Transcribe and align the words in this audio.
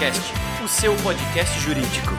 Juriscast, 0.00 0.32
o 0.64 0.68
seu 0.68 0.96
podcast 0.96 1.60
jurídico. 1.60 2.12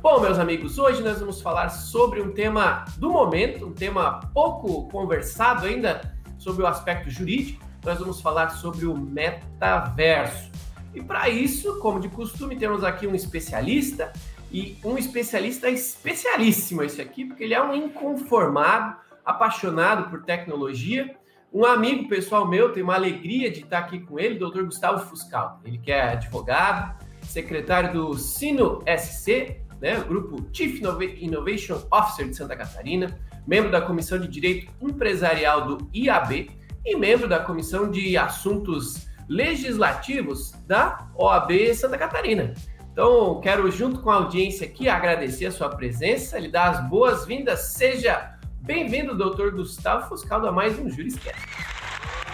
Bom, 0.00 0.20
meus 0.20 0.38
amigos, 0.38 0.78
hoje 0.78 1.02
nós 1.02 1.18
vamos 1.18 1.42
falar 1.42 1.70
sobre 1.70 2.22
um 2.22 2.30
tema 2.30 2.84
do 2.98 3.10
momento, 3.10 3.66
um 3.66 3.72
tema 3.72 4.20
pouco 4.32 4.88
conversado 4.90 5.66
ainda 5.66 6.16
sobre 6.38 6.62
o 6.62 6.68
aspecto 6.68 7.10
jurídico. 7.10 7.64
Nós 7.84 7.98
vamos 7.98 8.20
falar 8.20 8.50
sobre 8.50 8.86
o 8.86 8.96
metaverso. 8.96 10.52
E 10.94 11.02
para 11.02 11.28
isso, 11.28 11.80
como 11.80 11.98
de 11.98 12.08
costume, 12.08 12.54
temos 12.54 12.84
aqui 12.84 13.08
um 13.08 13.14
especialista 13.14 14.12
e 14.52 14.78
um 14.84 14.96
especialista 14.96 15.68
especialíssimo 15.68 16.84
esse 16.84 17.02
aqui, 17.02 17.24
porque 17.24 17.42
ele 17.42 17.54
é 17.54 17.62
um 17.62 17.74
inconformado 17.74 18.96
apaixonado 19.24 20.08
por 20.10 20.22
tecnologia. 20.22 21.16
Um 21.52 21.64
amigo 21.64 22.08
pessoal 22.08 22.46
meu, 22.46 22.72
tenho 22.72 22.86
uma 22.86 22.94
alegria 22.94 23.50
de 23.50 23.62
estar 23.62 23.78
aqui 23.78 23.98
com 23.98 24.16
ele, 24.16 24.42
o 24.42 24.64
Gustavo 24.64 25.04
Fuscal. 25.06 25.60
Ele 25.64 25.76
que 25.76 25.90
é 25.90 26.12
advogado, 26.12 27.04
secretário 27.22 27.92
do 27.92 28.14
Sino 28.16 28.80
SC, 28.86 29.66
né, 29.80 30.00
grupo 30.00 30.44
Chief 30.52 30.80
Innovation 31.20 31.82
Officer 31.90 32.28
de 32.28 32.34
Santa 32.34 32.56
Catarina, 32.56 33.18
membro 33.46 33.70
da 33.70 33.80
Comissão 33.80 34.18
de 34.18 34.28
Direito 34.28 34.72
Empresarial 34.80 35.66
do 35.66 35.90
IAB 35.94 36.50
e 36.84 36.96
membro 36.96 37.28
da 37.28 37.40
Comissão 37.40 37.90
de 37.90 38.16
Assuntos 38.16 39.06
Legislativos 39.28 40.52
da 40.66 41.06
OAB 41.14 41.74
Santa 41.74 41.98
Catarina. 41.98 42.54
Então, 42.92 43.40
quero, 43.40 43.70
junto 43.70 44.00
com 44.00 44.10
a 44.10 44.14
audiência 44.14 44.66
aqui, 44.66 44.88
agradecer 44.88 45.46
a 45.46 45.52
sua 45.52 45.68
presença, 45.68 46.38
lhe 46.38 46.48
dar 46.48 46.70
as 46.70 46.88
boas-vindas. 46.88 47.60
Seja 47.74 48.38
Bem-vindo, 48.68 49.16
doutor 49.16 49.52
Gustavo 49.52 50.10
Fuscaldo, 50.10 50.46
a 50.46 50.52
mais 50.52 50.78
um 50.78 50.90
Juriscast. 50.90 51.40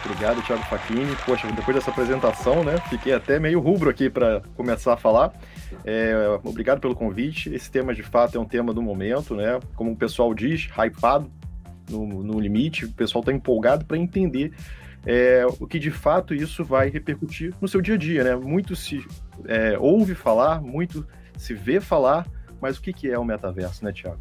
Obrigado, 0.05 0.43
Thiago 0.43 0.65
Facchini. 0.65 1.15
Poxa, 1.25 1.47
depois 1.53 1.77
dessa 1.77 1.93
apresentação, 1.93 2.65
né, 2.65 2.77
fiquei 2.89 3.13
até 3.13 3.39
meio 3.39 3.61
rubro 3.61 3.89
aqui 3.89 4.11
para 4.11 4.43
começar 4.57 4.95
a 4.95 4.97
falar. 4.97 5.33
É, 5.85 6.39
obrigado 6.43 6.81
pelo 6.81 6.95
convite. 6.95 7.53
Esse 7.55 7.71
tema, 7.71 7.95
de 7.95 8.03
fato, 8.03 8.37
é 8.37 8.41
um 8.41 8.45
tema 8.45 8.73
do 8.73 8.83
momento, 8.83 9.35
né? 9.35 9.59
Como 9.75 9.93
o 9.93 9.97
pessoal 9.97 10.35
diz, 10.35 10.69
hypado 10.77 11.31
no, 11.91 12.23
no 12.23 12.41
limite. 12.41 12.85
O 12.85 12.93
pessoal 12.93 13.21
está 13.21 13.33
empolgado 13.33 13.85
para 13.85 13.97
entender 13.97 14.53
é, 15.07 15.45
o 15.61 15.67
que 15.67 15.79
de 15.79 15.91
fato 15.91 16.35
isso 16.35 16.65
vai 16.65 16.89
repercutir 16.89 17.55
no 17.61 17.69
seu 17.69 17.81
dia 17.81 17.95
a 17.95 17.99
dia, 17.99 18.25
né? 18.25 18.37
Muito 18.37 18.75
se 18.75 19.05
é, 19.47 19.79
ouve 19.79 20.15
falar, 20.15 20.61
muito 20.61 21.07
se 21.37 21.55
vê 21.55 21.81
falar, 21.81 22.27
mas 22.61 22.79
o 22.79 22.83
que, 22.83 22.93
que 22.93 23.11
é 23.11 23.19
o 23.19 23.25
metaverso, 23.25 23.85
né, 23.85 23.93
Thiago? 23.93 24.21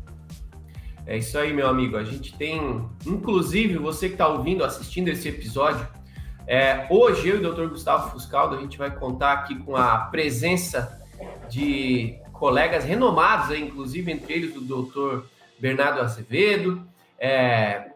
É 1.05 1.17
isso 1.17 1.37
aí, 1.37 1.53
meu 1.53 1.67
amigo. 1.67 1.97
A 1.97 2.03
gente 2.03 2.35
tem, 2.37 2.85
inclusive, 3.05 3.77
você 3.77 4.07
que 4.07 4.13
está 4.13 4.27
ouvindo, 4.27 4.63
assistindo 4.63 5.09
esse 5.09 5.27
episódio, 5.27 5.85
é, 6.47 6.87
hoje 6.89 7.29
eu 7.29 7.41
e 7.41 7.45
o 7.45 7.53
Dr. 7.53 7.67
Gustavo 7.69 8.11
Fuscaldo, 8.11 8.55
a 8.55 8.61
gente 8.61 8.77
vai 8.77 8.91
contar 8.91 9.33
aqui 9.33 9.55
com 9.55 9.75
a 9.75 9.97
presença 9.97 11.01
de 11.49 12.15
colegas 12.31 12.83
renomados, 12.83 13.55
inclusive 13.57 14.11
entre 14.11 14.33
eles 14.33 14.55
o 14.55 14.61
Dr. 14.61 15.25
Bernardo 15.59 16.01
Azevedo, 16.01 16.85
é, 17.19 17.91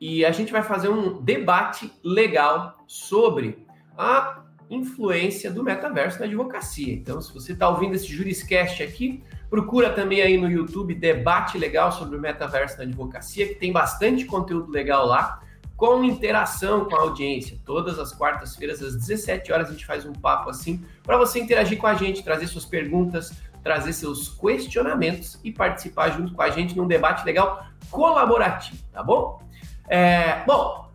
e 0.00 0.24
a 0.24 0.32
gente 0.32 0.52
vai 0.52 0.62
fazer 0.62 0.88
um 0.88 1.22
debate 1.22 1.92
legal 2.02 2.78
sobre 2.86 3.66
a 3.96 4.42
influência 4.68 5.50
do 5.50 5.62
metaverso 5.62 6.18
na 6.18 6.26
advocacia. 6.26 6.92
Então, 6.92 7.20
se 7.20 7.32
você 7.32 7.52
está 7.52 7.68
ouvindo 7.68 7.94
esse 7.94 8.06
Juriscast 8.06 8.82
aqui, 8.82 9.22
Procura 9.54 9.90
também 9.90 10.20
aí 10.20 10.36
no 10.36 10.50
YouTube 10.50 10.96
debate 10.96 11.56
legal 11.56 11.92
sobre 11.92 12.16
o 12.16 12.20
metaverso 12.20 12.76
na 12.76 12.82
advocacia, 12.82 13.46
que 13.46 13.54
tem 13.54 13.70
bastante 13.70 14.24
conteúdo 14.24 14.68
legal 14.68 15.06
lá, 15.06 15.40
com 15.84 16.02
interação 16.02 16.86
com 16.86 16.96
a 16.96 17.00
audiência. 17.00 17.58
Todas 17.62 17.98
as 17.98 18.10
quartas-feiras, 18.10 18.82
às 18.82 18.96
17 18.96 19.52
horas, 19.52 19.68
a 19.68 19.72
gente 19.72 19.84
faz 19.84 20.06
um 20.06 20.14
papo 20.14 20.48
assim, 20.48 20.82
para 21.02 21.18
você 21.18 21.38
interagir 21.38 21.76
com 21.76 21.86
a 21.86 21.92
gente, 21.92 22.24
trazer 22.24 22.46
suas 22.46 22.64
perguntas, 22.64 23.34
trazer 23.62 23.92
seus 23.92 24.30
questionamentos 24.30 25.38
e 25.44 25.52
participar 25.52 26.08
junto 26.08 26.32
com 26.32 26.40
a 26.40 26.48
gente 26.48 26.74
num 26.74 26.86
debate 26.86 27.22
legal 27.26 27.66
colaborativo, 27.90 28.82
tá 28.90 29.02
bom? 29.02 29.42
É, 29.86 30.42
bom, 30.46 30.90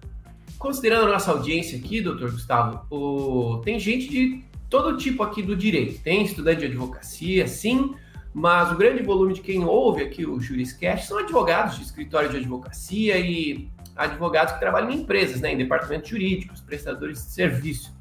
considerando 0.57 1.06
a 1.06 1.11
nossa 1.11 1.29
audiência 1.29 1.77
aqui, 1.77 2.01
doutor 2.01 2.31
Gustavo, 2.31 2.83
o, 2.89 3.61
tem 3.63 3.79
gente 3.79 4.09
de 4.09 4.44
todo 4.71 4.97
tipo 4.97 5.21
aqui 5.21 5.44
do 5.44 5.56
direito. 5.56 6.01
Tem 6.01 6.23
estudante 6.23 6.61
de 6.61 6.66
advocacia, 6.66 7.47
sim, 7.47 7.94
mas 8.33 8.71
o 8.71 8.75
grande 8.75 9.03
volume 9.03 9.35
de 9.35 9.41
quem 9.41 9.63
ouve 9.63 10.01
aqui 10.01 10.25
o 10.25 10.39
Juriscast 10.39 11.06
são 11.06 11.19
advogados 11.19 11.77
de 11.77 11.83
escritório 11.83 12.29
de 12.29 12.38
advocacia 12.38 13.19
e 13.19 13.69
advogados 14.00 14.54
que 14.54 14.60
trabalham 14.60 14.90
em 14.92 15.02
empresas, 15.02 15.42
né, 15.42 15.54
em 15.54 15.58
departamentos 15.58 16.10
jurídicos, 16.10 16.62
prestadores 16.62 17.24
de 17.26 17.32
serviço. 17.32 17.96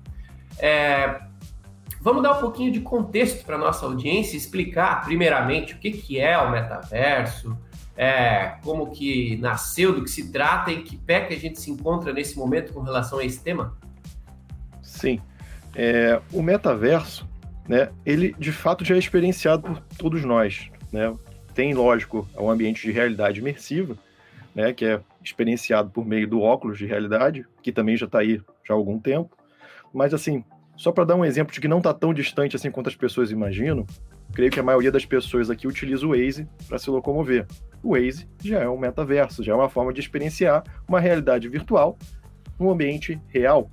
É, 0.59 1.21
vamos 2.01 2.23
dar 2.23 2.37
um 2.37 2.41
pouquinho 2.41 2.73
de 2.73 2.81
contexto 2.81 3.45
para 3.45 3.59
nossa 3.59 3.85
audiência, 3.85 4.37
explicar 4.37 5.05
primeiramente 5.05 5.75
o 5.75 5.79
que, 5.79 5.91
que 5.91 6.19
é 6.19 6.39
o 6.39 6.51
metaverso, 6.51 7.57
é, 7.97 8.55
como 8.63 8.91
que 8.91 9.37
nasceu, 9.39 9.93
do 9.93 10.05
que 10.05 10.11
se 10.11 10.31
trata 10.31 10.71
e 10.71 10.83
que 10.83 10.97
pé 10.97 11.23
que 11.23 11.35
a 11.35 11.39
gente 11.39 11.61
se 11.61 11.71
encontra 11.71 12.13
nesse 12.13 12.39
momento 12.39 12.73
com 12.73 12.81
relação 12.81 13.19
a 13.19 13.25
esse 13.25 13.43
tema? 13.43 13.77
Sim. 14.81 15.21
É, 15.75 16.21
o 16.33 16.43
metaverso 16.43 17.29
né, 17.69 17.91
ele 18.05 18.35
de 18.39 18.51
fato 18.51 18.85
já 18.85 18.95
é 18.95 18.99
experienciado 18.99 19.63
por 19.63 19.81
todos 19.99 20.25
nós. 20.25 20.71
Né? 20.91 21.15
Tem, 21.55 21.75
lógico, 21.75 22.27
um 22.37 22.51
ambiente 22.51 22.83
de 22.83 22.93
realidade 22.93 23.41
imersiva, 23.41 23.97
né, 24.55 24.73
que 24.73 24.87
é 24.87 25.01
experienciado 25.29 25.91
por 25.91 26.05
meio 26.05 26.29
do 26.29 26.41
óculos 26.41 26.79
de 26.79 26.87
realidade, 26.87 27.47
que 27.63 27.73
também 27.73 27.97
já 27.97 28.07
está 28.07 28.21
aí 28.21 28.41
já 28.67 28.75
há 28.75 28.77
algum 28.77 28.99
tempo. 28.99 29.37
Mas, 29.93 30.13
assim, 30.13 30.45
só 30.77 30.93
para 30.93 31.05
dar 31.05 31.17
um 31.17 31.25
exemplo 31.25 31.53
de 31.53 31.61
que 31.61 31.69
não 31.69 31.79
está 31.79 31.93
tão 31.93 32.15
distante 32.15 32.55
assim 32.55 32.71
quanto 32.71 32.89
as 32.89 32.97
pessoas 32.97 33.31
imaginam, 33.31 33.85
creio 34.33 34.51
que 34.51 34.61
a 34.61 34.63
maioria 34.63 34.93
das 34.93 35.05
pessoas 35.05 35.51
aqui 35.51 35.67
utiliza 35.67 36.07
o 36.07 36.11
Waze 36.11 36.47
para 36.69 36.79
se 36.79 36.89
locomover. 36.91 37.47
O 37.83 37.95
Waze 37.95 38.29
já 38.43 38.61
é 38.61 38.69
um 38.69 38.79
metaverso, 38.79 39.43
já 39.43 39.53
é 39.53 39.55
uma 39.57 39.69
forma 39.69 39.93
de 39.93 40.01
experienciar 40.01 40.63
uma 40.87 41.01
realidade 41.01 41.49
virtual 41.49 41.99
no 42.59 42.71
ambiente 42.71 43.21
real. 43.29 43.71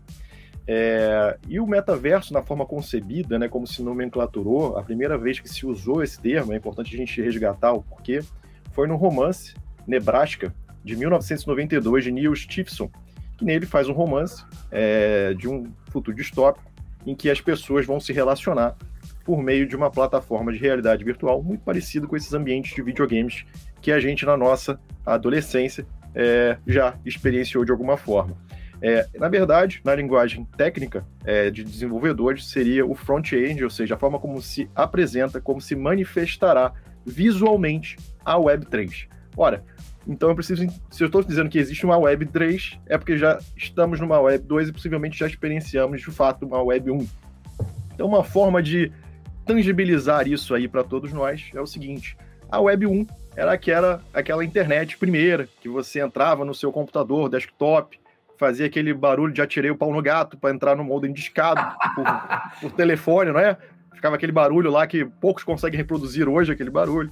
É, 0.67 1.38
e 1.47 1.59
o 1.59 1.67
metaverso, 1.67 2.33
na 2.33 2.41
forma 2.41 2.65
concebida, 2.65 3.38
né, 3.38 3.47
como 3.47 3.67
se 3.67 3.83
nomenclaturou, 3.83 4.77
a 4.77 4.83
primeira 4.83 5.17
vez 5.17 5.39
que 5.39 5.47
se 5.47 5.65
usou 5.65 6.01
esse 6.01 6.19
termo, 6.19 6.53
é 6.53 6.55
importante 6.55 6.95
a 6.95 6.97
gente 6.97 7.21
resgatar 7.21 7.73
o 7.73 7.83
porquê, 7.83 8.21
foi 8.71 8.88
no 8.88 8.95
romance 8.95 9.53
Nebraska, 9.85 10.53
de 10.85 10.95
1992, 10.95 12.03
de 12.03 12.11
Neil 12.11 12.35
Stephenson, 12.35 12.91
que 13.37 13.43
nele 13.43 13.65
faz 13.65 13.89
um 13.89 13.93
romance 13.93 14.45
é, 14.71 15.33
de 15.33 15.49
um 15.49 15.73
futuro 15.89 16.15
distópico 16.15 16.71
em 17.05 17.15
que 17.15 17.29
as 17.29 17.41
pessoas 17.41 17.85
vão 17.85 17.99
se 17.99 18.13
relacionar 18.13 18.75
por 19.23 19.41
meio 19.41 19.67
de 19.67 19.75
uma 19.75 19.89
plataforma 19.89 20.53
de 20.53 20.59
realidade 20.59 21.03
virtual 21.03 21.41
muito 21.41 21.61
parecido 21.61 22.07
com 22.07 22.15
esses 22.15 22.33
ambientes 22.33 22.75
de 22.75 22.81
videogames 22.83 23.45
que 23.81 23.91
a 23.91 23.99
gente, 23.99 24.25
na 24.25 24.37
nossa 24.37 24.79
adolescência, 25.03 25.85
é, 26.13 26.57
já 26.65 26.95
experienciou 27.03 27.65
de 27.65 27.71
alguma 27.71 27.97
forma. 27.97 28.37
É, 28.81 29.07
na 29.15 29.27
verdade, 29.27 29.81
na 29.83 29.95
linguagem 29.95 30.45
técnica 30.57 31.05
é, 31.23 31.49
de 31.49 31.63
desenvolvedores, 31.63 32.47
seria 32.47 32.85
o 32.85 32.93
front-end, 32.93 33.63
ou 33.63 33.69
seja, 33.69 33.95
a 33.95 33.97
forma 33.97 34.19
como 34.19 34.39
se 34.41 34.69
apresenta, 34.75 35.41
como 35.41 35.59
se 35.59 35.75
manifestará 35.75 36.71
visualmente 37.05 37.97
a 38.23 38.35
Web3. 38.35 39.07
Ora, 39.35 39.63
então 40.07 40.30
eu 40.30 40.36
preciso. 40.36 40.68
Se 40.90 41.04
eu 41.04 41.07
estou 41.07 41.24
dizendo 41.24 41.50
que 41.50 41.57
existe 41.57 41.86
uma 41.86 41.98
Web 41.98 42.28
3, 42.28 42.80
é 42.88 42.98
porque 42.98 43.18
já 43.18 43.40
estamos 43.56 44.00
numa 44.00 44.19
Web 44.19 44.46
2 44.46 44.69
e 44.69 44.74
possivelmente 44.74 45.18
já 45.18 45.28
experienciamos 45.28 46.02
de 46.02 46.12
fato 46.12 46.46
uma 46.46 46.62
Web 46.62 46.92
1. 46.92 47.07
Então, 47.94 48.07
uma 48.07 48.24
forma 48.24 48.62
de 48.62 48.92
tangibilizar 49.46 50.28
isso 50.28 50.54
aí 50.54 50.68
para 50.68 50.84
todos 50.84 51.12
nós 51.13 51.50
é 51.54 51.62
o 51.62 51.68
seguinte: 51.68 52.18
a 52.50 52.60
Web 52.60 52.86
1 52.86 53.07
era 53.36 53.57
que 53.57 53.72
era 53.72 54.02
aquela 54.13 54.44
internet 54.44 54.98
primeira, 54.98 55.48
que 55.62 55.68
você 55.68 56.00
entrava 56.00 56.46
no 56.46 56.54
seu 56.54 56.72
computador, 56.72 57.30
desktop, 57.30 58.00
fazia 58.38 58.66
aquele 58.66 58.94
barulho 58.94 59.34
de 59.34 59.42
atirei 59.42 59.72
o 59.72 59.75
pau 59.75 59.92
no 59.92 60.02
gato 60.02 60.38
para 60.38 60.54
entrar 60.54 60.75
no 60.75 60.84
modem 60.84 61.12
discado 61.12 61.75
por, 61.96 62.06
por, 62.62 62.72
telefone, 62.72 63.31
não 63.31 63.40
é? 63.40 63.57
Ficava 63.94 64.16
aquele 64.16 64.31
barulho 64.31 64.69
lá 64.69 64.86
que 64.86 65.06
poucos 65.06 65.44
conseguem 65.44 65.78
reproduzir 65.78 66.28
hoje, 66.28 66.52
aquele 66.52 66.69
barulho. 66.69 67.12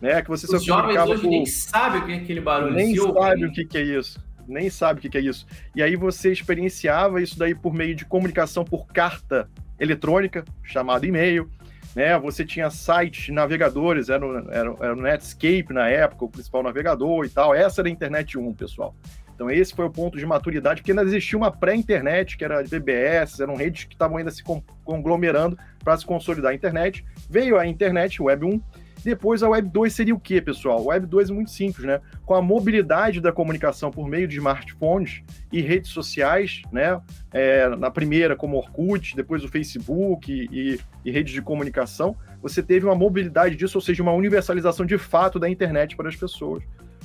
Né? 0.00 0.22
Que 0.22 0.28
você 0.28 0.46
Os 0.54 0.64
jovens 0.64 0.98
hoje 0.98 1.22
por... 1.22 1.28
nem 1.30 1.46
sabem 1.46 2.00
o 2.00 2.06
que 2.06 2.12
é 2.12 2.16
aquele 2.16 2.40
barulho. 2.40 2.72
Nem 2.74 2.96
sabe 2.96 3.44
o 3.44 3.52
que, 3.52 3.64
que 3.64 3.78
é 3.78 3.82
isso. 3.82 4.18
Nem 4.48 4.68
sabe 4.68 4.98
o 4.98 5.10
que, 5.10 5.16
é 5.16 5.20
isso. 5.20 5.46
E 5.76 5.82
aí 5.82 5.94
você 5.94 6.32
experienciava 6.32 7.22
isso 7.22 7.38
daí 7.38 7.54
por 7.54 7.72
meio 7.72 7.94
de 7.94 8.04
comunicação 8.04 8.64
por 8.64 8.86
carta 8.86 9.48
eletrônica, 9.78 10.44
chamado 10.64 11.06
e-mail. 11.06 11.48
Né? 11.94 12.18
Você 12.18 12.44
tinha 12.44 12.68
sites, 12.70 13.32
navegadores, 13.32 14.08
era 14.08 14.26
o, 14.26 14.50
era, 14.50 14.74
era 14.80 14.92
o 14.92 15.00
Netscape 15.00 15.72
na 15.72 15.88
época, 15.88 16.24
o 16.24 16.28
principal 16.28 16.62
navegador 16.62 17.24
e 17.24 17.28
tal. 17.28 17.54
Essa 17.54 17.80
era 17.80 17.88
a 17.88 17.92
internet 17.92 18.36
1, 18.38 18.54
pessoal. 18.54 18.94
Então 19.40 19.50
esse 19.50 19.74
foi 19.74 19.86
o 19.86 19.90
ponto 19.90 20.18
de 20.18 20.26
maturidade, 20.26 20.82
porque 20.82 20.92
ainda 20.92 21.02
existia 21.02 21.38
uma 21.38 21.50
pré-internet, 21.50 22.36
que 22.36 22.44
era 22.44 22.62
BBS, 22.62 23.40
eram 23.40 23.54
redes 23.54 23.84
que 23.84 23.94
estavam 23.94 24.18
ainda 24.18 24.30
se 24.30 24.44
conglomerando 24.84 25.56
para 25.82 25.96
se 25.96 26.04
consolidar 26.04 26.52
a 26.52 26.54
internet. 26.54 27.04
Veio 27.28 27.58
a 27.58 27.66
internet, 27.66 28.20
Web 28.20 28.44
1, 28.44 28.60
depois 29.04 29.42
a 29.42 29.48
Web 29.48 29.68
2 29.70 29.92
seria 29.92 30.14
o 30.14 30.20
quê, 30.20 30.40
pessoal? 30.40 30.84
Web 30.84 31.06
2 31.06 31.30
é 31.30 31.32
muito 31.32 31.50
simples, 31.50 31.86
né? 31.86 32.00
Com 32.24 32.34
a 32.34 32.42
mobilidade 32.42 33.20
da 33.20 33.32
comunicação 33.32 33.90
por 33.90 34.08
meio 34.08 34.28
de 34.28 34.36
smartphones 34.36 35.22
e 35.52 35.60
redes 35.60 35.90
sociais, 35.90 36.62
né? 36.72 37.00
É, 37.32 37.68
na 37.76 37.90
primeira 37.90 38.36
como 38.36 38.56
Orkut, 38.56 39.16
depois 39.16 39.44
o 39.44 39.48
Facebook 39.48 40.30
e, 40.32 40.78
e 41.04 41.10
redes 41.10 41.32
de 41.32 41.42
comunicação, 41.42 42.16
você 42.42 42.62
teve 42.62 42.86
uma 42.86 42.94
mobilidade 42.94 43.56
disso, 43.56 43.78
ou 43.78 43.82
seja, 43.82 44.02
uma 44.02 44.12
universalização 44.12 44.84
de 44.84 44.98
fato 44.98 45.38
da 45.38 45.48
internet 45.48 45.96
para 45.96 46.08
as 46.08 46.16
pessoas 46.16 46.62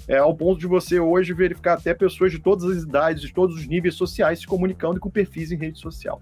é, 0.07 0.17
ao 0.17 0.35
ponto 0.35 0.59
de 0.59 0.67
você 0.67 0.99
hoje 0.99 1.33
verificar 1.33 1.73
até 1.73 1.93
pessoas 1.93 2.31
de 2.31 2.39
todas 2.39 2.65
as 2.65 2.83
idades, 2.83 3.21
de 3.21 3.33
todos 3.33 3.55
os 3.55 3.67
níveis 3.67 3.95
sociais 3.95 4.39
se 4.39 4.47
comunicando 4.47 4.99
com 4.99 5.09
perfis 5.09 5.51
em 5.51 5.57
rede 5.57 5.79
social. 5.79 6.21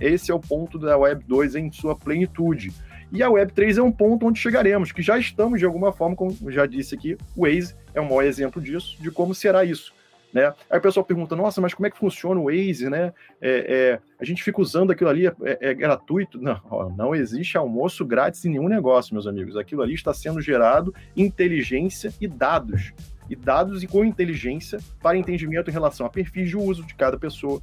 Esse 0.00 0.30
é 0.30 0.34
o 0.34 0.40
ponto 0.40 0.78
da 0.78 0.96
Web 0.96 1.24
2 1.28 1.54
em 1.56 1.70
sua 1.70 1.94
plenitude. 1.94 2.72
E 3.12 3.22
a 3.22 3.30
Web 3.30 3.52
3 3.52 3.78
é 3.78 3.82
um 3.82 3.90
ponto 3.90 4.26
onde 4.26 4.38
chegaremos, 4.38 4.92
que 4.92 5.02
já 5.02 5.18
estamos 5.18 5.58
de 5.58 5.66
alguma 5.66 5.92
forma, 5.92 6.14
como 6.14 6.34
já 6.50 6.64
disse 6.66 6.94
aqui, 6.94 7.16
o 7.36 7.42
Waze 7.42 7.74
é 7.92 8.00
um 8.00 8.04
maior 8.04 8.22
exemplo 8.22 8.62
disso, 8.62 8.96
de 9.00 9.10
como 9.10 9.34
será 9.34 9.64
isso. 9.64 9.92
Né? 10.32 10.52
Aí 10.70 10.78
o 10.78 10.82
pessoal 10.82 11.04
pergunta, 11.04 11.34
nossa, 11.34 11.60
mas 11.60 11.74
como 11.74 11.86
é 11.86 11.90
que 11.90 11.98
funciona 11.98 12.40
o 12.40 12.44
Waze, 12.44 12.88
né? 12.88 13.12
É, 13.40 13.50
é, 13.50 14.00
a 14.20 14.24
gente 14.24 14.44
fica 14.44 14.60
usando 14.60 14.92
aquilo 14.92 15.10
ali, 15.10 15.26
é, 15.26 15.32
é, 15.42 15.74
gratuito? 15.74 16.40
Não, 16.40 16.60
ó, 16.70 16.88
não 16.88 17.14
existe 17.14 17.58
almoço 17.58 18.04
grátis 18.04 18.44
em 18.44 18.50
nenhum 18.50 18.68
negócio, 18.68 19.12
meus 19.12 19.26
amigos. 19.26 19.56
Aquilo 19.56 19.82
ali 19.82 19.94
está 19.94 20.14
sendo 20.14 20.40
gerado 20.40 20.94
inteligência 21.16 22.12
e 22.20 22.28
dados 22.28 22.92
e 23.28 23.36
dados 23.36 23.82
e 23.82 23.86
com 23.86 24.04
inteligência 24.04 24.78
para 25.00 25.16
entendimento 25.16 25.70
em 25.70 25.72
relação 25.72 26.06
a 26.06 26.10
perfis 26.10 26.48
de 26.48 26.56
uso 26.56 26.84
de 26.84 26.94
cada 26.94 27.18
pessoa. 27.18 27.60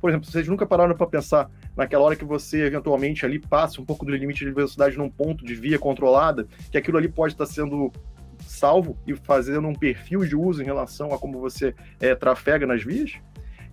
Por 0.00 0.10
exemplo, 0.10 0.30
vocês 0.30 0.46
nunca 0.46 0.66
pararam 0.66 0.94
para 0.94 1.06
pensar 1.06 1.50
naquela 1.76 2.04
hora 2.04 2.16
que 2.16 2.24
você 2.24 2.64
eventualmente 2.64 3.24
ali 3.24 3.38
passa 3.38 3.80
um 3.80 3.84
pouco 3.84 4.04
do 4.04 4.12
limite 4.12 4.44
de 4.44 4.50
velocidade 4.50 4.96
num 4.96 5.10
ponto 5.10 5.44
de 5.44 5.54
via 5.54 5.78
controlada, 5.78 6.46
que 6.70 6.78
aquilo 6.78 6.98
ali 6.98 7.08
pode 7.08 7.34
estar 7.34 7.46
sendo 7.46 7.92
salvo 8.40 8.96
e 9.06 9.14
fazendo 9.14 9.66
um 9.66 9.74
perfil 9.74 10.20
de 10.24 10.36
uso 10.36 10.62
em 10.62 10.64
relação 10.64 11.12
a 11.12 11.18
como 11.18 11.40
você 11.40 11.74
é, 12.00 12.14
trafega 12.14 12.66
nas 12.66 12.82
vias? 12.82 13.12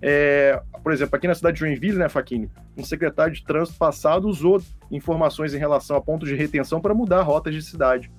É, 0.02 0.62
por 0.84 0.92
exemplo, 0.92 1.16
aqui 1.16 1.28
na 1.28 1.36
cidade 1.36 1.56
de 1.56 1.62
Joinville, 1.62 1.98
né, 1.98 2.10
Faquini, 2.10 2.50
um 2.78 2.84
secretário 2.84 3.34
de 3.34 3.44
trânsito 3.44 3.78
passado 3.78 4.28
usou 4.28 4.62
informações 4.92 5.54
em 5.54 5.58
relação 5.58 5.96
a 5.96 6.02
pontos 6.02 6.28
de 6.28 6.36
retenção 6.36 6.82
para 6.82 6.94
mudar 6.94 7.22
rotas 7.22 7.54
de 7.54 7.62
cidade 7.62 8.12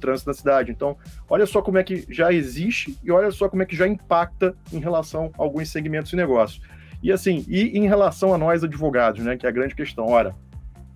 trânsito 0.00 0.30
na 0.30 0.34
cidade. 0.34 0.72
Então, 0.72 0.96
olha 1.28 1.46
só 1.46 1.62
como 1.62 1.78
é 1.78 1.84
que 1.84 2.04
já 2.08 2.32
existe 2.32 2.98
e 3.04 3.12
olha 3.12 3.30
só 3.30 3.48
como 3.48 3.62
é 3.62 3.66
que 3.66 3.76
já 3.76 3.86
impacta 3.86 4.56
em 4.72 4.78
relação 4.78 5.30
a 5.38 5.42
alguns 5.42 5.70
segmentos 5.70 6.10
de 6.10 6.16
negócio. 6.16 6.60
E 7.02 7.10
assim, 7.10 7.44
e 7.48 7.78
em 7.78 7.86
relação 7.86 8.34
a 8.34 8.38
nós 8.38 8.62
advogados, 8.62 9.24
né, 9.24 9.36
que 9.36 9.46
é 9.46 9.48
a 9.48 9.52
grande 9.52 9.74
questão. 9.74 10.06
Ora, 10.06 10.34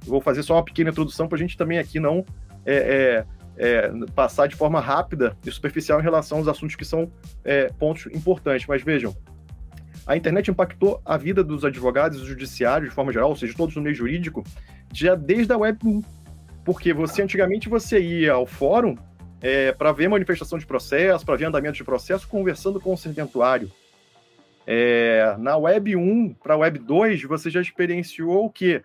eu 0.05 0.11
vou 0.11 0.21
fazer 0.21 0.43
só 0.43 0.55
uma 0.55 0.65
pequena 0.65 0.91
introdução 0.91 1.27
para 1.27 1.37
a 1.37 1.39
gente 1.39 1.57
também 1.57 1.79
aqui 1.79 1.99
não 1.99 2.25
é, 2.67 3.25
é, 3.57 3.87
é, 3.87 3.93
passar 4.15 4.47
de 4.47 4.55
forma 4.55 4.81
rápida 4.81 5.37
e 5.45 5.51
superficial 5.51 6.01
em 6.01 6.03
relação 6.03 6.39
aos 6.39 6.49
assuntos 6.49 6.77
que 6.77 6.85
são 6.85 7.11
é, 7.45 7.69
pontos 7.79 8.07
importantes. 8.15 8.67
Mas 8.67 8.83
vejam, 8.83 9.15
a 10.07 10.17
internet 10.17 10.51
impactou 10.51 11.01
a 11.05 11.17
vida 11.17 11.43
dos 11.43 11.65
advogados 11.65 12.21
e 12.21 12.27
judiciários 12.27 12.91
de 12.91 12.95
forma 12.95 13.13
geral, 13.13 13.31
ou 13.31 13.37
seja, 13.37 13.55
todos 13.57 13.75
no 13.75 13.83
meio 13.83 13.95
jurídico, 13.95 14.45
já 14.93 15.15
desde 15.15 15.53
a 15.53 15.59
Web 15.59 15.79
1. 15.85 16.03
Porque 16.65 16.93
você 16.93 17.23
antigamente 17.23 17.69
você 17.69 18.01
ia 18.01 18.33
ao 18.33 18.47
fórum 18.47 18.97
é, 19.41 19.73
para 19.73 19.93
ver 19.93 20.09
manifestação 20.09 20.59
de 20.59 20.67
processo, 20.67 21.25
para 21.25 21.37
ver 21.37 21.47
andamento 21.47 21.77
de 21.77 21.85
processo, 21.85 22.27
conversando 22.29 22.81
com 22.81 22.93
o 22.93 22.97
serventuário. 22.97 23.71
É, 24.67 25.37
na 25.39 25.57
Web 25.57 25.97
1 25.97 26.35
para 26.35 26.55
a 26.55 26.59
Web 26.59 26.79
2, 26.79 27.23
você 27.25 27.51
já 27.51 27.61
experienciou 27.61 28.47
o 28.47 28.51
quê? 28.51 28.83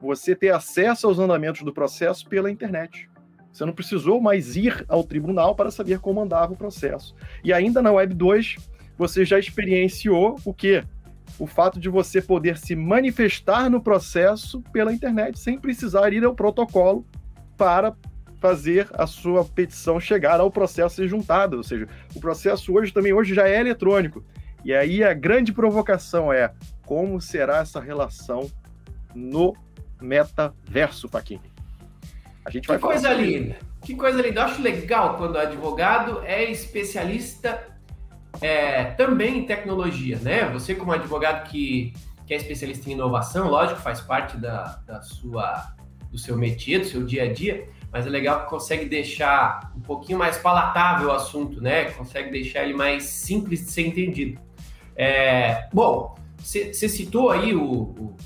Você 0.00 0.34
ter 0.34 0.50
acesso 0.50 1.06
aos 1.06 1.18
andamentos 1.18 1.62
do 1.62 1.72
processo 1.72 2.28
pela 2.28 2.50
internet. 2.50 3.08
Você 3.52 3.64
não 3.64 3.72
precisou 3.72 4.20
mais 4.20 4.56
ir 4.56 4.84
ao 4.88 5.04
tribunal 5.04 5.54
para 5.54 5.70
saber 5.70 5.98
como 5.98 6.20
andava 6.20 6.52
o 6.52 6.56
processo. 6.56 7.14
E 7.44 7.52
ainda 7.52 7.82
na 7.82 7.92
Web 7.92 8.14
2, 8.14 8.56
você 8.96 9.24
já 9.24 9.38
experienciou 9.38 10.36
o 10.44 10.54
quê? 10.54 10.84
O 11.38 11.46
fato 11.46 11.78
de 11.78 11.88
você 11.88 12.20
poder 12.20 12.58
se 12.58 12.74
manifestar 12.74 13.70
no 13.70 13.80
processo 13.80 14.62
pela 14.72 14.92
internet 14.92 15.38
sem 15.38 15.58
precisar 15.58 16.12
ir 16.12 16.24
ao 16.24 16.34
protocolo 16.34 17.06
para 17.56 17.94
fazer 18.40 18.88
a 18.94 19.06
sua 19.06 19.44
petição 19.44 20.00
chegar 20.00 20.40
ao 20.40 20.50
processo 20.50 20.96
ser 20.96 21.08
juntada, 21.08 21.56
ou 21.56 21.62
seja, 21.62 21.86
o 22.14 22.20
processo 22.20 22.74
hoje 22.74 22.92
também 22.92 23.12
hoje 23.12 23.34
já 23.34 23.46
é 23.46 23.60
eletrônico. 23.60 24.24
E 24.64 24.74
aí 24.74 25.02
a 25.02 25.14
grande 25.14 25.52
provocação 25.52 26.32
é 26.32 26.52
como 26.84 27.20
será 27.20 27.58
essa 27.58 27.80
relação 27.80 28.50
no 29.14 29.56
metaverso, 30.00 31.08
Paquim? 31.08 31.40
A 32.44 32.50
gente 32.50 32.62
que 32.62 32.68
vai 32.68 32.78
coisa 32.78 33.12
linda. 33.12 33.56
Que 33.82 33.94
coisa 33.94 34.20
linda. 34.20 34.40
Eu 34.40 34.44
acho 34.44 34.62
legal 34.62 35.16
quando 35.16 35.36
o 35.36 35.38
advogado 35.38 36.22
é 36.24 36.50
especialista 36.50 37.66
é, 38.40 38.84
também 38.92 39.38
em 39.38 39.46
tecnologia, 39.46 40.18
né? 40.18 40.48
Você 40.50 40.74
como 40.74 40.92
advogado 40.92 41.48
que, 41.48 41.92
que 42.26 42.34
é 42.34 42.36
especialista 42.36 42.88
em 42.88 42.92
inovação, 42.92 43.48
lógico, 43.48 43.80
faz 43.80 44.00
parte 44.00 44.36
da, 44.36 44.80
da 44.86 45.00
sua 45.02 45.74
do 46.10 46.18
seu 46.18 46.36
métier, 46.36 46.80
do 46.80 46.86
seu 46.86 47.04
dia 47.04 47.22
a 47.22 47.32
dia, 47.32 47.68
mas 47.92 48.04
é 48.04 48.10
legal 48.10 48.42
que 48.42 48.50
consegue 48.50 48.84
deixar 48.86 49.72
um 49.76 49.80
pouquinho 49.80 50.18
mais 50.18 50.36
palatável 50.36 51.08
o 51.08 51.12
assunto, 51.12 51.60
né? 51.60 51.84
Consegue 51.92 52.30
deixar 52.30 52.64
ele 52.64 52.74
mais 52.74 53.04
simples 53.04 53.64
de 53.64 53.70
ser 53.70 53.86
entendido. 53.86 54.40
É, 55.02 55.66
bom, 55.72 56.14
você 56.36 56.86
citou 56.86 57.30
aí 57.30 57.54
o, 57.54 57.64
o, 57.64 58.16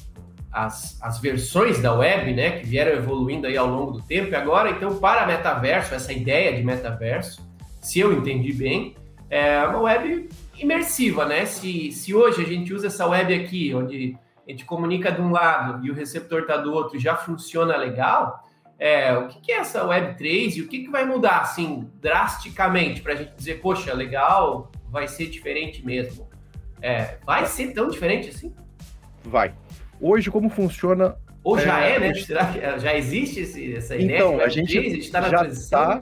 as, 0.51 1.01
as 1.01 1.21
versões 1.21 1.81
da 1.81 1.95
web, 1.95 2.35
né, 2.35 2.59
que 2.59 2.67
vieram 2.67 2.97
evoluindo 2.97 3.47
aí 3.47 3.57
ao 3.57 3.69
longo 3.69 3.93
do 3.93 4.03
tempo, 4.03 4.33
e 4.33 4.35
agora, 4.35 4.71
então, 4.71 4.97
para 4.97 5.25
metaverso, 5.25 5.95
essa 5.95 6.13
ideia 6.13 6.53
de 6.53 6.65
metaverso, 6.65 7.49
se 7.81 8.01
eu 8.01 8.13
entendi 8.13 8.53
bem, 8.53 8.97
é 9.31 9.65
uma 9.65 9.83
web 9.83 10.29
imersiva, 10.59 11.25
né? 11.25 11.47
Se, 11.47 11.93
se 11.93 12.13
hoje 12.13 12.43
a 12.43 12.45
gente 12.45 12.75
usa 12.75 12.89
essa 12.89 13.07
web 13.07 13.33
aqui, 13.33 13.73
onde 13.73 14.17
a 14.45 14.51
gente 14.51 14.65
comunica 14.65 15.13
de 15.13 15.21
um 15.21 15.31
lado 15.31 15.87
e 15.87 15.93
o 15.93 15.95
receptor 15.95 16.41
está 16.41 16.57
do 16.57 16.73
outro 16.73 16.99
já 16.99 17.15
funciona 17.15 17.77
legal, 17.77 18.45
é, 18.81 19.17
o 19.17 19.29
que, 19.29 19.53
é 19.53 19.59
essa 19.59 19.87
Web3 19.87 20.57
e 20.57 20.63
o 20.63 20.67
que, 20.67 20.81
que 20.81 20.91
vai 20.91 21.05
mudar, 21.05 21.43
assim, 21.43 21.89
drasticamente 22.01 23.01
para 23.01 23.13
a 23.13 23.17
gente 23.17 23.33
dizer, 23.37 23.61
poxa, 23.61 23.95
legal, 23.95 24.73
vai 24.91 25.07
ser 25.07 25.27
diferente 25.27 25.87
mesmo? 25.87 26.34
É, 26.81 27.17
vai 27.25 27.47
ser 27.47 27.73
tão 27.73 27.89
diferente 27.89 28.29
assim? 28.29 28.55
Vai. 29.25 29.55
Hoje, 30.01 30.31
como 30.31 30.49
funciona... 30.49 31.17
Ou 31.43 31.59
já 31.59 31.83
é, 31.83 31.97
é 31.97 31.99
né? 31.99 32.15
Será 32.15 32.47
que 32.53 32.61
já 32.81 32.95
existe 32.95 33.41
esse, 33.41 33.75
essa 33.75 33.97
ideia 33.97 34.17
então, 34.17 34.41
a 34.41 34.49
gente, 34.49 34.79
a 34.79 34.83
gente 34.83 34.99
está 35.01 35.21
na 35.21 35.29
transição? 35.29 35.99
Está 35.99 36.01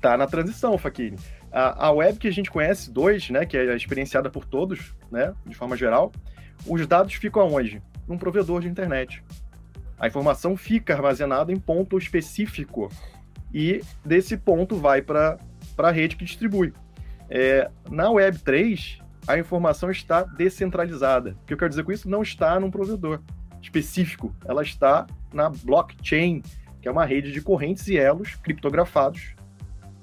tá 0.00 0.16
na 0.16 0.26
transição, 0.26 0.78
Fakine. 0.78 1.18
A, 1.52 1.86
a 1.88 1.92
web 1.92 2.18
que 2.18 2.28
a 2.28 2.32
gente 2.32 2.50
conhece, 2.50 2.90
dois, 2.90 3.28
né, 3.28 3.44
que 3.44 3.56
é 3.56 3.76
experienciada 3.76 4.30
por 4.30 4.44
todos, 4.44 4.94
né, 5.10 5.34
de 5.44 5.54
forma 5.54 5.76
geral, 5.76 6.12
os 6.66 6.86
dados 6.86 7.14
ficam 7.14 7.42
aonde? 7.42 7.82
Num 8.08 8.16
provedor 8.16 8.60
de 8.60 8.68
internet. 8.68 9.22
A 9.98 10.06
informação 10.06 10.56
fica 10.56 10.94
armazenada 10.94 11.52
em 11.52 11.58
ponto 11.58 11.98
específico 11.98 12.90
e 13.52 13.82
desse 14.04 14.36
ponto 14.36 14.76
vai 14.76 15.02
para 15.02 15.38
a 15.76 15.90
rede 15.90 16.16
que 16.16 16.24
distribui. 16.24 16.72
É, 17.28 17.70
na 17.90 18.08
Web3, 18.08 19.00
a 19.26 19.38
informação 19.38 19.90
está 19.90 20.22
descentralizada. 20.22 21.36
O 21.42 21.46
que 21.46 21.52
eu 21.52 21.58
quero 21.58 21.70
dizer 21.70 21.84
com 21.84 21.92
isso? 21.92 22.08
Não 22.08 22.22
está 22.22 22.58
num 22.58 22.70
provedor 22.70 23.20
específico, 23.60 24.34
ela 24.44 24.62
está 24.62 25.06
na 25.32 25.50
blockchain, 25.50 26.42
que 26.80 26.88
é 26.88 26.90
uma 26.90 27.04
rede 27.04 27.30
de 27.30 27.40
correntes 27.40 27.86
e 27.88 27.96
elos 27.96 28.34
criptografados, 28.36 29.34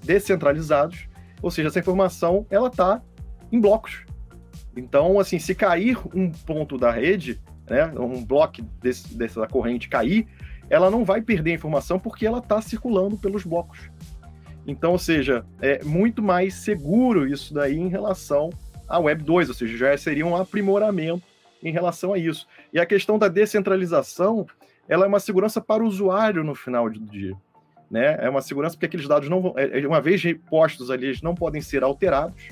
descentralizados, 0.04 1.08
ou 1.42 1.50
seja, 1.50 1.70
essa 1.70 1.80
informação 1.80 2.46
ela 2.50 2.68
está 2.68 3.02
em 3.52 3.60
blocos. 3.60 4.06
Então, 4.76 5.20
assim, 5.20 5.40
se 5.40 5.56
cair 5.56 5.98
um 6.14 6.32
ponto 6.32 6.78
da 6.78 6.92
rede, 6.92 7.42
né, 7.70 7.86
um 8.00 8.24
bloco 8.24 8.62
desse, 8.82 9.18
dessa 9.18 9.48
corrente 9.48 9.90
cair, 9.90 10.28
ela 10.70 10.92
não 10.92 11.04
vai 11.04 11.22
perder 11.22 11.52
a 11.52 11.56
informação 11.56 12.00
porque 12.00 12.26
ela 12.26 12.40
está 12.40 12.62
circulando 12.62 13.18
pelos 13.18 13.44
blocos. 13.44 13.90
Então, 14.66 14.92
ou 14.92 15.00
seja, 15.00 15.46
é 15.62 15.84
muito 15.84 16.22
mais 16.22 16.56
seguro 16.56 17.28
isso 17.28 17.54
daí 17.54 17.78
em 17.78 17.88
relação 17.88 18.50
à 18.88 19.00
Web 19.00 19.24
2, 19.24 19.50
ou 19.50 19.56
seja, 19.56 19.78
já 19.78 19.98
seria 19.98 20.26
um 20.26 20.36
aprimoramento 20.36 21.24
em 21.64 21.72
relação 21.72 22.14
a 22.14 22.18
isso. 22.18 22.48
E 22.72 22.80
a 22.80 22.86
questão 22.86 23.18
da 23.18 23.28
descentralização, 23.28 24.46
ela 24.88 25.06
é 25.06 25.08
uma 25.08 25.20
segurança 25.20 25.60
para 25.60 25.84
o 25.84 25.88
usuário 25.88 26.44
no 26.44 26.56
final 26.56 26.90
do 26.90 27.00
dia. 27.00 27.36
Né? 27.90 28.18
É 28.20 28.30
uma 28.30 28.42
segurança 28.42 28.76
porque 28.76 28.86
aqueles 28.86 29.08
dados 29.08 29.30
não 29.30 29.42
vão, 29.42 29.54
é, 29.58 29.80
é, 29.80 29.88
uma 29.88 30.02
vez 30.02 30.22
postos 30.50 30.92
ali, 30.92 31.08
eles 31.08 31.22
não 31.22 31.34
podem 31.34 31.62
ser 31.62 31.84
alterados. 31.84 32.50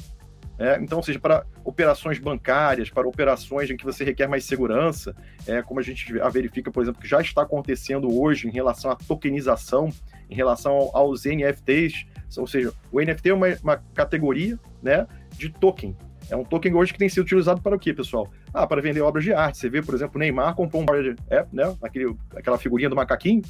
É, 0.57 0.79
então, 0.81 1.03
seja, 1.03 1.19
para 1.19 1.45
operações 1.65 2.17
bancárias, 2.17 2.89
para 2.89 3.05
operações 3.05 3.69
em 3.69 3.75
que 3.75 3.83
você 3.83 4.05
requer 4.05 4.27
mais 4.27 4.45
segurança, 4.45 5.13
é, 5.45 5.61
como 5.61 5.81
a 5.81 5.83
gente 5.83 6.13
verifica, 6.31 6.71
por 6.71 6.81
exemplo, 6.81 7.01
que 7.01 7.07
já 7.07 7.19
está 7.19 7.41
acontecendo 7.41 8.17
hoje 8.17 8.47
em 8.47 8.51
relação 8.51 8.89
à 8.89 8.95
tokenização, 8.95 9.89
em 10.29 10.35
relação 10.35 10.89
aos 10.93 11.25
NFTs, 11.25 12.05
ou 12.37 12.47
seja, 12.47 12.73
o 12.89 13.01
NFT 13.01 13.29
é 13.29 13.33
uma, 13.33 13.47
uma 13.61 13.77
categoria 13.93 14.57
né, 14.81 15.05
de 15.37 15.49
token. 15.49 15.95
É 16.29 16.35
um 16.35 16.43
token 16.43 16.73
hoje 16.73 16.91
que 16.91 16.99
tem 16.99 17.07
sido 17.07 17.23
utilizado 17.23 17.61
para 17.61 17.75
o 17.75 17.79
quê, 17.79 17.93
pessoal? 17.93 18.29
Ah, 18.53 18.65
para 18.65 18.81
vender 18.81 19.01
obras 19.01 19.23
de 19.23 19.33
arte. 19.33 19.57
Você 19.57 19.69
vê, 19.69 19.81
por 19.81 19.93
exemplo, 19.93 20.15
o 20.15 20.19
Neymar 20.19 20.55
comprou 20.55 20.81
um 20.81 20.85
é, 21.29 21.45
né, 21.51 21.75
aquele, 21.81 22.15
aquela 22.35 22.57
figurinha 22.57 22.89
do 22.89 22.95
macaquinho, 22.95 23.43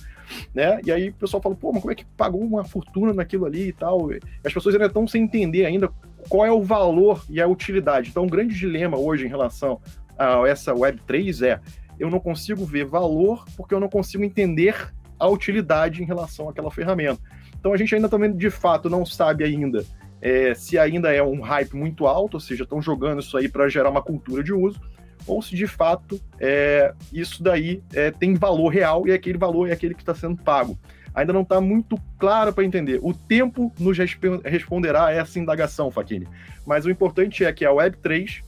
né? 0.54 0.80
E 0.86 0.92
aí 0.92 1.10
o 1.10 1.14
pessoal 1.14 1.42
fala, 1.42 1.56
pô, 1.56 1.72
mas 1.72 1.82
como 1.82 1.92
é 1.92 1.96
que 1.96 2.06
pagou 2.18 2.42
uma 2.42 2.64
fortuna 2.64 3.14
naquilo 3.14 3.46
ali 3.46 3.70
e 3.70 3.74
tal? 3.74 4.12
E 4.12 4.20
as 4.44 4.54
pessoas 4.54 4.76
ainda 4.76 4.88
estão 4.88 5.08
sem 5.08 5.24
entender 5.24 5.66
ainda 5.66 5.90
qual 6.28 6.46
é 6.46 6.52
o 6.52 6.62
valor 6.62 7.24
e 7.30 7.42
a 7.42 7.48
utilidade. 7.48 8.10
Então, 8.10 8.24
um 8.24 8.30
grande 8.30 8.56
dilema 8.56 8.98
hoje 8.98 9.26
em 9.26 9.30
relação 9.30 9.80
a 10.18 10.48
essa 10.48 10.74
Web3 10.74 11.46
é 11.46 11.60
eu 12.00 12.10
não 12.10 12.20
consigo 12.20 12.66
ver 12.66 12.86
valor 12.86 13.46
porque 13.56 13.74
eu 13.74 13.80
não 13.80 13.90
consigo 13.90 14.24
entender 14.24 14.94
a 15.20 15.28
utilidade 15.28 16.02
em 16.02 16.06
relação 16.06 16.50
àquela 16.50 16.70
ferramenta. 16.70 17.22
Então 17.58 17.74
a 17.74 17.78
gente 17.78 17.96
ainda 17.96 18.10
também 18.10 18.36
de 18.36 18.50
fato 18.50 18.90
não 18.90 19.06
sabe 19.06 19.44
ainda 19.44 19.86
é, 20.22 20.54
se 20.54 20.78
ainda 20.78 21.14
é 21.14 21.22
um 21.22 21.42
hype 21.42 21.76
muito 21.76 22.08
alto, 22.08 22.36
ou 22.36 22.40
seja, 22.40 22.64
estão 22.64 22.82
jogando 22.82 23.22
isso 23.22 23.38
aí 23.38 23.48
para 23.48 23.68
gerar 23.70 23.90
uma 23.90 24.02
cultura 24.02 24.44
de 24.44 24.54
uso, 24.54 24.80
ou 25.28 25.42
se 25.42 25.56
de 25.56 25.68
fato 25.68 26.20
é, 26.40 26.94
isso 27.12 27.42
daí 27.42 27.82
é, 27.94 28.12
tem 28.12 28.36
valor 28.36 28.70
real 28.70 29.08
e 29.08 29.12
aquele 29.12 29.38
valor 29.38 29.70
é 29.70 29.74
aquele 29.74 29.94
que 29.94 30.02
está 30.02 30.14
sendo 30.14 30.38
pago. 30.38 30.78
Ainda 31.14 31.32
não 31.32 31.42
está 31.42 31.62
muito 31.62 31.98
claro 32.20 32.54
para 32.54 32.66
entender. 32.66 33.00
O 33.02 33.14
tempo 33.14 33.72
nos 33.80 33.98
responderá 33.98 35.06
a 35.06 35.12
essa 35.14 35.40
indagação, 35.40 35.90
Faquini. 35.90 36.28
Mas 36.66 36.86
o 36.86 36.90
importante 36.90 37.46
é 37.46 37.54
que 37.54 37.64
a 37.64 37.72
Web3 37.72 38.44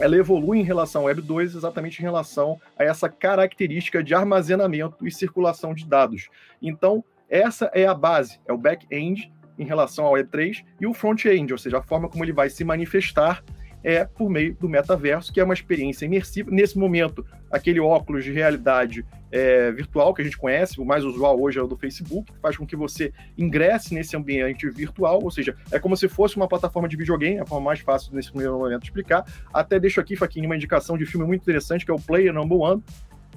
ela 0.00 0.16
evolui 0.16 0.58
em 0.58 0.64
relação 0.64 1.02
à 1.02 1.04
Web 1.04 1.20
2 1.20 1.54
exatamente 1.54 1.98
em 1.98 2.02
relação 2.02 2.58
a 2.78 2.84
essa 2.84 3.10
característica 3.10 4.02
de 4.02 4.14
armazenamento 4.14 5.06
e 5.06 5.10
circulação 5.10 5.74
de 5.74 5.86
dados. 5.86 6.28
Então, 6.62 7.04
essa 7.28 7.70
é 7.74 7.86
a 7.86 7.94
base, 7.94 8.40
é 8.46 8.52
o 8.52 8.58
back-end 8.58 9.30
em 9.62 9.66
relação 9.66 10.04
ao 10.04 10.14
Web3 10.14 10.64
e 10.80 10.86
o 10.86 10.92
front-end, 10.92 11.52
ou 11.52 11.58
seja, 11.58 11.78
a 11.78 11.82
forma 11.82 12.08
como 12.08 12.24
ele 12.24 12.32
vai 12.32 12.50
se 12.50 12.64
manifestar 12.64 13.42
é 13.84 14.04
por 14.04 14.30
meio 14.30 14.54
do 14.54 14.68
metaverso, 14.68 15.32
que 15.32 15.40
é 15.40 15.44
uma 15.44 15.54
experiência 15.54 16.04
imersiva. 16.04 16.50
Nesse 16.50 16.78
momento, 16.78 17.26
aquele 17.50 17.80
óculos 17.80 18.24
de 18.24 18.32
realidade 18.32 19.04
é, 19.30 19.72
virtual 19.72 20.14
que 20.14 20.22
a 20.22 20.24
gente 20.24 20.38
conhece, 20.38 20.80
o 20.80 20.84
mais 20.84 21.04
usual 21.04 21.40
hoje 21.40 21.58
é 21.58 21.62
o 21.62 21.66
do 21.66 21.76
Facebook, 21.76 22.32
que 22.32 22.38
faz 22.38 22.56
com 22.56 22.66
que 22.66 22.76
você 22.76 23.12
ingresse 23.36 23.94
nesse 23.94 24.16
ambiente 24.16 24.68
virtual, 24.70 25.20
ou 25.22 25.30
seja, 25.30 25.56
é 25.70 25.78
como 25.78 25.96
se 25.96 26.08
fosse 26.08 26.36
uma 26.36 26.46
plataforma 26.46 26.88
de 26.88 26.96
videogame, 26.96 27.40
a 27.40 27.46
forma 27.46 27.64
mais 27.64 27.80
fácil 27.80 28.14
nesse 28.14 28.28
primeiro 28.28 28.56
momento 28.58 28.82
de 28.82 28.86
explicar. 28.86 29.24
Até 29.52 29.80
deixo 29.80 30.00
aqui, 30.00 30.14
Faquinha, 30.14 30.46
uma 30.46 30.56
indicação 30.56 30.96
de 30.96 31.06
filme 31.06 31.26
muito 31.26 31.42
interessante, 31.42 31.84
que 31.84 31.90
é 31.90 31.94
o 31.94 32.00
Player 32.00 32.32
Number 32.32 32.58
One, 32.58 32.82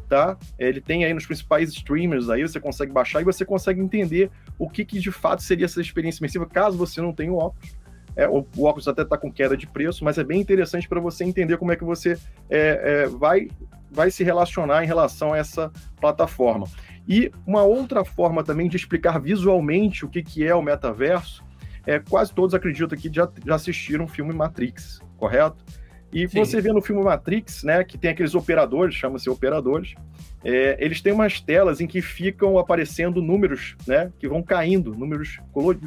tá? 0.07 0.37
Ele 0.57 0.81
tem 0.81 1.05
aí 1.05 1.13
nos 1.13 1.25
principais 1.25 1.69
streamers 1.69 2.29
aí, 2.29 2.41
você 2.41 2.59
consegue 2.59 2.91
baixar 2.91 3.21
e 3.21 3.23
você 3.23 3.45
consegue 3.45 3.81
entender 3.81 4.29
o 4.57 4.69
que, 4.69 4.85
que 4.85 4.99
de 4.99 5.11
fato 5.11 5.41
seria 5.41 5.65
essa 5.65 5.81
experiência 5.81 6.19
imersiva, 6.19 6.45
caso 6.45 6.77
você 6.77 7.01
não 7.01 7.13
tenha 7.13 7.31
o 7.31 7.37
óculos. 7.37 7.75
É, 8.15 8.29
o, 8.29 8.45
o, 8.55 8.63
óculos 8.63 8.87
até 8.87 9.01
está 9.01 9.17
com 9.17 9.31
queda 9.31 9.57
de 9.57 9.67
preço, 9.67 10.05
mas 10.05 10.17
é 10.17 10.23
bem 10.23 10.39
interessante 10.39 10.87
para 10.87 11.01
você 11.01 11.25
entender 11.25 11.57
como 11.57 11.71
é 11.71 11.75
que 11.75 11.83
você 11.83 12.17
é, 12.49 13.03
é, 13.03 13.07
vai, 13.07 13.49
vai 13.91 14.09
se 14.09 14.23
relacionar 14.23 14.83
em 14.83 14.87
relação 14.87 15.33
a 15.33 15.37
essa 15.37 15.69
plataforma. 15.99 16.65
E 17.07 17.31
uma 17.45 17.63
outra 17.63 18.05
forma 18.05 18.43
também 18.43 18.69
de 18.69 18.77
explicar 18.77 19.19
visualmente 19.19 20.05
o 20.05 20.09
que, 20.09 20.23
que 20.23 20.45
é 20.45 20.55
o 20.55 20.61
metaverso, 20.61 21.43
é, 21.85 21.99
quase 21.99 22.33
todos 22.33 22.55
acreditam 22.55 22.97
que 22.97 23.11
já, 23.13 23.29
já 23.45 23.55
assistiram 23.55 24.05
o 24.05 24.07
filme 24.07 24.33
Matrix, 24.33 24.99
correto? 25.17 25.63
E 26.11 26.27
Sim. 26.27 26.39
você 26.39 26.61
vê 26.61 26.71
no 26.71 26.81
filme 26.81 27.03
Matrix, 27.03 27.63
né, 27.63 27.83
que 27.83 27.97
tem 27.97 28.11
aqueles 28.11 28.35
operadores, 28.35 28.95
chama-se 28.95 29.29
operadores, 29.29 29.95
é, 30.43 30.77
eles 30.79 31.01
têm 31.01 31.11
umas 31.11 31.41
telas 31.41 31.81
em 31.81 31.87
que 31.87 32.01
ficam 32.01 32.57
aparecendo 32.57 33.21
números, 33.21 33.75
né, 33.85 34.11
que 34.17 34.27
vão 34.27 34.41
caindo, 34.41 34.95
números, 34.95 35.39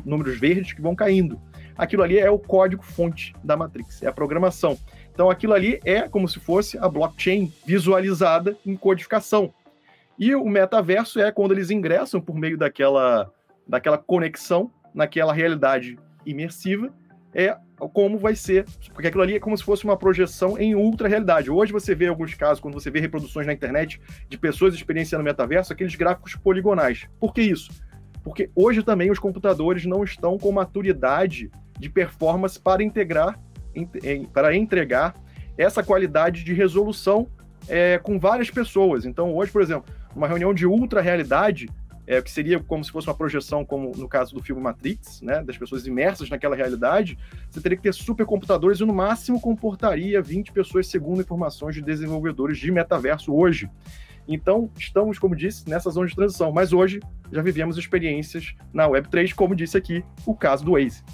números 0.05 0.39
verdes 0.39 0.73
que 0.73 0.83
vão 0.83 0.95
caindo 0.95 1.41
aquilo 1.79 2.03
ali 2.03 2.19
é 2.19 2.29
o 2.29 2.39
código-fonte 2.39 3.33
da 3.43 3.57
Matrix, 3.57 4.03
é 4.03 4.09
a 4.09 4.13
programação. 4.13 4.77
Então, 5.15 5.31
aquilo 5.31 5.55
ali 5.55 5.81
é 5.85 6.09
como 6.09 6.29
se 6.29 6.41
fosse 6.41 6.77
a 6.77 6.89
blockchain 6.89 7.53
visualizada 7.65 8.57
em 8.67 8.77
codificação. 8.77 9.55
E 10.19 10.35
o 10.35 10.45
metaverso 10.45 11.21
é 11.21 11.31
quando 11.31 11.53
eles 11.53 11.71
ingressam 11.71 12.21
por 12.21 12.35
meio 12.35 12.59
daquela, 12.59 13.31
daquela 13.67 13.97
conexão 13.97 14.73
naquela 14.93 15.33
realidade 15.33 15.97
imersiva, 16.27 16.93
é 17.33 17.57
como 17.87 18.19
vai 18.19 18.35
ser, 18.35 18.65
porque 18.93 19.09
aquilo 19.09 19.23
ali 19.23 19.37
é 19.37 19.41
como 19.41 19.57
se 19.57 19.63
fosse 19.63 19.85
uma 19.85 19.97
projeção 19.97 20.59
em 20.59 20.75
ultra 20.75 21.07
realidade. 21.07 21.51
Hoje 21.51 21.73
você 21.73 21.95
vê 21.95 22.07
alguns 22.07 22.35
casos, 22.35 22.61
quando 22.61 22.75
você 22.75 22.91
vê 22.91 22.99
reproduções 23.01 23.47
na 23.47 23.53
internet 23.53 24.01
de 24.29 24.39
pessoas 24.39 24.75
experienciando 24.75 25.23
metaverso, 25.23 25.73
aqueles 25.73 25.95
gráficos 25.95 26.35
poligonais. 26.35 27.07
Por 27.21 27.33
que 27.35 27.43
isso? 27.43 27.71
Porque 28.25 28.51
hoje 28.55 28.83
também 28.83 29.11
os 29.11 29.19
computadores 29.19 29.85
não 29.85 30.03
estão 30.03 30.39
com 30.39 30.51
maturidade 30.51 31.51
de 31.79 31.89
performance 31.89 32.59
para 32.59 32.83
integrar, 32.83 33.39
para 34.33 34.57
entregar 34.57 35.15
essa 35.57 35.83
qualidade 35.83 36.45
de 36.45 36.53
resolução 36.53 37.29
é, 37.69 37.99
com 37.99 38.19
várias 38.19 38.51
pessoas. 38.51 39.05
Então, 39.05 39.35
hoje, 39.35 39.53
por 39.53 39.63
exemplo, 39.63 39.93
uma 40.15 40.27
reunião 40.27 40.53
de 40.55 40.67
ultra 40.67 41.01
realidade, 41.01 41.69
é, 42.09 42.23
que 42.23 42.31
seria 42.31 42.59
como 42.59 42.83
se 42.83 42.91
fosse 42.91 43.07
uma 43.07 43.15
projeção, 43.15 43.67
como 43.67 43.93
no 43.95 44.09
caso 44.09 44.35
do 44.35 44.43
filme 44.43 44.63
Matrix, 44.63 45.21
né, 45.21 45.43
das 45.43 45.59
pessoas 45.59 45.87
imersas 45.87 46.31
naquela 46.31 46.57
realidade, 46.57 47.19
você 47.51 47.61
teria 47.61 47.77
que 47.77 47.83
ter 47.83 47.93
supercomputadores 47.93 48.81
e 48.81 48.85
no 48.87 48.95
máximo 48.95 49.39
comportaria 49.39 50.23
20 50.23 50.51
pessoas, 50.51 50.87
segundo 50.87 51.21
informações 51.21 51.75
de 51.75 51.83
desenvolvedores 51.83 52.57
de 52.57 52.73
metaverso 52.73 53.35
hoje. 53.35 53.71
Então, 54.27 54.71
estamos, 54.79 55.19
como 55.19 55.37
disse, 55.37 55.69
nessa 55.69 55.91
zona 55.91 56.07
de 56.07 56.15
transição, 56.15 56.51
mas 56.51 56.73
hoje 56.73 56.99
já 57.31 57.43
vivemos 57.43 57.77
experiências 57.77 58.55
na 58.73 58.89
Web3, 58.89 59.35
como 59.35 59.55
disse 59.55 59.77
aqui 59.77 60.03
o 60.25 60.35
caso 60.35 60.65
do 60.65 60.73
Waze. 60.73 61.05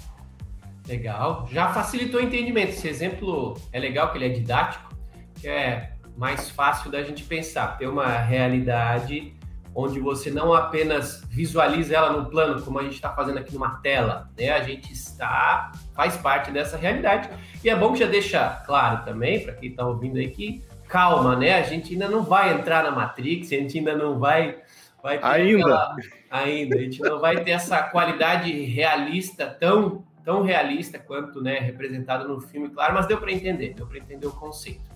Legal. 0.87 1.45
Já 1.51 1.73
facilitou 1.73 2.21
o 2.21 2.23
entendimento. 2.23 2.69
Esse 2.69 2.87
exemplo 2.87 3.57
é 3.73 3.79
legal, 3.79 4.11
que 4.11 4.17
ele 4.17 4.25
é 4.25 4.29
didático, 4.29 4.95
que 5.41 5.47
é 5.47 5.91
mais 6.15 6.49
fácil 6.49 6.89
da 6.89 7.03
gente 7.03 7.23
pensar. 7.23 7.77
Ter 7.77 7.87
uma 7.87 8.17
realidade 8.17 9.33
onde 9.75 9.99
você 9.99 10.31
não 10.31 10.53
apenas 10.53 11.21
visualiza 11.29 11.93
ela 11.93 12.13
no 12.13 12.29
plano, 12.29 12.61
como 12.61 12.79
a 12.79 12.83
gente 12.83 12.93
está 12.93 13.09
fazendo 13.09 13.39
aqui 13.39 13.53
numa 13.53 13.81
tela, 13.81 14.29
né? 14.37 14.51
A 14.51 14.63
gente 14.63 14.93
está, 14.93 15.73
faz 15.93 16.15
parte 16.15 16.49
dessa 16.49 16.77
realidade. 16.77 17.29
E 17.61 17.69
é 17.69 17.75
bom 17.75 17.91
que 17.91 17.99
já 17.99 18.05
deixa 18.05 18.49
claro 18.65 19.03
também, 19.03 19.43
para 19.43 19.53
quem 19.53 19.69
está 19.69 19.85
ouvindo 19.85 20.17
aí, 20.17 20.29
que 20.29 20.63
calma, 20.87 21.35
né? 21.35 21.59
A 21.59 21.63
gente 21.63 21.91
ainda 21.91 22.07
não 22.07 22.23
vai 22.23 22.53
entrar 22.53 22.83
na 22.83 22.91
Matrix, 22.91 23.51
a 23.51 23.55
gente 23.55 23.77
ainda 23.77 23.93
não 23.97 24.17
vai. 24.17 24.59
vai 25.03 25.19
ainda. 25.21 25.65
Aquela, 25.65 25.95
ainda. 26.31 26.77
A 26.77 26.79
gente 26.79 27.01
não 27.01 27.19
vai 27.19 27.43
ter 27.43 27.51
essa 27.51 27.83
qualidade 27.83 28.51
realista 28.51 29.45
tão 29.45 30.05
tão 30.23 30.41
realista 30.41 30.97
quanto 30.97 31.39
né, 31.39 31.59
representado 31.59 32.27
no 32.27 32.41
filme, 32.41 32.67
claro, 32.69 32.95
mas 32.95 33.05
deu 33.05 33.19
para 33.19 33.31
entender, 33.31 33.75
deu 33.75 33.85
para 33.85 33.99
entender 33.99 34.25
o 34.25 34.31
conceito. 34.31 34.89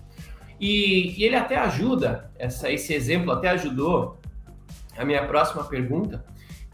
E, 0.58 1.16
e, 1.16 1.24
ele 1.24 1.36
até 1.36 1.56
ajuda, 1.56 2.28
essa, 2.36 2.68
esse 2.68 2.92
exemplo 2.92 3.30
até 3.30 3.50
ajudou 3.50 4.18
a 5.00 5.04
minha 5.04 5.26
próxima 5.26 5.64
pergunta, 5.64 6.24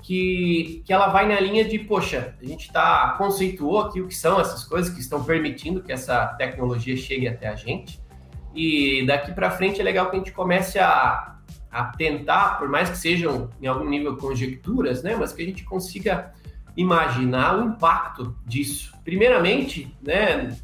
que, 0.03 0.83
que 0.85 0.93
ela 0.93 1.09
vai 1.09 1.29
na 1.29 1.41
linha 1.41 1.65
de, 1.65 1.79
poxa, 1.79 2.35
a 2.41 2.45
gente 2.45 2.73
tá, 2.73 3.15
conceituou 3.19 3.81
aqui 3.81 4.01
o 4.01 4.07
que 4.07 4.15
são 4.15 4.41
essas 4.41 4.65
coisas 4.65 4.93
que 4.93 5.01
estão 5.01 5.23
permitindo 5.25 5.83
que 5.83 5.93
essa 5.93 6.27
tecnologia 6.39 6.97
chegue 6.97 7.27
até 7.29 7.49
a 7.49 7.55
gente, 7.55 8.01
e 8.55 9.05
daqui 9.07 9.33
para 9.33 9.51
frente 9.51 9.81
é 9.81 9.85
legal 9.85 10.11
que 10.11 10.17
a 10.17 10.19
gente 10.19 10.33
comece 10.33 10.79
a, 10.79 11.37
a 11.71 11.85
tentar, 11.85 12.59
por 12.59 12.69
mais 12.69 12.91
que 12.91 12.97
sejam 12.97 13.51
em 13.61 13.67
algum 13.67 13.89
nível 13.89 14.17
conjecturas, 14.17 15.03
né, 15.03 15.15
mas 15.15 15.33
que 15.33 15.43
a 15.43 15.47
gente 15.47 15.65
consiga 15.65 16.33
imaginar 16.77 17.59
o 17.59 17.65
impacto 17.65 18.37
disso. 18.45 18.93
Primeiramente, 19.05 19.95
né, 20.03 20.57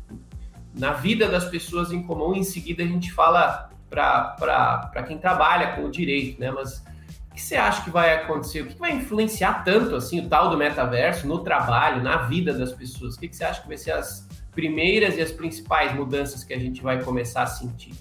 na 0.74 0.92
vida 0.92 1.28
das 1.28 1.44
pessoas 1.44 1.92
em 1.92 2.02
comum, 2.02 2.34
em 2.34 2.44
seguida 2.44 2.82
a 2.82 2.86
gente 2.86 3.12
fala 3.12 3.70
para 3.90 5.02
quem 5.06 5.18
trabalha 5.18 5.74
com 5.74 5.84
o 5.84 5.90
direito, 5.90 6.40
né? 6.40 6.50
Mas 6.50 6.82
o 7.32 7.34
que 7.34 7.40
você 7.40 7.56
acha 7.56 7.82
que 7.82 7.90
vai 7.90 8.14
acontecer? 8.14 8.60
O 8.60 8.66
que 8.66 8.78
vai 8.78 8.92
influenciar 8.92 9.64
tanto 9.64 9.96
assim 9.96 10.20
o 10.20 10.28
tal 10.28 10.50
do 10.50 10.58
metaverso 10.58 11.26
no 11.26 11.38
trabalho, 11.38 12.02
na 12.02 12.18
vida 12.18 12.52
das 12.52 12.72
pessoas? 12.72 13.16
O 13.16 13.18
que 13.18 13.34
você 13.34 13.42
acha 13.42 13.62
que 13.62 13.68
vai 13.68 13.78
ser 13.78 13.92
as 13.92 14.28
primeiras 14.54 15.16
e 15.16 15.22
as 15.22 15.32
principais 15.32 15.94
mudanças 15.94 16.44
que 16.44 16.52
a 16.52 16.58
gente 16.58 16.82
vai 16.82 17.02
começar 17.02 17.44
a 17.44 17.46
sentir? 17.46 17.94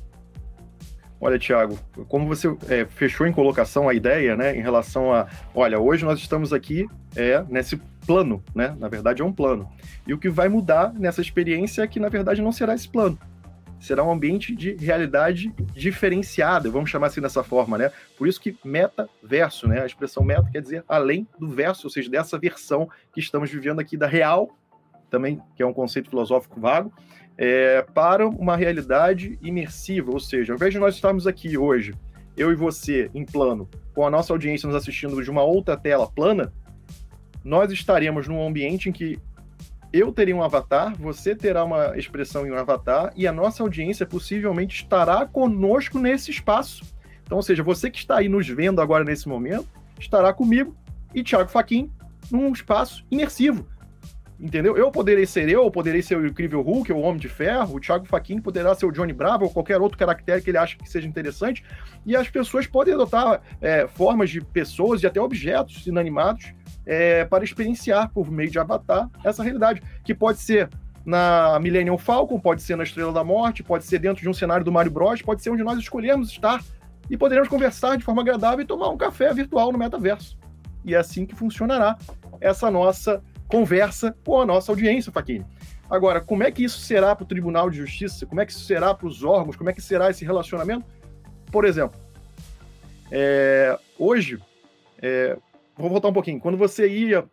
Olha, 1.20 1.40
Tiago, 1.40 1.80
como 2.10 2.28
você 2.28 2.54
é, 2.68 2.86
fechou 2.86 3.26
em 3.26 3.32
colocação 3.32 3.88
a 3.88 3.94
ideia, 3.94 4.36
né, 4.36 4.58
em 4.58 4.62
relação 4.62 5.14
a, 5.14 5.28
olha, 5.56 5.80
hoje 5.80 6.04
nós 6.04 6.20
estamos 6.20 6.52
aqui 6.52 6.86
é, 7.16 7.42
nesse 7.48 7.78
plano, 8.06 8.44
né? 8.54 8.76
Na 8.80 8.90
verdade, 8.90 9.22
é 9.22 9.26
um 9.26 9.32
plano. 9.32 9.70
E 10.06 10.14
o 10.14 10.18
que 10.18 10.28
vai 10.28 10.50
mudar 10.50 10.92
nessa 10.94 11.22
experiência 11.22 11.84
é 11.84 11.88
que, 11.88 12.00
na 12.00 12.10
verdade, 12.10 12.42
não 12.42 12.52
será 12.52 12.74
esse 12.74 12.90
plano. 12.90 13.18
Será 13.82 14.04
um 14.04 14.12
ambiente 14.12 14.56
de 14.56 14.76
realidade 14.76 15.52
diferenciada, 15.74 16.70
vamos 16.70 16.90
chamar 16.90 17.08
assim 17.08 17.20
dessa 17.20 17.44
forma, 17.44 17.80
né? 17.80 17.92
Por 18.16 18.28
isso 18.28 18.40
que 18.40 18.56
metaverso, 18.64 19.68
né? 19.68 19.82
A 19.82 19.86
expressão 19.88 20.24
meta 20.24 20.48
quer 20.52 20.62
dizer 20.62 20.86
além 20.88 21.28
do 21.40 21.50
verso, 21.50 21.88
ou 21.88 21.92
seja, 21.92 22.10
dessa 22.10 22.38
versão 22.38 22.88
que 23.12 23.20
estamos 23.20 23.50
vivendo 23.50 23.80
aqui 23.80 23.98
da 23.98 24.06
real, 24.06 24.56
também, 25.10 25.42
que 25.56 25.64
é 25.64 25.66
um 25.66 25.74
conceito 25.74 26.12
filosófico 26.12 26.62
vago, 26.62 26.94
é, 27.36 27.82
para 27.82 28.28
uma 28.28 28.56
realidade 28.56 29.40
imersiva, 29.42 30.12
ou 30.12 30.20
seja, 30.20 30.54
ao 30.54 30.58
invés 30.58 30.72
de 30.72 30.80
nós 30.80 30.94
estarmos 30.94 31.26
aqui 31.26 31.58
hoje, 31.58 31.96
eu 32.38 32.52
e 32.52 32.56
você, 32.56 33.10
em 33.16 33.26
plano, 33.26 33.68
com 33.96 34.06
a 34.06 34.12
nossa 34.12 34.32
audiência 34.32 34.68
nos 34.68 34.76
assistindo 34.76 35.22
de 35.24 35.30
uma 35.32 35.44
outra 35.44 35.76
tela 35.76 36.08
plana, 36.08 36.54
nós 37.44 37.72
estaremos 37.72 38.28
num 38.28 38.46
ambiente 38.46 38.90
em 38.90 38.92
que 38.92 39.20
eu 39.94 40.12
terei 40.12 40.34
um 40.34 40.42
avatar, 40.42 40.96
você 40.96 41.36
terá 41.36 41.64
uma 41.64 41.98
expressão 41.98 42.48
em 42.48 42.52
um 42.52 42.58
avatar 42.58 43.12
e 43.16 43.28
a 43.28 43.32
nossa 43.32 43.62
audiência 43.62 44.06
possivelmente 44.06 44.84
estará 44.84 45.26
conosco 45.26 46.00
nesse 46.00 46.32
espaço. 46.32 46.84
Então, 47.24 47.38
ou 47.38 47.42
seja, 47.42 47.62
você 47.62 47.90
que 47.90 47.98
está 47.98 48.18
aí 48.18 48.30
nos 48.30 48.48
vendo 48.48 48.82
agora 48.82 49.04
nesse 49.04 49.28
momento, 49.28 49.68
estará 50.00 50.34
comigo 50.34 50.76
e 51.14 51.24
Thiago 51.24 51.50
Faquin 51.50 51.92
num 52.32 52.52
espaço 52.52 53.06
imersivo. 53.12 53.68
Entendeu? 54.40 54.76
Eu 54.76 54.90
poderei 54.90 55.26
ser 55.26 55.48
eu, 55.50 55.64
eu 55.64 55.70
poderei 55.70 56.02
ser 56.02 56.18
o 56.18 56.26
Incrível 56.26 56.62
Hulk, 56.62 56.92
o 56.92 57.00
Homem 57.00 57.20
de 57.20 57.30
Ferro, 57.30 57.76
o 57.76 57.80
Thiago 57.80 58.08
Faquin 58.08 58.42
poderá 58.42 58.74
ser 58.74 58.88
o 58.88 58.92
Johnny 58.92 59.14
Bravo 59.14 59.46
ou 59.46 59.52
qualquer 59.52 59.80
outro 59.80 59.98
caractere 59.98 60.42
que 60.42 60.50
ele 60.50 60.58
acha 60.58 60.76
que 60.78 60.90
seja 60.90 61.08
interessante. 61.08 61.64
E 62.06 62.16
as 62.16 62.28
pessoas 62.28 62.66
podem 62.66 62.94
adotar 62.94 63.42
é, 63.62 63.88
formas 63.88 64.32
de 64.32 64.42
pessoas 64.42 65.04
e 65.04 65.06
até 65.06 65.22
objetos 65.22 65.86
inanimados 65.86 66.54
é, 66.92 67.24
para 67.24 67.46
experienciar 67.46 68.10
por 68.10 68.30
meio 68.30 68.52
de 68.52 68.60
avatar 68.60 69.10
essa 69.24 69.42
realidade, 69.42 69.82
que 70.04 70.14
pode 70.14 70.40
ser 70.40 70.70
na 71.06 71.58
Millennium 71.62 71.98
Falcon, 71.98 72.38
pode 72.38 72.62
ser 72.62 72.76
na 72.76 72.84
Estrela 72.84 73.14
da 73.14 73.24
Morte, 73.24 73.64
pode 73.64 73.86
ser 73.86 73.98
dentro 73.98 74.22
de 74.22 74.28
um 74.28 74.34
cenário 74.34 74.66
do 74.66 74.74
Mario 74.74 74.92
Bros, 74.92 75.22
pode 75.22 75.42
ser 75.42 75.52
onde 75.52 75.64
nós 75.64 75.80
escolhermos 75.80 76.30
estar 76.30 76.62
e 77.10 77.16
poderemos 77.16 77.48
conversar 77.48 77.98
de 77.98 78.04
forma 78.04 78.22
agradável 78.22 78.60
e 78.60 78.68
tomar 78.68 78.90
um 78.90 78.98
café 78.98 79.34
virtual 79.34 79.72
no 79.72 79.78
metaverso. 79.78 80.38
E 80.84 80.94
é 80.94 80.98
assim 80.98 81.26
que 81.26 81.34
funcionará 81.34 81.98
essa 82.42 82.70
nossa 82.70 83.24
conversa 83.48 84.14
com 84.26 84.42
a 84.42 84.46
nossa 84.46 84.70
audiência, 84.70 85.14
Faquini. 85.14 85.46
Agora, 85.90 86.20
como 86.20 86.44
é 86.44 86.52
que 86.52 86.62
isso 86.62 86.80
será 86.80 87.16
para 87.16 87.24
o 87.24 87.28
Tribunal 87.28 87.70
de 87.70 87.78
Justiça? 87.78 88.26
Como 88.26 88.42
é 88.42 88.46
que 88.46 88.52
isso 88.52 88.66
será 88.66 88.94
para 88.94 89.08
os 89.08 89.24
órgãos? 89.24 89.56
Como 89.56 89.70
é 89.70 89.74
que 89.74 89.82
será 89.82 90.10
esse 90.10 90.26
relacionamento? 90.26 90.86
Por 91.50 91.64
exemplo, 91.64 91.98
é, 93.10 93.80
hoje, 93.98 94.40
é, 95.02 95.38
vou 95.78 95.90
voltar 95.90 96.08
um 96.08 96.14
pouquinho. 96.14 96.40
Quando 96.40 96.58
você 96.58 96.88
ia 96.88 97.26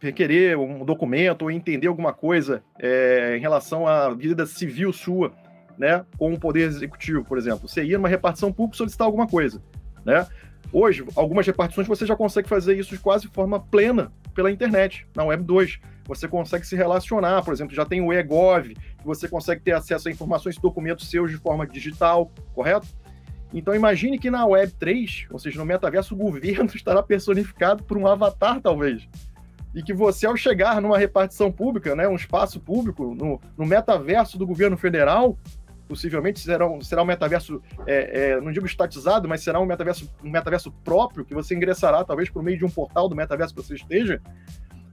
requerer 0.00 0.58
um 0.58 0.84
documento 0.84 1.42
ou 1.42 1.50
entender 1.50 1.86
alguma 1.86 2.12
coisa 2.12 2.62
é, 2.78 3.36
em 3.36 3.40
relação 3.40 3.86
à 3.86 4.10
vida 4.10 4.44
civil 4.46 4.92
sua, 4.92 5.32
né, 5.78 6.04
com 6.18 6.32
o 6.32 6.38
poder 6.38 6.68
executivo, 6.68 7.24
por 7.24 7.38
exemplo, 7.38 7.68
você 7.68 7.82
ia 7.82 7.96
numa 7.96 8.08
repartição 8.08 8.52
pública 8.52 8.76
solicitar 8.76 9.06
alguma 9.06 9.26
coisa, 9.26 9.62
né? 10.04 10.26
Hoje, 10.72 11.04
algumas 11.14 11.46
repartições 11.46 11.86
você 11.86 12.04
já 12.04 12.16
consegue 12.16 12.48
fazer 12.48 12.76
isso 12.76 12.96
de 12.96 13.00
quase 13.00 13.28
forma 13.28 13.60
plena 13.60 14.12
pela 14.34 14.50
internet, 14.50 15.06
na 15.14 15.24
Web 15.24 15.44
2. 15.44 15.78
Você 16.06 16.26
consegue 16.26 16.66
se 16.66 16.74
relacionar, 16.74 17.42
por 17.44 17.54
exemplo, 17.54 17.74
já 17.74 17.84
tem 17.84 18.00
o 18.00 18.12
eGov, 18.12 18.74
que 18.74 19.06
você 19.06 19.28
consegue 19.28 19.62
ter 19.62 19.72
acesso 19.72 20.08
a 20.08 20.10
informações 20.10 20.56
e 20.56 20.60
documentos 20.60 21.08
seus 21.08 21.30
de 21.30 21.36
forma 21.36 21.66
digital, 21.66 22.30
correto? 22.52 22.88
Então 23.54 23.72
imagine 23.72 24.18
que 24.18 24.30
na 24.30 24.44
Web 24.44 24.72
3, 24.72 25.28
ou 25.30 25.38
seja, 25.38 25.58
no 25.60 25.64
metaverso, 25.64 26.14
o 26.14 26.18
governo 26.18 26.66
estará 26.74 27.00
personificado 27.02 27.84
por 27.84 27.96
um 27.96 28.06
avatar, 28.06 28.60
talvez. 28.60 29.08
E 29.72 29.82
que 29.82 29.94
você, 29.94 30.26
ao 30.26 30.36
chegar 30.36 30.80
numa 30.82 30.98
repartição 30.98 31.50
pública, 31.50 31.94
né, 31.94 32.06
um 32.08 32.16
espaço 32.16 32.60
público, 32.60 33.14
no, 33.14 33.40
no 33.56 33.64
metaverso 33.64 34.36
do 34.36 34.46
governo 34.46 34.76
federal, 34.76 35.38
possivelmente 35.88 36.40
será 36.40 36.68
um, 36.68 36.80
será 36.80 37.02
um 37.02 37.06
metaverso, 37.06 37.62
é, 37.86 38.32
é, 38.32 38.40
não 38.40 38.50
digo 38.50 38.66
estatizado, 38.66 39.28
mas 39.28 39.42
será 39.42 39.60
um 39.60 39.66
metaverso, 39.66 40.10
um 40.22 40.30
metaverso 40.30 40.72
próprio, 40.84 41.24
que 41.24 41.34
você 41.34 41.54
ingressará 41.54 42.04
talvez 42.04 42.28
por 42.28 42.42
meio 42.42 42.58
de 42.58 42.64
um 42.64 42.70
portal 42.70 43.08
do 43.08 43.14
metaverso 43.14 43.54
que 43.54 43.62
você 43.62 43.74
esteja, 43.74 44.20